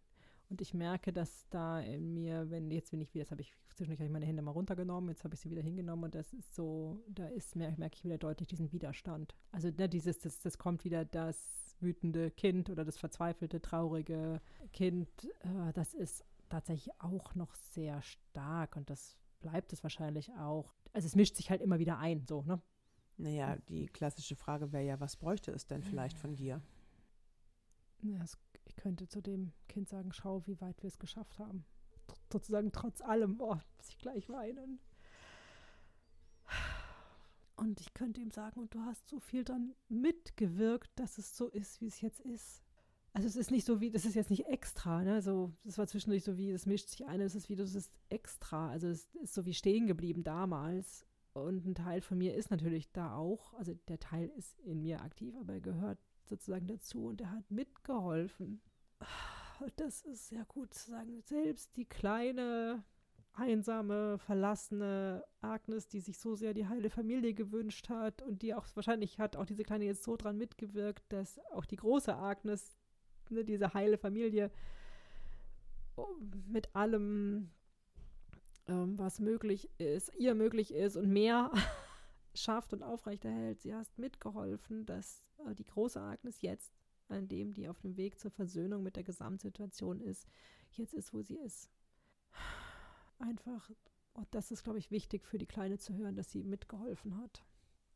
Und 0.49 0.61
ich 0.61 0.73
merke, 0.75 1.11
dass 1.11 1.47
da 1.49 1.79
in 1.79 2.13
mir, 2.13 2.49
wenn 2.51 2.69
jetzt 2.69 2.91
bin 2.91 3.01
ich 3.01 3.13
wieder, 3.13 3.23
jetzt 3.23 3.31
habe 3.31 3.41
ich 3.41 3.55
zwischendurch 3.75 3.99
habe 3.99 4.07
ich 4.07 4.13
meine 4.13 4.25
Hände 4.25 4.41
mal 4.41 4.51
runtergenommen, 4.51 5.09
jetzt 5.09 5.23
habe 5.23 5.33
ich 5.33 5.41
sie 5.41 5.49
wieder 5.49 5.61
hingenommen 5.61 6.03
und 6.05 6.15
das 6.15 6.33
ist 6.33 6.53
so, 6.55 7.03
da 7.07 7.27
ist 7.27 7.55
mer- 7.55 7.75
merke 7.77 7.95
ich 7.97 8.03
wieder 8.05 8.17
deutlich 8.17 8.47
diesen 8.47 8.71
Widerstand. 8.71 9.35
Also 9.51 9.69
ne, 9.69 9.89
dieses, 9.89 10.19
das, 10.19 10.39
das 10.41 10.57
kommt 10.57 10.85
wieder 10.85 11.03
das 11.03 11.75
wütende 11.79 12.31
Kind 12.31 12.69
oder 12.69 12.85
das 12.85 12.97
verzweifelte, 12.97 13.61
traurige 13.61 14.39
Kind, 14.71 15.09
äh, 15.41 15.73
das 15.73 15.93
ist 15.93 16.23
tatsächlich 16.47 16.93
auch 16.99 17.35
noch 17.35 17.53
sehr 17.55 18.01
stark 18.01 18.75
und 18.75 18.89
das 18.89 19.17
bleibt 19.39 19.73
es 19.73 19.83
wahrscheinlich 19.83 20.31
auch. 20.33 20.73
Also 20.93 21.07
es 21.07 21.15
mischt 21.15 21.35
sich 21.35 21.49
halt 21.49 21.61
immer 21.61 21.79
wieder 21.79 21.97
ein, 21.97 22.25
so, 22.25 22.43
ne? 22.43 22.61
Naja, 23.17 23.57
die 23.69 23.85
klassische 23.87 24.35
Frage 24.35 24.71
wäre 24.73 24.83
ja, 24.83 24.99
was 24.99 25.15
bräuchte 25.15 25.51
es 25.51 25.65
denn 25.65 25.83
vielleicht 25.83 26.17
von 26.17 26.35
dir? 26.35 26.61
Ich 28.65 28.75
könnte 28.75 29.07
zu 29.07 29.21
dem 29.21 29.53
Kind 29.67 29.87
sagen, 29.87 30.11
schau, 30.11 30.45
wie 30.47 30.59
weit 30.59 30.83
wir 30.83 30.89
es 30.89 30.99
geschafft 30.99 31.39
haben. 31.39 31.65
Sozusagen 32.31 32.71
trotz 32.71 33.01
allem, 33.01 33.37
boah, 33.37 33.61
muss 33.77 33.89
ich 33.89 33.97
gleich 33.97 34.29
weinen. 34.29 34.79
Und 37.55 37.79
ich 37.79 37.93
könnte 37.93 38.19
ihm 38.19 38.31
sagen, 38.31 38.59
und 38.59 38.73
du 38.73 38.81
hast 38.81 39.07
so 39.07 39.19
viel 39.19 39.45
dran 39.45 39.73
mitgewirkt, 39.87 40.91
dass 40.99 41.17
es 41.17 41.37
so 41.37 41.47
ist, 41.47 41.79
wie 41.79 41.87
es 41.87 42.01
jetzt 42.01 42.19
ist. 42.19 42.64
Also 43.15 43.29
es 43.29 43.37
ist 43.37 43.49
nicht 43.49 43.65
so 43.65 43.79
wie, 43.79 43.91
das 43.91 44.03
ist 44.03 44.15
jetzt 44.15 44.29
nicht 44.29 44.45
extra, 44.47 45.01
ne? 45.01 45.21
So, 45.21 45.53
das 45.63 45.77
war 45.77 45.87
zwischendurch 45.87 46.25
so 46.25 46.35
wie, 46.35 46.51
es 46.51 46.65
mischt 46.65 46.89
sich 46.89 47.05
ein, 47.05 47.21
es 47.21 47.33
ist 47.33 47.47
wie, 47.47 47.55
das 47.55 47.73
ist 47.73 47.89
extra. 48.09 48.69
Also 48.69 48.89
es 48.89 49.05
ist 49.15 49.33
so 49.33 49.45
wie 49.45 49.53
stehen 49.53 49.87
geblieben 49.87 50.25
damals. 50.25 51.05
Und 51.31 51.65
ein 51.65 51.75
Teil 51.75 52.01
von 52.01 52.17
mir 52.17 52.35
ist 52.35 52.51
natürlich 52.51 52.91
da 52.91 53.15
auch, 53.15 53.53
also 53.53 53.73
der 53.87 53.99
Teil 53.99 54.29
ist 54.35 54.59
in 54.59 54.81
mir 54.81 55.01
aktiv, 55.01 55.33
aber 55.39 55.53
er 55.53 55.61
gehört 55.61 55.97
sozusagen 56.25 56.67
dazu 56.67 57.05
und 57.05 57.21
er 57.21 57.31
hat 57.31 57.49
mitgeholfen. 57.49 58.61
Das 59.77 60.01
ist 60.01 60.27
sehr 60.27 60.43
gut 60.43 60.73
zu 60.73 60.91
sagen. 60.91 61.21
Selbst 61.21 61.77
die 61.77 61.85
kleine, 61.85 62.83
einsame, 63.31 64.17
verlassene 64.17 65.23
Agnes, 65.39 65.87
die 65.87 66.01
sich 66.01 66.19
so 66.19 66.35
sehr 66.35 66.53
die 66.53 66.67
heile 66.67 66.89
Familie 66.89 67.33
gewünscht 67.33 67.87
hat 67.87 68.21
und 68.21 68.41
die 68.41 68.53
auch 68.53 68.67
wahrscheinlich 68.75 69.19
hat 69.19 69.37
auch 69.37 69.45
diese 69.45 69.63
kleine 69.63 69.85
jetzt 69.85 70.03
so 70.03 70.17
dran 70.17 70.37
mitgewirkt, 70.37 71.05
dass 71.13 71.39
auch 71.53 71.63
die 71.63 71.77
große 71.77 72.13
Agnes, 72.13 72.75
ne, 73.31 73.43
diese 73.43 73.73
heile 73.73 73.97
Familie, 73.97 74.51
oh, 75.95 76.07
mit 76.47 76.75
allem, 76.75 77.49
ähm, 78.67 78.97
was 78.97 79.19
möglich 79.19 79.69
ist, 79.77 80.13
ihr 80.15 80.35
möglich 80.35 80.73
ist 80.73 80.95
und 80.95 81.09
mehr 81.11 81.51
schafft 82.33 82.73
und 82.73 82.83
aufrechterhält. 82.83 83.61
Sie 83.61 83.73
hast 83.73 83.97
mitgeholfen, 83.97 84.85
dass 84.85 85.23
äh, 85.45 85.55
die 85.55 85.65
große 85.65 86.01
Agnes 86.01 86.41
jetzt, 86.41 86.73
an 87.07 87.27
dem 87.27 87.53
die 87.53 87.67
auf 87.67 87.79
dem 87.81 87.97
Weg 87.97 88.19
zur 88.19 88.31
Versöhnung 88.31 88.83
mit 88.83 88.95
der 88.95 89.03
Gesamtsituation 89.03 90.01
ist, 90.01 90.27
jetzt 90.71 90.93
ist, 90.93 91.13
wo 91.13 91.21
sie 91.21 91.37
ist. 91.37 91.69
Einfach, 93.19 93.69
und 94.13 94.27
das 94.31 94.51
ist, 94.51 94.63
glaube 94.63 94.79
ich, 94.79 94.91
wichtig 94.91 95.25
für 95.25 95.37
die 95.37 95.45
Kleine 95.45 95.77
zu 95.77 95.93
hören, 95.93 96.15
dass 96.15 96.31
sie 96.31 96.43
mitgeholfen 96.43 97.17
hat. 97.21 97.45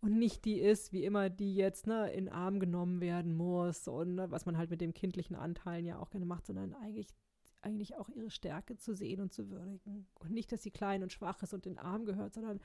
Und 0.02 0.18
nicht 0.18 0.46
die 0.46 0.60
ist, 0.60 0.94
wie 0.94 1.04
immer, 1.04 1.30
die 1.30 1.56
jetzt 1.56 1.86
ne, 1.86 2.12
in 2.14 2.30
Arm 2.30 2.60
genommen 2.60 3.02
werden 3.02 3.36
muss 3.36 3.88
und 3.88 4.16
ne, 4.16 4.32
was 4.32 4.46
man 4.46 4.58
halt 4.58 4.70
mit 4.70 4.80
dem 4.80 4.94
kindlichen 4.94 5.36
Anteilen 5.36 5.86
ja 5.86 6.00
auch 6.00 6.10
gerne 6.10 6.26
macht, 6.26 6.46
sondern 6.46 6.74
eigentlich, 6.76 7.14
eigentlich 7.62 7.98
auch 7.98 8.08
ihre 8.08 8.30
Stärke 8.30 8.78
zu 8.78 8.94
sehen 8.94 9.20
und 9.20 9.34
zu 9.34 9.50
würdigen. 9.50 10.08
Und 10.20 10.32
nicht, 10.32 10.52
dass 10.54 10.64
sie 10.64 10.72
klein 10.72 11.04
und 11.04 11.12
schwach 11.12 11.44
ist 11.44 11.54
und 11.54 11.66
in 11.66 11.74
den 11.74 11.80
Arm 11.80 12.06
gehört, 12.06 12.34
sondern 12.34 12.62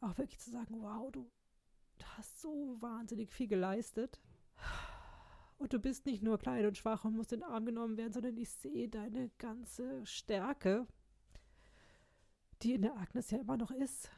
auch 0.00 0.16
wirklich 0.16 0.38
zu 0.38 0.50
sagen, 0.50 0.76
wow, 0.80 1.12
du 1.12 1.30
hast 2.16 2.40
so 2.40 2.76
wahnsinnig 2.80 3.30
viel 3.30 3.48
geleistet. 3.48 4.18
Und 5.58 5.74
du 5.74 5.78
bist 5.78 6.06
nicht 6.06 6.22
nur 6.22 6.38
klein 6.38 6.64
und 6.64 6.78
schwach 6.78 7.04
und 7.04 7.14
musst 7.14 7.34
in 7.34 7.40
den 7.40 7.50
Arm 7.50 7.66
genommen 7.66 7.98
werden, 7.98 8.14
sondern 8.14 8.38
ich 8.38 8.48
sehe 8.48 8.88
deine 8.88 9.28
ganze 9.36 10.06
Stärke, 10.06 10.86
die 12.62 12.72
in 12.72 12.80
der 12.80 12.96
Agnes 12.96 13.30
ja 13.30 13.38
immer 13.38 13.58
noch 13.58 13.70
ist 13.70 14.10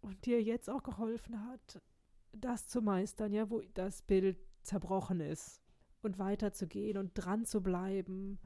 und 0.00 0.26
dir 0.26 0.42
jetzt 0.42 0.70
auch 0.70 0.82
geholfen 0.82 1.44
hat, 1.46 1.82
das 2.32 2.68
zu 2.68 2.82
meistern, 2.82 3.32
ja, 3.32 3.50
wo 3.50 3.60
das 3.74 4.02
Bild 4.02 4.38
zerbrochen 4.62 5.20
ist 5.20 5.62
und 6.02 6.18
weiterzugehen 6.18 6.98
und 6.98 7.12
dran 7.14 7.44
zu 7.44 7.62
bleiben 7.62 8.38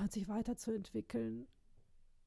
und 0.00 0.12
sich 0.12 0.28
weiterzuentwickeln. 0.28 1.48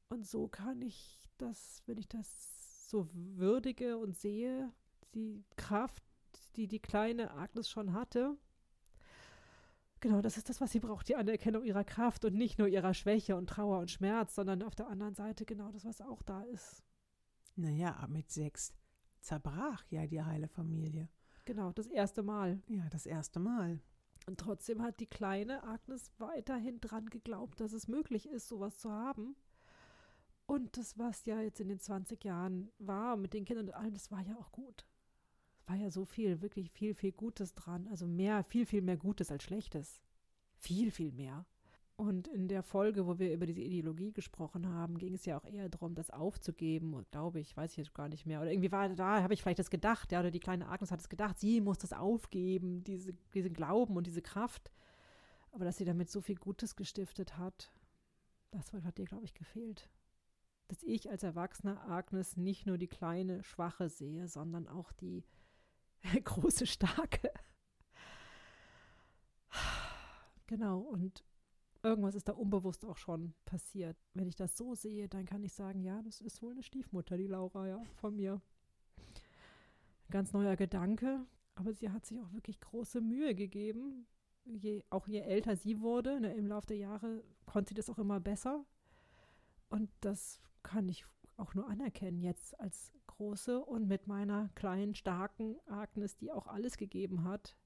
Und 0.08 0.26
so 0.26 0.48
kann 0.48 0.82
ich 0.82 1.28
das, 1.38 1.82
wenn 1.86 1.98
ich 1.98 2.08
das 2.08 2.90
so 2.90 3.08
würdige 3.12 3.98
und 3.98 4.16
sehe, 4.16 4.72
die 5.14 5.44
Kraft, 5.56 6.02
die 6.56 6.68
die 6.68 6.80
kleine 6.80 7.30
Agnes 7.32 7.68
schon 7.68 7.92
hatte, 7.92 8.36
Genau, 10.04 10.20
das 10.20 10.36
ist 10.36 10.50
das, 10.50 10.60
was 10.60 10.70
sie 10.70 10.80
braucht, 10.80 11.08
die 11.08 11.16
Anerkennung 11.16 11.64
ihrer 11.64 11.82
Kraft 11.82 12.26
und 12.26 12.34
nicht 12.34 12.58
nur 12.58 12.68
ihrer 12.68 12.92
Schwäche 12.92 13.36
und 13.36 13.48
Trauer 13.48 13.78
und 13.78 13.90
Schmerz, 13.90 14.34
sondern 14.34 14.62
auf 14.62 14.74
der 14.74 14.88
anderen 14.88 15.14
Seite 15.14 15.46
genau 15.46 15.70
das, 15.70 15.86
was 15.86 16.02
auch 16.02 16.22
da 16.22 16.42
ist. 16.42 16.82
Naja, 17.56 18.06
mit 18.08 18.30
sechs 18.30 18.74
zerbrach 19.20 19.84
ja 19.90 20.06
die 20.06 20.22
heile 20.22 20.48
Familie. 20.48 21.08
Genau, 21.44 21.72
das 21.72 21.86
erste 21.86 22.22
Mal. 22.22 22.62
Ja, 22.68 22.88
das 22.90 23.06
erste 23.06 23.40
Mal. 23.40 23.80
Und 24.26 24.40
trotzdem 24.40 24.82
hat 24.82 25.00
die 25.00 25.06
kleine 25.06 25.62
Agnes 25.64 26.10
weiterhin 26.18 26.80
dran 26.80 27.06
geglaubt, 27.10 27.60
dass 27.60 27.72
es 27.72 27.88
möglich 27.88 28.28
ist, 28.28 28.48
sowas 28.48 28.78
zu 28.78 28.90
haben. 28.90 29.36
Und 30.46 30.76
das, 30.76 30.98
was 30.98 31.24
ja 31.26 31.40
jetzt 31.40 31.60
in 31.60 31.68
den 31.68 31.80
20 31.80 32.24
Jahren 32.24 32.70
war, 32.78 33.16
mit 33.16 33.34
den 33.34 33.44
Kindern 33.44 33.68
und 33.68 33.74
allem, 33.74 33.94
das 33.94 34.10
war 34.10 34.22
ja 34.22 34.36
auch 34.36 34.52
gut. 34.52 34.86
Es 35.58 35.68
war 35.68 35.76
ja 35.76 35.90
so 35.90 36.04
viel, 36.04 36.42
wirklich 36.42 36.70
viel, 36.70 36.94
viel 36.94 37.12
Gutes 37.12 37.54
dran. 37.54 37.86
Also 37.88 38.06
mehr, 38.06 38.44
viel, 38.44 38.66
viel 38.66 38.82
mehr 38.82 38.96
Gutes 38.96 39.30
als 39.30 39.44
Schlechtes. 39.44 40.02
Viel, 40.56 40.90
viel 40.90 41.12
mehr. 41.12 41.46
Und 41.96 42.26
in 42.26 42.48
der 42.48 42.64
Folge, 42.64 43.06
wo 43.06 43.20
wir 43.20 43.32
über 43.32 43.46
diese 43.46 43.60
Ideologie 43.60 44.12
gesprochen 44.12 44.68
haben, 44.68 44.98
ging 44.98 45.14
es 45.14 45.26
ja 45.26 45.38
auch 45.38 45.44
eher 45.44 45.68
darum, 45.68 45.94
das 45.94 46.10
aufzugeben, 46.10 46.92
und 46.92 47.08
glaube 47.12 47.38
ich, 47.38 47.56
weiß 47.56 47.70
ich 47.70 47.76
jetzt 47.76 47.94
gar 47.94 48.08
nicht 48.08 48.26
mehr. 48.26 48.40
Oder 48.40 48.50
irgendwie 48.50 48.72
war 48.72 48.88
da, 48.88 49.22
habe 49.22 49.32
ich 49.32 49.42
vielleicht 49.42 49.60
das 49.60 49.70
gedacht, 49.70 50.10
ja, 50.10 50.18
oder 50.18 50.32
die 50.32 50.40
kleine 50.40 50.68
Agnes 50.68 50.90
hat 50.90 51.00
es 51.00 51.08
gedacht, 51.08 51.38
sie 51.38 51.60
muss 51.60 51.78
das 51.78 51.92
aufgeben, 51.92 52.82
diese, 52.82 53.12
diesen 53.32 53.52
Glauben 53.52 53.96
und 53.96 54.08
diese 54.08 54.22
Kraft. 54.22 54.72
Aber 55.52 55.64
dass 55.64 55.76
sie 55.76 55.84
damit 55.84 56.10
so 56.10 56.20
viel 56.20 56.34
Gutes 56.34 56.74
gestiftet 56.74 57.38
hat, 57.38 57.70
das 58.50 58.72
hat 58.72 58.98
ihr, 58.98 59.04
glaube 59.04 59.24
ich, 59.24 59.34
gefehlt. 59.34 59.88
Dass 60.66 60.82
ich 60.82 61.10
als 61.10 61.22
erwachsene 61.22 61.80
Agnes 61.82 62.36
nicht 62.36 62.66
nur 62.66 62.76
die 62.76 62.88
kleine 62.88 63.44
Schwache 63.44 63.88
sehe, 63.88 64.26
sondern 64.26 64.66
auch 64.66 64.90
die 64.90 65.24
große 66.24 66.66
Starke. 66.66 67.30
Genau, 70.46 70.80
und 70.80 71.24
irgendwas 71.84 72.14
ist 72.14 72.28
da 72.28 72.32
unbewusst 72.32 72.84
auch 72.84 72.96
schon 72.96 73.34
passiert. 73.44 73.96
Wenn 74.14 74.26
ich 74.26 74.36
das 74.36 74.56
so 74.56 74.74
sehe, 74.74 75.08
dann 75.08 75.26
kann 75.26 75.44
ich 75.44 75.52
sagen, 75.52 75.82
ja, 75.82 76.02
das 76.02 76.20
ist 76.20 76.42
wohl 76.42 76.52
eine 76.52 76.62
Stiefmutter, 76.62 77.16
die 77.16 77.26
Laura, 77.26 77.68
ja, 77.68 77.82
von 77.96 78.16
mir. 78.16 78.40
Ganz 80.10 80.32
neuer 80.32 80.56
Gedanke. 80.56 81.26
Aber 81.54 81.72
sie 81.72 81.90
hat 81.90 82.04
sich 82.04 82.20
auch 82.20 82.32
wirklich 82.32 82.60
große 82.60 83.00
Mühe 83.00 83.34
gegeben. 83.34 84.06
Je, 84.44 84.82
auch 84.90 85.06
je 85.06 85.20
älter 85.20 85.56
sie 85.56 85.80
wurde, 85.80 86.20
ne, 86.20 86.34
im 86.34 86.46
Laufe 86.46 86.66
der 86.66 86.78
Jahre, 86.78 87.22
konnte 87.46 87.70
sie 87.70 87.74
das 87.74 87.88
auch 87.88 87.98
immer 87.98 88.18
besser. 88.18 88.64
Und 89.68 89.90
das 90.00 90.40
kann 90.62 90.88
ich 90.88 91.06
auch 91.36 91.54
nur 91.54 91.68
anerkennen 91.68 92.20
jetzt 92.20 92.58
als 92.60 92.92
große 93.06 93.64
und 93.64 93.86
mit 93.86 94.06
meiner 94.06 94.48
kleinen, 94.54 94.94
starken 94.94 95.56
Agnes, 95.66 96.16
die 96.16 96.32
auch 96.32 96.46
alles 96.46 96.76
gegeben 96.76 97.24
hat, 97.24 97.56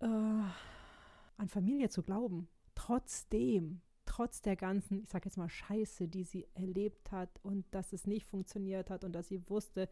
äh, 0.00 0.06
an 0.06 1.48
Familie 1.48 1.88
zu 1.88 2.02
glauben. 2.02 2.48
Trotzdem, 2.86 3.80
trotz 4.04 4.42
der 4.42 4.56
ganzen, 4.56 5.04
ich 5.04 5.08
sage 5.08 5.24
jetzt 5.24 5.38
mal 5.38 5.48
Scheiße, 5.48 6.06
die 6.06 6.24
sie 6.24 6.46
erlebt 6.52 7.12
hat 7.12 7.40
und 7.42 7.64
dass 7.74 7.94
es 7.94 8.06
nicht 8.06 8.26
funktioniert 8.26 8.90
hat 8.90 9.04
und 9.04 9.12
dass 9.12 9.28
sie 9.28 9.48
wusste, 9.48 9.88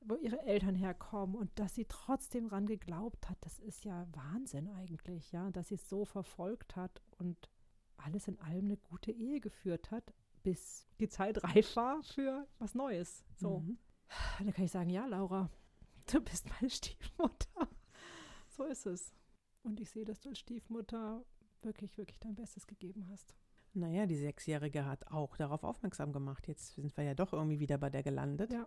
wo 0.00 0.14
ihre 0.16 0.40
Eltern 0.40 0.74
herkommen 0.74 1.36
und 1.36 1.50
dass 1.58 1.74
sie 1.74 1.84
trotzdem 1.84 2.48
dran 2.48 2.64
geglaubt 2.64 3.28
hat, 3.28 3.36
das 3.42 3.58
ist 3.58 3.84
ja 3.84 4.06
Wahnsinn 4.12 4.70
eigentlich, 4.70 5.30
ja, 5.32 5.50
dass 5.50 5.68
sie 5.68 5.74
es 5.74 5.90
so 5.90 6.06
verfolgt 6.06 6.74
hat 6.74 7.02
und 7.18 7.50
alles 7.98 8.28
in 8.28 8.40
allem 8.40 8.64
eine 8.64 8.78
gute 8.78 9.12
Ehe 9.12 9.40
geführt 9.40 9.90
hat, 9.90 10.14
bis 10.42 10.86
die 10.98 11.08
Zeit 11.08 11.44
reif 11.44 11.76
war 11.76 12.02
für 12.02 12.48
was 12.58 12.74
Neues. 12.74 13.26
So. 13.34 13.60
Mhm. 13.60 13.78
Dann 14.38 14.54
kann 14.54 14.64
ich 14.64 14.72
sagen, 14.72 14.88
ja, 14.88 15.04
Laura, 15.04 15.50
du 16.10 16.22
bist 16.22 16.48
meine 16.48 16.70
Stiefmutter. 16.70 17.68
So 18.48 18.64
ist 18.64 18.86
es. 18.86 19.12
Und 19.64 19.80
ich 19.80 19.90
sehe, 19.90 20.06
dass 20.06 20.20
du 20.20 20.30
als 20.30 20.38
Stiefmutter 20.38 21.26
wirklich, 21.66 21.98
wirklich 21.98 22.18
dein 22.18 22.34
Bestes 22.34 22.66
gegeben 22.66 23.06
hast. 23.10 23.34
Naja, 23.74 24.06
die 24.06 24.16
Sechsjährige 24.16 24.86
hat 24.86 25.06
auch 25.08 25.36
darauf 25.36 25.62
aufmerksam 25.62 26.12
gemacht. 26.12 26.48
Jetzt 26.48 26.76
sind 26.76 26.96
wir 26.96 27.04
ja 27.04 27.14
doch 27.14 27.34
irgendwie 27.34 27.60
wieder 27.60 27.76
bei 27.76 27.90
der 27.90 28.02
gelandet. 28.02 28.52
Ja. 28.52 28.66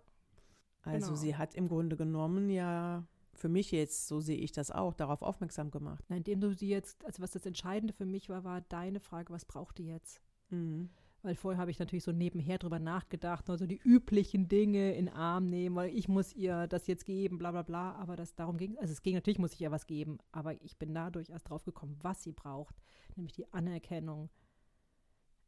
Also 0.82 1.08
genau. 1.08 1.20
sie 1.20 1.36
hat 1.36 1.56
im 1.56 1.66
Grunde 1.66 1.96
genommen 1.96 2.48
ja 2.48 3.04
für 3.34 3.48
mich 3.48 3.72
jetzt, 3.72 4.06
so 4.06 4.20
sehe 4.20 4.36
ich 4.36 4.52
das 4.52 4.70
auch, 4.70 4.94
darauf 4.94 5.22
aufmerksam 5.22 5.70
gemacht. 5.70 6.04
Nein, 6.08 6.18
indem 6.18 6.40
du 6.40 6.54
sie 6.54 6.68
jetzt, 6.68 7.04
also 7.04 7.22
was 7.22 7.32
das 7.32 7.46
Entscheidende 7.46 7.92
für 7.92 8.04
mich 8.04 8.28
war, 8.28 8.44
war 8.44 8.60
deine 8.60 9.00
Frage, 9.00 9.32
was 9.32 9.44
braucht 9.44 9.78
die 9.78 9.86
jetzt? 9.86 10.20
Mhm. 10.50 10.90
Weil 11.22 11.34
vorher 11.34 11.60
habe 11.60 11.70
ich 11.70 11.78
natürlich 11.78 12.04
so 12.04 12.12
nebenher 12.12 12.56
drüber 12.56 12.78
nachgedacht, 12.78 13.50
also 13.50 13.66
die 13.66 13.80
üblichen 13.84 14.48
Dinge 14.48 14.94
in 14.94 15.08
Arm 15.10 15.46
nehmen, 15.46 15.76
weil 15.76 15.94
ich 15.94 16.08
muss 16.08 16.32
ihr 16.32 16.66
das 16.66 16.86
jetzt 16.86 17.04
geben, 17.04 17.36
bla 17.36 17.50
bla 17.50 17.62
bla. 17.62 17.92
Aber 17.96 18.16
das 18.16 18.34
darum 18.34 18.56
ging, 18.56 18.78
also 18.78 18.92
es 18.92 19.02
ging 19.02 19.14
natürlich, 19.14 19.38
muss 19.38 19.52
ich 19.52 19.60
ihr 19.60 19.70
was 19.70 19.86
geben, 19.86 20.18
aber 20.32 20.60
ich 20.62 20.78
bin 20.78 20.94
dadurch 20.94 21.28
erst 21.28 21.50
drauf 21.50 21.64
gekommen, 21.64 21.98
was 22.00 22.22
sie 22.22 22.32
braucht, 22.32 22.74
nämlich 23.16 23.34
die 23.34 23.52
Anerkennung 23.52 24.30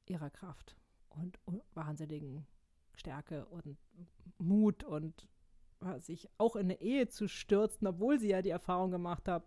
ihrer 0.07 0.31
Kraft 0.31 0.77
und, 1.09 1.39
wahnsinnigen 1.75 2.47
Stärke 2.95 3.47
und 3.47 3.79
Mut 4.39 4.85
und 4.85 5.27
sich 5.99 6.29
auch 6.39 6.55
in 6.57 6.67
eine 6.67 6.81
Ehe 6.81 7.09
zu 7.09 7.29
stürzen, 7.29 7.87
obwohl 7.87 8.19
sie 8.19 8.29
ja 8.29 8.43
die 8.43 8.51
Erfahrung 8.51 8.91
gemacht 8.91 9.27
hat, 9.27 9.45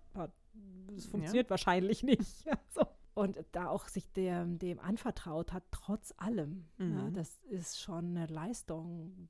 das 0.88 1.06
funktioniert 1.06 1.48
ja. 1.48 1.50
wahrscheinlich 1.50 2.04
nicht. 2.04 2.46
so 2.70 2.86
und 3.16 3.44
da 3.54 3.70
auch 3.70 3.88
sich 3.88 4.12
dem, 4.12 4.60
dem 4.60 4.80
anvertraut 4.80 5.54
hat, 5.54 5.64
trotz 5.72 6.14
allem. 6.18 6.68
Mhm. 6.78 6.98
Ja, 6.98 7.10
das 7.10 7.42
ist 7.46 7.80
schon 7.80 8.16
eine 8.16 8.28
Leistung, 8.28 9.30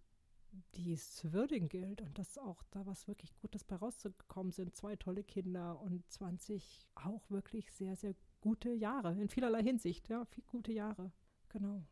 die 0.73 0.93
es 0.93 1.15
zu 1.15 1.33
würdigen 1.33 1.69
gilt 1.69 2.01
und 2.01 2.17
dass 2.17 2.37
auch 2.37 2.63
da 2.71 2.85
was 2.85 3.07
wirklich 3.07 3.35
Gutes 3.37 3.63
bei 3.63 3.75
rausgekommen 3.75 4.51
sind. 4.51 4.75
Zwei 4.75 4.95
tolle 4.95 5.23
Kinder 5.23 5.79
und 5.79 6.09
20 6.11 6.87
auch 6.95 7.29
wirklich 7.29 7.71
sehr, 7.71 7.95
sehr 7.95 8.15
gute 8.41 8.71
Jahre 8.71 9.13
in 9.21 9.29
vielerlei 9.29 9.61
Hinsicht. 9.61 10.09
Ja, 10.09 10.25
viel 10.25 10.43
gute 10.47 10.71
Jahre. 10.71 11.11
Genau. 11.49 11.83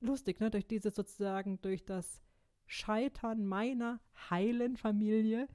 Lustig, 0.00 0.40
ne? 0.40 0.50
Durch 0.50 0.66
dieses 0.66 0.94
sozusagen, 0.94 1.60
durch 1.60 1.84
das 1.84 2.22
Scheitern 2.66 3.44
meiner 3.44 4.00
heilen 4.30 4.76
Familie 4.76 5.48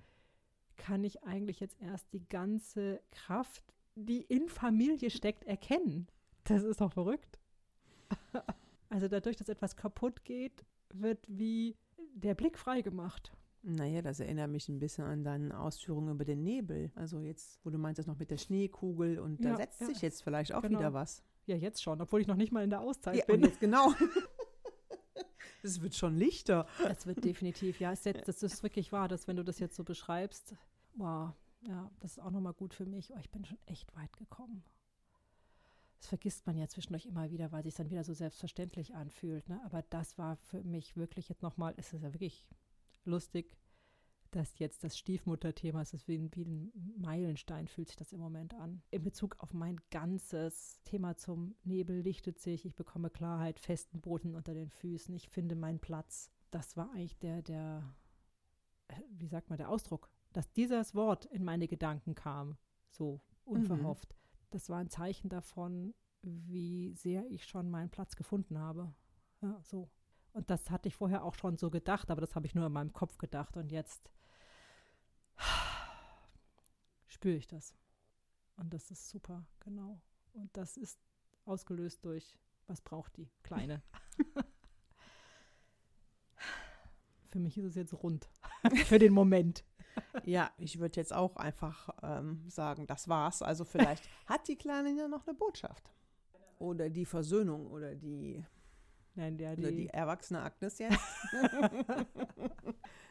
kann 0.75 1.05
ich 1.05 1.23
eigentlich 1.23 1.61
jetzt 1.61 1.79
erst 1.81 2.11
die 2.13 2.27
ganze 2.27 3.01
Kraft 3.11 3.74
die 3.95 4.21
in 4.21 4.49
Familie 4.49 5.09
steckt, 5.09 5.45
erkennen. 5.45 6.07
Das 6.43 6.63
ist 6.63 6.81
doch 6.81 6.91
verrückt. 6.91 7.39
also 8.89 9.07
dadurch, 9.07 9.35
dass 9.37 9.49
etwas 9.49 9.75
kaputt 9.75 10.23
geht, 10.23 10.65
wird 10.93 11.25
wie 11.27 11.75
der 12.13 12.35
Blick 12.35 12.57
freigemacht. 12.57 13.33
Naja, 13.63 14.03
das 14.03 14.19
erinnert 14.19 14.51
mich 14.51 14.69
ein 14.69 14.77
bisschen 14.77 15.05
an 15.05 15.23
deine 15.23 15.59
Ausführungen 15.59 16.13
über 16.13 16.23
den 16.23 16.43
Nebel. 16.43 16.91
Also 16.93 17.19
jetzt, 17.19 17.59
wo 17.63 17.71
du 17.71 17.79
meinst, 17.79 17.97
das 17.97 18.05
noch 18.05 18.19
mit 18.19 18.29
der 18.29 18.37
Schneekugel 18.37 19.17
und 19.17 19.43
da 19.43 19.49
ja, 19.49 19.57
setzt 19.57 19.81
ja. 19.81 19.87
sich 19.87 20.01
jetzt 20.01 20.21
vielleicht 20.21 20.53
auch 20.53 20.61
genau. 20.61 20.79
wieder 20.79 20.93
was. 20.93 21.23
Ja, 21.47 21.55
jetzt 21.55 21.81
schon, 21.81 21.99
obwohl 21.99 22.21
ich 22.21 22.27
noch 22.27 22.35
nicht 22.35 22.51
mal 22.51 22.63
in 22.63 22.69
der 22.69 22.81
Auszeit 22.81 23.15
ja, 23.15 23.25
bin. 23.25 23.41
jetzt 23.41 23.59
genau. 23.59 23.93
Es 25.63 25.81
wird 25.81 25.95
schon 25.95 26.15
lichter. 26.15 26.67
Es 26.87 27.07
wird 27.07 27.23
definitiv, 27.25 27.79
ja. 27.79 27.91
Es, 27.91 28.03
das 28.03 28.43
ist 28.43 28.61
wirklich 28.61 28.91
wahr, 28.91 29.07
dass 29.07 29.27
wenn 29.27 29.35
du 29.35 29.43
das 29.43 29.57
jetzt 29.57 29.75
so 29.75 29.83
beschreibst, 29.83 30.55
wow, 30.93 31.31
ja, 31.67 31.91
das 31.99 32.13
ist 32.13 32.19
auch 32.19 32.31
nochmal 32.31 32.53
gut 32.53 32.73
für 32.73 32.85
mich. 32.85 33.13
Oh, 33.13 33.19
ich 33.19 33.31
bin 33.31 33.45
schon 33.45 33.59
echt 33.65 33.95
weit 33.95 34.15
gekommen. 34.17 34.63
Das 35.97 36.07
vergisst 36.07 36.45
man 36.45 36.57
ja 36.57 36.67
zwischendurch 36.67 37.05
immer 37.05 37.31
wieder, 37.31 37.51
weil 37.51 37.63
sich 37.63 37.75
dann 37.75 37.89
wieder 37.89 38.03
so 38.03 38.13
selbstverständlich 38.13 38.93
anfühlt. 38.93 39.47
Ne? 39.49 39.59
Aber 39.65 39.81
das 39.83 40.17
war 40.17 40.35
für 40.35 40.63
mich 40.63 40.95
wirklich 40.95 41.29
jetzt 41.29 41.41
nochmal, 41.41 41.73
ist 41.77 41.93
es 41.93 42.01
ja 42.01 42.13
wirklich 42.13 42.45
lustig, 43.05 43.57
dass 44.31 44.59
jetzt 44.59 44.83
das 44.83 44.97
Stiefmutterthema 44.97 45.81
ist, 45.81 45.93
ist 45.93 46.07
wie 46.07 46.17
ein, 46.17 46.29
wie 46.35 46.43
ein 46.43 46.71
Meilenstein 46.97 47.67
fühlt 47.67 47.87
sich 47.87 47.95
das 47.95 48.11
im 48.11 48.19
Moment 48.19 48.53
an. 48.55 48.81
In 48.91 49.01
Bezug 49.01 49.37
auf 49.39 49.53
mein 49.53 49.79
ganzes 49.91 50.81
Thema 50.83 51.15
zum 51.15 51.55
Nebel 51.63 52.01
lichtet 52.01 52.39
sich, 52.39 52.65
ich 52.65 52.75
bekomme 52.75 53.09
Klarheit, 53.09 53.59
festen 53.59 54.01
Boden 54.01 54.35
unter 54.35 54.53
den 54.53 54.69
Füßen, 54.69 55.15
ich 55.15 55.29
finde 55.29 55.55
meinen 55.55 55.79
Platz. 55.79 56.31
Das 56.51 56.75
war 56.75 56.91
eigentlich 56.91 57.17
der, 57.19 57.41
der, 57.43 57.95
äh, 58.89 58.95
wie 59.09 59.27
sagt 59.27 59.49
man, 59.49 59.57
der 59.57 59.69
Ausdruck 59.69 60.09
dass 60.35 60.51
dieses 60.51 60.93
Wort 60.95 61.25
in 61.25 61.45
meine 61.45 61.67
Gedanken 61.67 62.13
kam, 62.13 62.57
so 62.89 63.21
unverhofft, 63.45 64.13
mhm. 64.13 64.47
das 64.51 64.69
war 64.69 64.79
ein 64.79 64.89
Zeichen 64.89 65.29
davon, 65.29 65.93
wie 66.21 66.93
sehr 66.93 67.25
ich 67.29 67.45
schon 67.45 67.69
meinen 67.69 67.89
Platz 67.89 68.15
gefunden 68.17 68.57
habe. 68.59 68.93
Ja, 69.41 69.61
so. 69.63 69.89
Und 70.33 70.49
das 70.49 70.69
hatte 70.69 70.89
ich 70.89 70.95
vorher 70.95 71.23
auch 71.23 71.35
schon 71.35 71.57
so 71.57 71.69
gedacht, 71.69 72.11
aber 72.11 72.19
das 72.19 72.35
habe 72.35 72.45
ich 72.47 72.55
nur 72.55 72.65
in 72.65 72.73
meinem 72.73 72.91
Kopf 72.91 73.17
gedacht 73.17 73.55
und 73.55 73.71
jetzt 73.71 74.11
spüre 77.07 77.37
ich 77.37 77.47
das. 77.47 77.73
Und 78.57 78.73
das 78.73 78.91
ist 78.91 79.09
super, 79.09 79.45
genau. 79.61 80.01
Und 80.33 80.55
das 80.57 80.75
ist 80.75 80.99
ausgelöst 81.45 82.03
durch, 82.03 82.37
was 82.67 82.81
braucht 82.81 83.15
die 83.15 83.29
Kleine? 83.43 83.81
Für 87.29 87.39
mich 87.39 87.57
ist 87.57 87.65
es 87.65 87.75
jetzt 87.75 87.93
rund. 88.03 88.29
Für 88.85 88.99
den 88.99 89.13
Moment. 89.13 89.63
Ja, 90.23 90.51
ich 90.57 90.79
würde 90.79 90.99
jetzt 90.99 91.13
auch 91.13 91.35
einfach 91.35 91.89
ähm, 92.01 92.43
sagen, 92.47 92.87
das 92.87 93.07
war's. 93.07 93.41
Also 93.41 93.65
vielleicht 93.65 94.03
hat 94.25 94.47
die 94.47 94.55
Kleine 94.55 94.91
ja 94.91 95.07
noch 95.07 95.27
eine 95.27 95.35
Botschaft. 95.35 95.91
Oder 96.59 96.89
die 96.89 97.05
Versöhnung 97.05 97.67
oder 97.67 97.95
die, 97.95 98.43
Nein, 99.15 99.37
der, 99.37 99.55
die, 99.55 99.61
oder 99.61 99.71
die 99.71 99.89
erwachsene 99.89 100.41
Agnes 100.41 100.79
jetzt. 100.79 100.99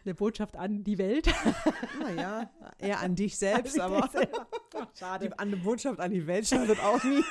eine 0.05 0.15
Botschaft 0.15 0.57
an 0.57 0.85
die 0.85 0.99
Welt. 0.99 1.27
naja, 2.01 2.51
eher 2.79 3.01
an 3.01 3.15
dich 3.15 3.37
selbst, 3.39 3.79
an 3.81 3.93
aber 3.93 4.11
schade. 4.95 5.29
Die, 5.29 5.39
eine 5.39 5.57
Botschaft 5.57 6.01
an 6.01 6.11
die 6.11 6.27
Welt 6.27 6.47
schadet 6.47 6.79
auch 6.81 7.03
nie. 7.05 7.23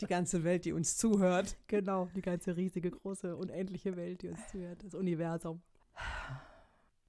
die 0.00 0.06
ganze 0.06 0.44
Welt, 0.44 0.64
die 0.64 0.72
uns 0.72 0.96
zuhört. 0.96 1.56
Genau, 1.66 2.08
die 2.14 2.22
ganze 2.22 2.56
riesige, 2.56 2.90
große, 2.90 3.36
unendliche 3.36 3.96
Welt, 3.96 4.22
die 4.22 4.28
uns 4.28 4.40
zuhört, 4.48 4.82
das 4.82 4.94
Universum. 4.94 5.62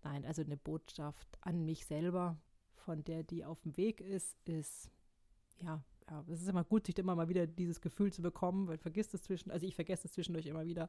Nein, 0.07 0.25
also 0.25 0.41
eine 0.41 0.55
Botschaft 0.55 1.37
an 1.41 1.65
mich 1.65 1.85
selber, 1.85 2.39
von 2.75 3.03
der 3.03 3.23
die 3.23 3.43
auf 3.43 3.59
dem 3.61 3.75
Weg 3.75 3.99
ist, 3.99 4.37
ist, 4.47 4.89
ja, 5.61 5.83
ja, 6.09 6.23
es 6.29 6.41
ist 6.41 6.47
immer 6.47 6.63
gut, 6.63 6.85
sich 6.85 6.97
immer 6.97 7.13
mal 7.13 7.27
wieder 7.27 7.45
dieses 7.45 7.81
Gefühl 7.81 8.13
zu 8.13 8.21
bekommen, 8.21 8.69
weil 8.69 8.77
vergisst 8.77 9.13
es 9.13 9.23
zwischen, 9.23 9.51
also 9.51 9.65
ich 9.65 9.75
vergesse 9.75 10.07
es 10.07 10.13
zwischendurch 10.13 10.45
immer 10.45 10.65
wieder. 10.65 10.87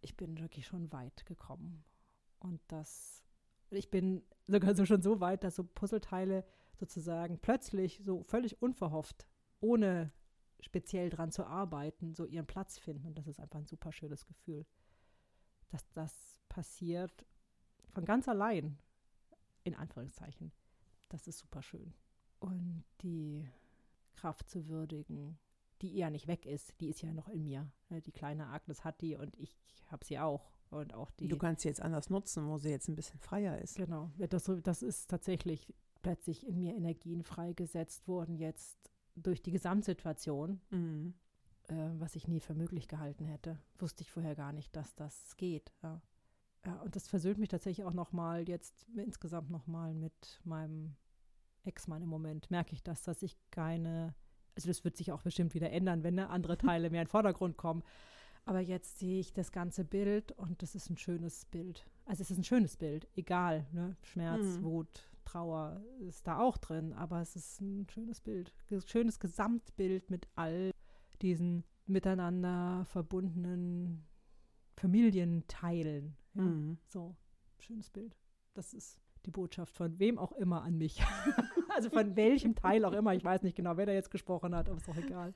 Ich 0.00 0.16
bin 0.16 0.40
wirklich 0.40 0.66
schon 0.66 0.90
weit 0.92 1.24
gekommen. 1.24 1.84
Und 2.40 2.60
das, 2.66 3.22
ich 3.70 3.92
bin 3.92 4.24
sogar 4.48 4.74
so 4.74 4.86
schon 4.86 5.02
so 5.02 5.20
weit, 5.20 5.44
dass 5.44 5.54
so 5.54 5.62
Puzzleteile 5.62 6.44
sozusagen 6.74 7.38
plötzlich 7.38 8.00
so 8.04 8.24
völlig 8.24 8.60
unverhofft, 8.60 9.28
ohne 9.60 10.12
speziell 10.58 11.10
dran 11.10 11.30
zu 11.30 11.46
arbeiten, 11.46 12.12
so 12.12 12.24
ihren 12.24 12.46
Platz 12.46 12.76
finden. 12.76 13.06
Und 13.06 13.18
das 13.18 13.28
ist 13.28 13.38
einfach 13.38 13.60
ein 13.60 13.66
super 13.66 13.92
schönes 13.92 14.26
Gefühl, 14.26 14.66
dass 15.68 15.88
das 15.92 16.40
passiert 16.48 17.24
von 17.92 18.04
ganz 18.04 18.28
allein, 18.28 18.78
in 19.64 19.74
Anführungszeichen. 19.74 20.52
Das 21.08 21.26
ist 21.26 21.38
super 21.38 21.62
schön. 21.62 21.94
Und 22.40 22.84
die 23.02 23.46
Kraft 24.14 24.48
zu 24.48 24.68
würdigen, 24.68 25.38
die 25.82 25.96
ja 25.96 26.10
nicht 26.10 26.26
weg 26.26 26.46
ist, 26.46 26.72
die 26.80 26.88
ist 26.88 27.02
ja 27.02 27.12
noch 27.12 27.28
in 27.28 27.44
mir. 27.44 27.70
Ne, 27.90 28.00
die 28.00 28.12
kleine 28.12 28.48
Agnes 28.48 28.84
hat 28.84 29.00
die 29.00 29.16
und 29.16 29.36
ich 29.38 29.56
habe 29.90 30.04
sie 30.04 30.18
auch. 30.18 30.50
Und 30.70 30.94
auch 30.94 31.10
die. 31.10 31.28
Du 31.28 31.36
kannst 31.36 31.62
sie 31.62 31.68
jetzt 31.68 31.82
anders 31.82 32.08
nutzen, 32.08 32.48
wo 32.48 32.56
sie 32.56 32.70
jetzt 32.70 32.88
ein 32.88 32.96
bisschen 32.96 33.20
freier 33.20 33.58
ist. 33.58 33.76
Genau. 33.76 34.10
Das, 34.16 34.50
das 34.62 34.82
ist 34.82 35.10
tatsächlich 35.10 35.74
plötzlich 36.00 36.46
in 36.46 36.58
mir 36.58 36.74
Energien 36.74 37.22
freigesetzt 37.22 38.08
worden, 38.08 38.36
jetzt 38.36 38.78
durch 39.14 39.42
die 39.42 39.50
Gesamtsituation, 39.50 40.62
mhm. 40.70 41.14
äh, 41.68 41.90
was 41.98 42.16
ich 42.16 42.26
nie 42.26 42.40
für 42.40 42.54
möglich 42.54 42.88
gehalten 42.88 43.26
hätte. 43.26 43.58
Wusste 43.78 44.02
ich 44.02 44.10
vorher 44.10 44.34
gar 44.34 44.54
nicht, 44.54 44.74
dass 44.74 44.94
das 44.94 45.36
geht. 45.36 45.74
Ja 45.82 46.00
Ja, 46.64 46.80
und 46.82 46.94
das 46.94 47.08
versöhnt 47.08 47.38
mich 47.38 47.48
tatsächlich 47.48 47.84
auch 47.84 47.92
nochmal 47.92 48.48
jetzt 48.48 48.86
insgesamt 48.94 49.50
nochmal 49.50 49.94
mit 49.94 50.40
meinem 50.44 50.94
Ex-Mann 51.64 52.02
im 52.02 52.08
Moment. 52.08 52.50
Merke 52.50 52.72
ich 52.72 52.82
das, 52.82 53.02
dass 53.02 53.22
ich 53.22 53.36
keine, 53.50 54.14
also 54.54 54.68
das 54.68 54.84
wird 54.84 54.96
sich 54.96 55.10
auch 55.12 55.22
bestimmt 55.22 55.54
wieder 55.54 55.70
ändern, 55.70 56.02
wenn 56.02 56.14
ne, 56.14 56.30
andere 56.30 56.56
Teile 56.58 56.90
mehr 56.90 57.02
in 57.02 57.06
den 57.06 57.10
Vordergrund 57.10 57.56
kommen. 57.56 57.82
Aber 58.44 58.60
jetzt 58.60 58.98
sehe 58.98 59.20
ich 59.20 59.32
das 59.32 59.52
ganze 59.52 59.84
Bild 59.84 60.32
und 60.32 60.62
das 60.62 60.74
ist 60.74 60.90
ein 60.90 60.96
schönes 60.96 61.44
Bild. 61.46 61.86
Also 62.04 62.22
es 62.22 62.30
ist 62.30 62.38
ein 62.38 62.44
schönes 62.44 62.76
Bild, 62.76 63.06
egal, 63.14 63.66
ne? 63.72 63.96
Schmerz, 64.02 64.58
mhm. 64.58 64.64
Wut, 64.64 65.08
Trauer 65.24 65.80
ist 66.00 66.26
da 66.26 66.38
auch 66.40 66.58
drin, 66.58 66.92
aber 66.92 67.20
es 67.20 67.36
ist 67.36 67.60
ein 67.60 67.86
schönes 67.88 68.20
Bild, 68.20 68.52
ein 68.70 68.82
schönes 68.86 69.20
Gesamtbild 69.20 70.10
mit 70.10 70.26
all 70.34 70.72
diesen 71.20 71.64
miteinander 71.86 72.84
verbundenen 72.86 74.04
Familienteilen. 74.76 76.16
Ja? 76.34 76.42
Mhm. 76.42 76.78
So, 76.86 77.16
schönes 77.58 77.90
Bild. 77.90 78.16
Das 78.54 78.74
ist 78.74 78.98
die 79.24 79.30
Botschaft 79.30 79.76
von 79.76 79.98
wem 79.98 80.18
auch 80.18 80.32
immer 80.32 80.62
an 80.62 80.76
mich. 80.76 81.00
also 81.68 81.90
von 81.90 82.16
welchem 82.16 82.54
Teil 82.54 82.84
auch 82.84 82.92
immer. 82.92 83.14
Ich 83.14 83.24
weiß 83.24 83.42
nicht 83.42 83.56
genau, 83.56 83.76
wer 83.76 83.86
da 83.86 83.92
jetzt 83.92 84.10
gesprochen 84.10 84.54
hat, 84.54 84.68
aber 84.68 84.78
ist 84.78 84.88
auch 84.88 84.96
egal. 84.96 85.34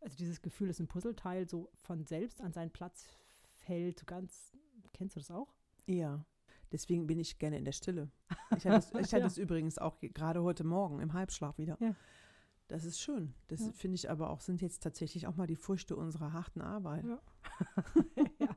Also 0.00 0.16
dieses 0.16 0.40
Gefühl, 0.40 0.68
dass 0.68 0.80
ein 0.80 0.88
Puzzleteil 0.88 1.48
so 1.48 1.70
von 1.74 2.06
selbst 2.06 2.40
an 2.40 2.52
seinen 2.52 2.70
Platz 2.70 3.06
fällt, 3.52 3.98
so 3.98 4.06
ganz, 4.06 4.56
kennst 4.92 5.16
du 5.16 5.20
das 5.20 5.30
auch? 5.30 5.52
Ja, 5.86 6.24
deswegen 6.72 7.06
bin 7.06 7.20
ich 7.20 7.38
gerne 7.38 7.58
in 7.58 7.64
der 7.64 7.72
Stille. 7.72 8.10
Ich 8.56 8.66
hatte 8.66 8.78
es, 8.78 9.06
ich 9.06 9.14
hatte 9.14 9.32
ja. 9.32 9.42
übrigens 9.42 9.78
auch 9.78 10.00
gerade 10.00 10.42
heute 10.42 10.64
Morgen 10.64 11.00
im 11.00 11.12
Halbschlaf 11.12 11.56
wieder. 11.56 11.76
Ja. 11.80 11.94
Das 12.70 12.84
ist 12.84 13.00
schön. 13.00 13.34
Das 13.48 13.60
ja. 13.60 13.72
finde 13.72 13.96
ich 13.96 14.08
aber 14.08 14.30
auch, 14.30 14.40
sind 14.40 14.62
jetzt 14.62 14.80
tatsächlich 14.80 15.26
auch 15.26 15.34
mal 15.34 15.48
die 15.48 15.56
Früchte 15.56 15.96
unserer 15.96 16.32
harten 16.32 16.60
Arbeit. 16.60 17.04
Ja. 17.04 17.20
ja. 18.38 18.56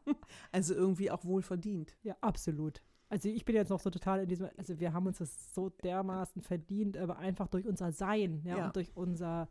Also 0.51 0.75
irgendwie 0.75 1.09
auch 1.09 1.25
wohl 1.25 1.41
verdient. 1.41 1.97
Ja, 2.03 2.15
absolut. 2.21 2.83
Also 3.09 3.27
ich 3.27 3.43
bin 3.43 3.55
jetzt 3.55 3.69
noch 3.69 3.79
so 3.79 3.89
total 3.89 4.21
in 4.21 4.27
diesem, 4.27 4.49
also 4.55 4.79
wir 4.79 4.93
haben 4.93 5.07
uns 5.07 5.17
das 5.17 5.55
so 5.55 5.69
dermaßen 5.69 6.43
verdient, 6.43 6.95
aber 6.95 7.17
einfach 7.17 7.47
durch 7.47 7.65
unser 7.65 7.91
Sein, 7.91 8.43
ja, 8.45 8.67
und 8.67 8.75
durch 8.75 8.95
unser, 8.95 9.49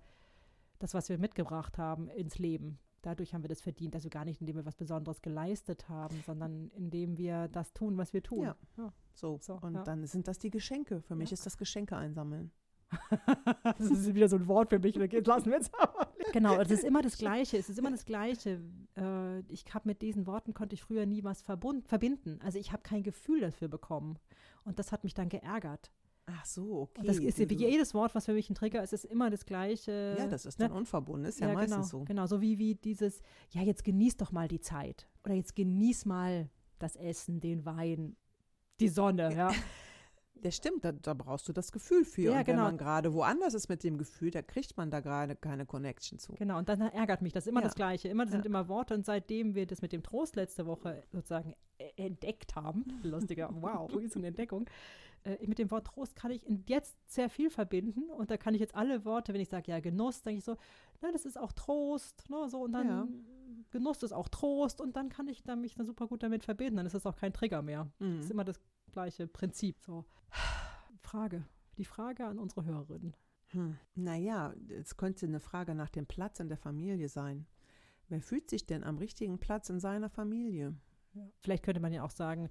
das, 0.78 0.94
was 0.94 1.08
wir 1.08 1.18
mitgebracht 1.18 1.76
haben 1.76 2.08
ins 2.08 2.38
Leben. 2.38 2.78
Dadurch 3.02 3.34
haben 3.34 3.42
wir 3.42 3.48
das 3.48 3.60
verdient, 3.60 3.96
also 3.96 4.08
gar 4.10 4.24
nicht, 4.24 4.40
indem 4.40 4.54
wir 4.54 4.64
was 4.64 4.76
Besonderes 4.76 5.22
geleistet 5.22 5.88
haben, 5.88 6.22
sondern 6.24 6.70
indem 6.76 7.18
wir 7.18 7.48
das 7.48 7.72
tun, 7.72 7.98
was 7.98 8.12
wir 8.12 8.22
tun. 8.22 8.44
Ja, 8.44 8.56
ja. 8.76 8.92
So. 9.12 9.40
so. 9.42 9.54
und 9.54 9.74
dann 9.88 10.06
sind 10.06 10.28
das 10.28 10.38
die 10.38 10.50
Geschenke. 10.50 11.02
Für 11.02 11.16
mich 11.16 11.32
ist 11.32 11.46
das 11.46 11.58
Geschenke 11.58 11.96
einsammeln. 11.96 12.52
das 13.78 13.90
ist 13.90 14.14
wieder 14.14 14.28
so 14.28 14.36
ein 14.36 14.47
Wort 14.47 14.70
für 14.70 14.78
mich, 14.78 14.97
lassen 14.97 15.51
wir 15.51 15.59
es 15.59 15.72
aber. 15.74 16.12
Genau, 16.32 16.61
es 16.61 16.70
ist 16.70 16.84
immer 16.84 17.03
das 17.03 17.16
Gleiche. 17.16 17.57
Es 17.59 17.68
ist 17.68 17.78
immer 17.78 17.90
das 17.90 18.05
Gleiche. 18.05 18.61
Äh, 18.97 19.40
ich 19.49 19.64
habe 19.72 19.88
mit 19.88 20.03
diesen 20.03 20.26
Worten 20.26 20.55
konnte 20.55 20.74
ich 20.74 20.82
früher 20.82 21.07
nie 21.07 21.24
was 21.24 21.43
verbinden. 21.43 22.38
Also 22.43 22.59
ich 22.59 22.72
habe 22.72 22.82
kein 22.82 23.03
Gefühl 23.03 23.40
dafür 23.40 23.68
bekommen. 23.68 24.18
Und 24.64 24.78
das 24.78 24.93
hat 24.93 25.05
mich 25.05 25.14
dann 25.14 25.28
geärgert. 25.28 25.90
Ach 26.26 26.45
so, 26.45 26.82
okay. 26.82 27.01
Und 27.01 27.09
das 27.09 27.18
ist 27.18 27.38
wie 27.38 27.55
jedes 27.55 27.95
Wort, 27.95 28.14
was 28.14 28.26
für 28.26 28.32
mich 28.32 28.49
ein 28.49 28.55
Trigger 28.55 28.82
ist, 28.82 28.93
ist 28.93 29.05
immer 29.05 29.28
das 29.28 29.45
Gleiche. 29.45 30.14
Ja, 30.18 30.28
das 30.28 30.47
ist 30.47 30.61
dann 30.61 30.70
ne? 30.70 30.76
unverbunden, 30.76 31.28
ist 31.28 31.40
ja, 31.40 31.49
ja 31.49 31.55
meistens 31.55 31.74
genau, 31.74 31.86
so. 31.86 32.05
Genau, 32.05 32.26
so 32.26 32.40
wie, 32.40 32.59
wie 32.59 32.76
dieses, 32.76 33.22
ja, 33.51 33.62
jetzt 33.62 33.82
genieß 33.84 34.18
doch 34.18 34.30
mal 34.30 34.47
die 34.47 34.61
Zeit. 34.61 35.09
Oder 35.24 35.34
jetzt 35.34 35.57
genieß 35.57 36.05
mal 36.05 36.49
das 36.78 36.95
Essen, 36.95 37.40
den 37.40 37.64
Wein, 37.64 38.16
die 38.80 38.88
Sonne, 38.88 39.34
ja. 39.34 39.51
Das 40.43 40.57
stimmt, 40.57 40.84
da, 40.84 40.90
da, 40.90 41.14
brauchst 41.14 41.49
du 41.49 41.53
das 41.53 41.70
Gefühl 41.70 42.05
für. 42.05 42.32
Ja, 42.32 42.38
und 42.40 42.45
genau. 42.45 42.59
wenn 42.59 42.64
man 42.64 42.78
gerade 42.78 43.14
woanders 43.14 43.55
ist 43.55 43.68
mit 43.68 43.84
dem 43.84 43.97
Gefühl, 43.97 44.32
da 44.32 44.43
kriegt 44.43 44.76
man 44.76 44.90
da 44.90 44.99
gerade 44.99 45.36
keine 45.36 45.66
Connection 45.66 46.18
zu. 46.18 46.32
Genau, 46.34 46.59
und 46.59 46.68
dann 46.68 46.80
ärgert 46.80 47.22
mich 47.22 47.32
das 47.32 47.47
immer 47.47 47.61
ja. 47.61 47.66
das 47.66 47.76
Gleiche. 47.76 48.09
Immer, 48.09 48.24
das 48.24 48.32
ja. 48.32 48.38
sind 48.38 48.47
immer 48.47 48.68
Worte. 48.68 48.95
Und 48.95 49.07
seitdem 49.07 49.55
wir 49.55 49.66
das 49.66 49.82
mit 49.82 49.93
dem 49.93 50.03
Trost 50.03 50.34
letzte 50.34 50.66
Woche 50.66 51.05
sozusagen 51.12 51.55
e, 51.78 51.90
entdeckt 51.97 52.57
haben, 52.57 52.84
lustiger, 53.05 53.51
wow, 53.53 53.88
so 54.09 54.18
eine 54.18 54.28
Entdeckung, 54.28 54.68
äh, 55.22 55.38
mit 55.47 55.61
dem 55.61 55.70
Wort 55.70 55.86
Trost 55.86 56.16
kann 56.16 56.32
ich 56.32 56.43
jetzt 56.66 56.97
sehr 57.07 57.30
viel 57.30 57.49
verbinden. 57.49 58.11
Und 58.11 58.32
da 58.32 58.36
kann 58.36 58.55
ich 58.55 58.61
jetzt 58.61 58.74
alle 58.74 59.05
Worte, 59.05 59.32
wenn 59.34 59.40
ich 59.40 59.49
sage, 59.49 59.70
ja, 59.70 59.78
Genuss, 59.78 60.22
denke 60.22 60.38
ich 60.38 60.45
so, 60.45 60.57
na, 61.01 61.12
das 61.12 61.24
ist 61.24 61.38
auch 61.38 61.53
Trost, 61.53 62.28
ne, 62.28 62.49
so, 62.49 62.62
und 62.62 62.72
dann 62.72 62.88
ja. 62.88 63.09
Genuss 63.70 64.03
ist 64.03 64.12
auch 64.12 64.28
Trost 64.28 64.80
und 64.80 64.97
dann 64.97 65.09
kann 65.09 65.28
ich 65.28 65.45
dann 65.45 65.61
mich 65.61 65.74
dann 65.74 65.86
super 65.86 66.07
gut 66.07 66.22
damit 66.22 66.45
verbinden. 66.45 66.76
Dann 66.76 66.86
ist 66.86 66.95
das 66.95 67.07
auch 67.07 67.16
kein 67.16 67.32
Trigger 67.32 67.62
mehr. 67.62 67.84
Mhm. 68.01 68.16
Das 68.16 68.24
ist 68.26 68.30
immer 68.30 68.45
das 68.45 68.61
gleiche 68.93 69.26
Prinzip. 69.26 69.80
So. 69.80 70.05
Frage. 71.01 71.45
Die 71.78 71.84
Frage 71.84 72.26
an 72.26 72.38
unsere 72.38 72.64
Hörerinnen. 72.64 73.16
Hm. 73.49 73.76
Naja, 73.95 74.55
es 74.68 74.97
könnte 74.97 75.26
eine 75.26 75.40
Frage 75.40 75.74
nach 75.74 75.90
dem 75.90 76.07
Platz 76.07 76.40
in 76.40 76.49
der 76.49 76.57
Familie 76.57 77.09
sein. 77.09 77.47
Wer 78.09 78.20
fühlt 78.20 78.49
sich 78.51 78.66
denn 78.66 78.84
am 78.84 78.99
richtigen 78.99 79.38
Platz 79.38 79.68
in 79.68 79.80
seiner 79.80 80.09
Familie? 80.09 80.74
Ja. 81.14 81.28
Vielleicht 81.40 81.62
könnte 81.62 81.80
man 81.80 81.93
ja 81.93 82.05
auch 82.05 82.11
sagen, 82.11 82.49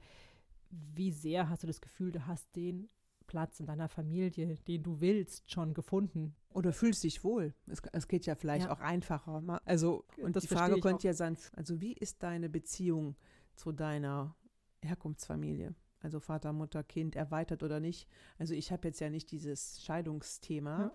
wie 0.70 1.12
sehr 1.12 1.50
hast 1.50 1.64
du 1.64 1.68
das 1.68 1.82
Gefühl, 1.82 2.12
du 2.12 2.26
hast 2.26 2.56
den 2.56 2.90
Platz 3.28 3.60
in 3.60 3.66
deiner 3.66 3.88
Familie, 3.88 4.56
den 4.68 4.84
du 4.84 5.00
willst, 5.00 5.50
schon 5.50 5.74
gefunden. 5.74 6.36
Oder 6.50 6.74
fühlst 6.74 7.04
dich 7.04 7.24
wohl. 7.24 7.54
Es, 7.68 7.82
es 7.94 8.08
geht 8.08 8.26
ja 8.26 8.36
vielleicht 8.36 8.66
ja. 8.66 8.74
auch 8.74 8.82
einfacher. 8.82 9.62
Also, 9.66 10.04
und 10.18 10.36
das 10.36 10.44
die 10.44 10.54
Frage 10.54 10.80
könnte 10.82 11.08
ja 11.08 11.14
sein, 11.14 11.38
also 11.56 11.80
wie 11.80 11.94
ist 11.94 12.22
deine 12.24 12.50
Beziehung 12.50 13.16
zu 13.56 13.72
deiner 13.72 14.36
Herkunftsfamilie? 14.84 15.76
Also 16.02 16.20
Vater, 16.20 16.52
Mutter, 16.52 16.84
Kind, 16.84 17.16
erweitert 17.16 17.64
oder 17.64 17.80
nicht. 17.80 18.08
Also 18.38 18.54
ich 18.54 18.72
habe 18.72 18.88
jetzt 18.88 19.00
ja 19.00 19.10
nicht 19.10 19.32
dieses 19.32 19.82
Scheidungsthema. 19.84 20.80
Ja. 20.80 20.94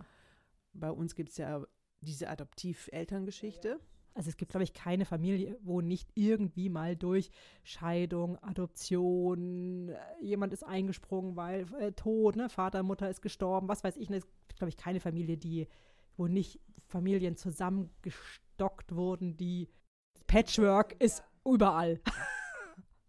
Bei 0.73 0.91
uns 0.91 1.15
gibt 1.15 1.31
es 1.31 1.37
ja 1.39 1.65
diese 2.01 2.29
Adoptiv-Elterngeschichte. 2.29 3.81
Also 4.15 4.31
es 4.31 4.39
gibt, 4.39 4.51
glaube 4.51 4.65
ich, 4.65 4.73
keine 4.73 5.05
Familie, 5.05 5.59
wo 5.63 5.83
nicht 5.83 6.09
irgendwie 6.15 6.71
mal 6.71 6.97
durch 6.97 7.31
Scheidung, 7.65 8.39
Adoption, 8.43 9.91
äh, 9.91 9.97
jemand 10.23 10.55
ist 10.55 10.65
eingesprungen, 10.65 11.37
weil 11.37 11.67
äh, 11.79 11.93
Tod, 11.93 12.35
ne, 12.35 12.49
Vater, 12.49 12.83
Mutter 12.83 13.11
ist 13.11 13.21
gestorben, 13.21 13.69
was 13.69 13.85
weiß 13.85 13.99
ich. 13.99 14.11
Es 14.11 14.25
gibt, 14.49 14.59
glaube 14.59 14.71
ich, 14.71 14.79
keine 14.79 15.01
Familie, 15.01 15.37
die, 15.37 15.69
wo 16.17 16.29
nicht 16.29 16.61
Familien 16.89 17.37
zusammengestockt 17.37 18.95
wurden, 18.95 19.37
die 19.37 19.69
Patchwork 20.27 20.97
ist 20.99 21.23
überall. 21.45 22.01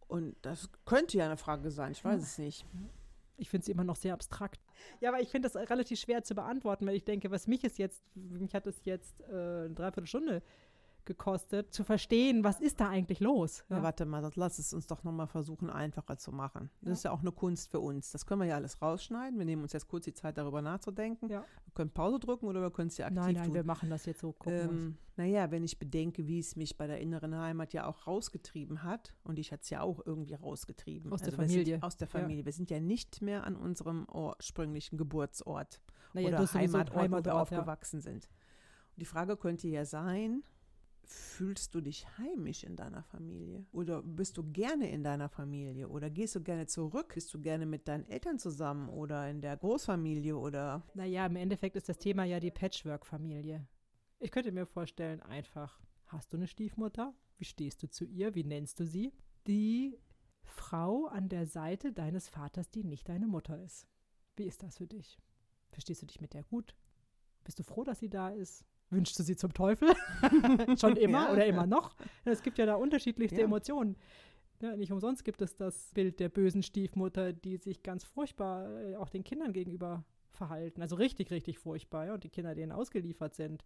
Und 0.07 0.35
das 0.41 0.69
könnte 0.85 1.17
ja 1.17 1.25
eine 1.25 1.37
Frage 1.37 1.69
sein, 1.71 1.91
ich 1.91 2.03
weiß 2.03 2.21
es 2.21 2.37
nicht. 2.37 2.65
Ich 3.37 3.49
finde 3.49 3.65
sie 3.65 3.71
immer 3.71 3.83
noch 3.83 3.97
sehr 3.97 4.13
abstrakt. 4.13 4.59
Ja, 4.99 5.09
aber 5.09 5.21
ich 5.21 5.29
finde 5.29 5.49
das 5.49 5.69
relativ 5.69 5.99
schwer 5.99 6.23
zu 6.23 6.33
beantworten, 6.33 6.87
weil 6.87 6.95
ich 6.95 7.03
denke, 7.03 7.29
was 7.29 7.45
mich 7.45 7.63
ist 7.63 7.77
jetzt, 7.77 8.03
mich 8.15 8.53
hat 8.55 8.65
es 8.65 8.83
jetzt 8.85 9.21
äh, 9.21 9.25
eine 9.25 9.73
Dreiviertelstunde 9.75 10.41
gekostet, 11.07 11.73
zu 11.73 11.83
verstehen, 11.83 12.43
was 12.43 12.59
ist 12.59 12.79
da 12.79 12.89
eigentlich 12.89 13.19
los. 13.19 13.63
Ja, 13.69 13.77
ja 13.77 13.83
warte 13.83 14.05
mal, 14.05 14.29
lass 14.35 14.59
es 14.59 14.73
uns 14.73 14.85
doch 14.85 15.03
nochmal 15.03 15.25
versuchen, 15.25 15.71
einfacher 15.71 16.17
zu 16.17 16.31
machen. 16.31 16.69
Das 16.81 16.87
ja. 16.87 16.93
ist 16.93 17.03
ja 17.05 17.11
auch 17.11 17.21
eine 17.21 17.31
Kunst 17.31 17.71
für 17.71 17.79
uns. 17.79 18.11
Das 18.11 18.27
können 18.27 18.41
wir 18.41 18.47
ja 18.47 18.55
alles 18.55 18.79
rausschneiden. 18.81 19.39
Wir 19.39 19.45
nehmen 19.45 19.63
uns 19.63 19.73
jetzt 19.73 19.87
kurz 19.87 20.05
die 20.05 20.13
Zeit, 20.13 20.37
darüber 20.37 20.61
nachzudenken. 20.61 21.29
Ja. 21.29 21.43
Wir 21.65 21.73
können 21.73 21.89
Pause 21.89 22.19
drücken 22.19 22.45
oder 22.45 22.61
wir 22.61 22.69
können 22.69 22.89
es 22.89 22.97
ja 22.97 23.07
aktiv 23.07 23.19
Nein, 23.19 23.33
nein, 23.33 23.45
tun. 23.45 23.55
wir 23.55 23.63
machen 23.63 23.89
das 23.89 24.05
jetzt 24.05 24.21
so. 24.21 24.35
Ähm, 24.45 24.97
naja, 25.15 25.49
wenn 25.49 25.63
ich 25.63 25.79
bedenke, 25.79 26.27
wie 26.27 26.37
es 26.37 26.55
mich 26.55 26.77
bei 26.77 26.85
der 26.85 26.99
inneren 26.99 27.35
Heimat 27.35 27.73
ja 27.73 27.87
auch 27.87 28.05
rausgetrieben 28.05 28.83
hat, 28.83 29.15
und 29.23 29.39
ich 29.39 29.51
hatte 29.51 29.63
es 29.63 29.69
ja 29.71 29.81
auch 29.81 30.05
irgendwie 30.05 30.35
rausgetrieben. 30.35 31.11
Aus 31.11 31.21
also 31.21 31.31
der 31.31 31.45
Familie. 31.47 31.73
Sind, 31.75 31.83
aus 31.83 31.97
der 31.97 32.07
Familie. 32.07 32.45
Wir 32.45 32.53
sind 32.53 32.69
ja 32.69 32.79
nicht 32.79 33.21
mehr 33.23 33.45
an 33.45 33.55
unserem 33.55 34.05
ursprünglichen 34.13 34.97
Geburtsort 34.97 35.81
naja, 36.13 36.27
oder 36.27 36.53
Heimatort, 36.53 36.95
Heimatort, 36.95 37.25
wo 37.25 37.29
wir 37.29 37.35
aufgewachsen 37.35 38.01
sind. 38.01 38.25
Und 38.25 39.01
die 39.01 39.05
Frage 39.05 39.37
könnte 39.37 39.67
ja 39.67 39.85
sein, 39.85 40.43
Fühlst 41.09 41.73
du 41.73 41.79
dich 41.79 42.05
heimisch 42.17 42.65
in 42.65 42.75
deiner 42.75 43.01
Familie? 43.01 43.65
Oder 43.71 44.03
bist 44.03 44.37
du 44.37 44.43
gerne 44.43 44.91
in 44.91 45.03
deiner 45.03 45.29
Familie? 45.29 45.87
Oder 45.87 46.09
gehst 46.09 46.35
du 46.35 46.43
gerne 46.43 46.67
zurück? 46.67 47.13
Bist 47.13 47.33
du 47.33 47.39
gerne 47.39 47.65
mit 47.65 47.87
deinen 47.87 48.05
Eltern 48.09 48.39
zusammen 48.39 48.89
oder 48.89 49.29
in 49.29 49.39
der 49.39 49.55
Großfamilie? 49.55 50.35
Oder? 50.35 50.83
Naja, 50.95 51.25
im 51.25 51.37
Endeffekt 51.37 51.77
ist 51.77 51.87
das 51.87 51.97
Thema 51.97 52.25
ja 52.25 52.41
die 52.41 52.51
Patchwork-Familie. 52.51 53.65
Ich 54.19 54.31
könnte 54.31 54.51
mir 54.51 54.65
vorstellen, 54.65 55.21
einfach, 55.21 55.79
hast 56.07 56.33
du 56.33 56.37
eine 56.37 56.47
Stiefmutter? 56.47 57.13
Wie 57.37 57.45
stehst 57.45 57.81
du 57.83 57.89
zu 57.89 58.03
ihr? 58.03 58.35
Wie 58.35 58.43
nennst 58.43 58.79
du 58.79 58.85
sie? 58.85 59.13
Die 59.47 59.97
Frau 60.43 61.05
an 61.05 61.29
der 61.29 61.45
Seite 61.45 61.93
deines 61.93 62.27
Vaters, 62.27 62.69
die 62.69 62.83
nicht 62.83 63.07
deine 63.07 63.27
Mutter 63.27 63.63
ist. 63.63 63.87
Wie 64.35 64.45
ist 64.45 64.61
das 64.61 64.77
für 64.77 64.87
dich? 64.87 65.17
Verstehst 65.69 66.01
du 66.01 66.05
dich 66.05 66.19
mit 66.19 66.33
der 66.33 66.43
gut? 66.43 66.75
Bist 67.45 67.59
du 67.59 67.63
froh, 67.63 67.85
dass 67.85 67.99
sie 67.99 68.09
da 68.09 68.29
ist? 68.29 68.65
Wünschst 68.89 69.19
du 69.19 69.23
sie 69.23 69.35
zum 69.35 69.53
Teufel? 69.53 69.93
Schon 70.79 70.95
immer 70.95 71.27
ja. 71.27 71.33
oder 71.33 71.45
immer 71.45 71.65
noch? 71.65 71.95
Es 72.23 72.41
gibt 72.41 72.57
ja 72.57 72.65
da 72.65 72.75
unterschiedlichste 72.75 73.39
ja. 73.39 73.45
Emotionen. 73.45 73.97
Ja, 74.61 74.75
nicht 74.75 74.91
umsonst 74.91 75.23
gibt 75.23 75.41
es 75.41 75.55
das 75.55 75.91
Bild 75.93 76.19
der 76.19 76.29
bösen 76.29 76.63
Stiefmutter, 76.63 77.33
die 77.33 77.57
sich 77.57 77.83
ganz 77.83 78.03
furchtbar 78.03 78.69
äh, 78.81 78.95
auch 78.95 79.09
den 79.09 79.23
Kindern 79.23 79.53
gegenüber 79.53 80.03
verhalten. 80.31 80.81
Also 80.81 80.95
richtig, 80.95 81.31
richtig 81.31 81.59
furchtbar. 81.59 82.05
Ja, 82.05 82.13
und 82.13 82.23
die 82.23 82.29
Kinder, 82.29 82.55
denen 82.55 82.71
ausgeliefert 82.71 83.35
sind. 83.35 83.65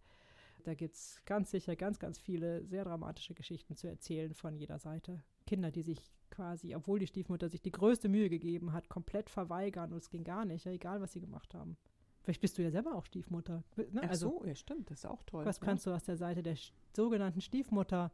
Da 0.64 0.74
gibt 0.74 0.94
es 0.96 1.20
ganz 1.24 1.50
sicher 1.50 1.76
ganz, 1.76 1.98
ganz 1.98 2.18
viele 2.18 2.64
sehr 2.66 2.84
dramatische 2.84 3.34
Geschichten 3.34 3.76
zu 3.76 3.88
erzählen 3.88 4.34
von 4.34 4.56
jeder 4.56 4.78
Seite. 4.78 5.22
Kinder, 5.46 5.70
die 5.70 5.82
sich 5.82 5.98
quasi, 6.30 6.74
obwohl 6.74 6.98
die 6.98 7.06
Stiefmutter 7.06 7.48
sich 7.48 7.62
die 7.62 7.72
größte 7.72 8.08
Mühe 8.08 8.28
gegeben 8.28 8.72
hat, 8.72 8.88
komplett 8.88 9.28
verweigern 9.28 9.92
und 9.92 9.98
es 9.98 10.10
ging 10.10 10.24
gar 10.24 10.44
nicht, 10.44 10.64
ja, 10.64 10.72
egal 10.72 11.00
was 11.00 11.12
sie 11.12 11.20
gemacht 11.20 11.54
haben. 11.54 11.76
Vielleicht 12.22 12.40
bist 12.40 12.56
du 12.56 12.62
ja 12.62 12.70
selber 12.70 12.94
auch 12.94 13.04
Stiefmutter. 13.04 13.64
Ne? 13.76 14.00
Ach 14.04 14.10
also, 14.10 14.40
so, 14.40 14.46
ja 14.46 14.54
stimmt, 14.54 14.90
das 14.90 15.00
ist 15.00 15.06
auch 15.06 15.22
toll. 15.24 15.44
Was 15.44 15.58
ja. 15.58 15.64
kannst 15.64 15.86
du 15.86 15.90
aus 15.90 16.04
der 16.04 16.16
Seite 16.16 16.42
der 16.42 16.56
sogenannten 16.94 17.40
Stiefmutter 17.40 18.12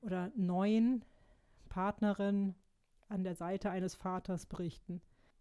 oder 0.00 0.32
neuen 0.36 1.04
Partnerin 1.68 2.54
an 3.08 3.24
der 3.24 3.34
Seite 3.34 3.70
eines 3.70 3.94
Vaters 3.94 4.46
berichten. 4.46 5.00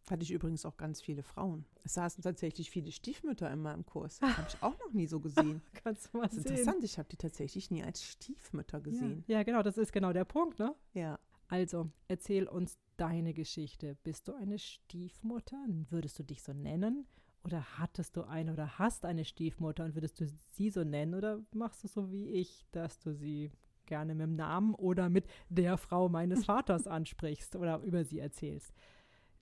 Hatte 0.10 0.22
ich 0.22 0.32
übrigens 0.32 0.66
auch 0.66 0.78
ganz 0.78 1.02
viele 1.02 1.24
Frauen. 1.24 1.66
Es 1.84 1.96
saßen 1.96 2.22
tatsächlich 2.22 2.70
viele 2.70 2.92
Stiefmütter 2.92 3.50
in 3.50 3.62
meinem 3.62 3.86
Kurs. 3.86 4.22
Habe 4.22 4.48
ich 4.48 4.62
auch 4.62 4.78
noch 4.78 4.94
nie 4.94 5.08
so 5.08 5.20
gesehen. 5.20 5.62
Kannst 5.84 6.14
du 6.14 6.18
mal 6.18 6.28
das 6.28 6.34
ist 6.38 6.44
sehen. 6.44 6.58
interessant, 6.58 6.84
ich 6.84 7.00
habe 7.00 7.10
die 7.10 7.18
tatsächlich 7.18 7.72
nie 7.72 7.84
als 7.84 8.04
Stiefmütter 8.04 8.82
gesehen. 8.82 9.24
Ja. 9.28 9.38
ja, 9.38 9.44
genau, 9.44 9.64
das 9.64 9.78
ist 9.78 9.92
genau 9.92 10.14
der 10.14 10.26
Punkt, 10.26 10.60
ne? 10.60 10.76
Ja. 10.94 11.20
Also, 11.48 11.90
erzähl 12.08 12.48
uns 12.48 12.78
deine 12.98 13.34
Geschichte. 13.34 13.98
Bist 14.04 14.28
du 14.28 14.34
eine 14.34 14.60
Stiefmutter? 14.60 15.64
Würdest 15.90 16.20
du 16.20 16.24
dich 16.24 16.44
so 16.44 16.54
nennen? 16.54 17.08
Oder 17.46 17.78
hattest 17.78 18.18
du 18.18 18.24
eine 18.24 18.52
oder 18.52 18.80
hast 18.80 19.06
eine 19.06 19.24
Stiefmutter 19.24 19.86
und 19.86 19.96
würdest 19.96 20.20
du 20.20 20.28
sie 20.52 20.70
so 20.70 20.84
nennen? 20.84 21.14
Oder 21.14 21.42
machst 21.54 21.84
du 21.84 21.88
so 21.88 22.12
wie 22.12 22.28
ich, 22.28 22.66
dass 22.72 23.00
du 23.00 23.14
sie 23.14 23.52
gerne 23.86 24.16
mit 24.16 24.24
dem 24.24 24.36
Namen 24.36 24.74
oder 24.74 25.10
mit 25.10 25.28
der 25.50 25.78
Frau 25.78 26.10
meines 26.10 26.46
Vaters 26.46 26.88
ansprichst 26.88 27.56
oder 27.56 27.80
über 27.82 28.04
sie 28.04 28.20
erzählst? 28.20 28.74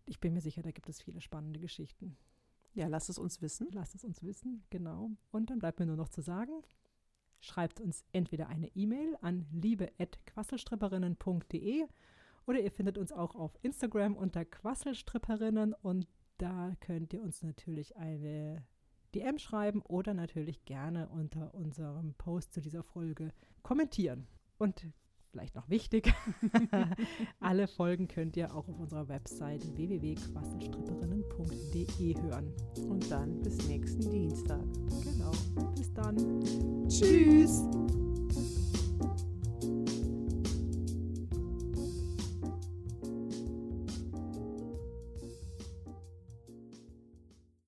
ich 0.06 0.20
bin 0.20 0.34
mir 0.34 0.42
sicher, 0.42 0.62
da 0.62 0.72
gibt 0.72 0.90
es 0.90 1.02
viele 1.02 1.22
spannende 1.22 1.60
Geschichten. 1.60 2.18
Ja, 2.74 2.88
lasst 2.88 3.10
es 3.10 3.18
uns 3.20 3.42
wissen. 3.42 3.70
Lasst 3.72 3.96
es 3.96 4.04
uns 4.04 4.22
wissen, 4.24 4.66
genau. 4.70 5.12
Und 5.32 5.50
dann 5.50 5.60
bleibt 5.60 5.80
mir 5.80 5.86
nur 5.86 5.96
noch 5.96 6.10
zu 6.10 6.20
sagen, 6.22 6.52
schreibt 7.40 7.80
uns 7.80 8.04
entweder 8.12 8.48
eine 8.48 8.68
E-Mail 8.76 9.18
an 9.22 9.46
liebe.quasselstripperinnen.de 9.52 11.86
oder 12.46 12.60
ihr 12.60 12.72
findet 12.72 12.98
uns 12.98 13.14
auch 13.14 13.36
auf 13.36 13.58
Instagram 13.62 14.16
unter 14.16 14.44
Quasselstripperinnen 14.44 15.74
und 15.74 16.08
da 16.38 16.74
könnt 16.80 17.14
ihr 17.14 17.22
uns 17.22 17.42
natürlich 17.42 17.98
eine 17.98 18.64
DM 19.14 19.38
schreiben 19.38 19.82
oder 19.82 20.14
natürlich 20.14 20.64
gerne 20.66 21.10
unter 21.10 21.54
unserem 21.54 22.14
Post 22.16 22.54
zu 22.54 22.62
dieser 22.62 22.84
Folge 22.84 23.34
kommentieren. 23.62 24.28
Und 24.58 24.88
vielleicht 25.32 25.56
noch 25.56 25.70
wichtig, 25.70 26.14
alle 27.40 27.68
Folgen 27.68 28.08
könnt 28.08 28.36
ihr 28.38 28.56
auch 28.56 28.68
auf 28.68 28.80
unserer 28.80 29.08
Website 29.08 29.76
www.quasselstripperinnen.de 29.76 32.22
hören. 32.22 32.52
Und 32.90 33.12
dann 33.12 33.42
bis 33.42 33.68
nächsten 33.68 34.10
Dienstag. 34.10 34.64
Genau. 35.04 35.32
Bis 35.76 35.94
dann. 35.94 36.44
Tschüss. 36.88 37.64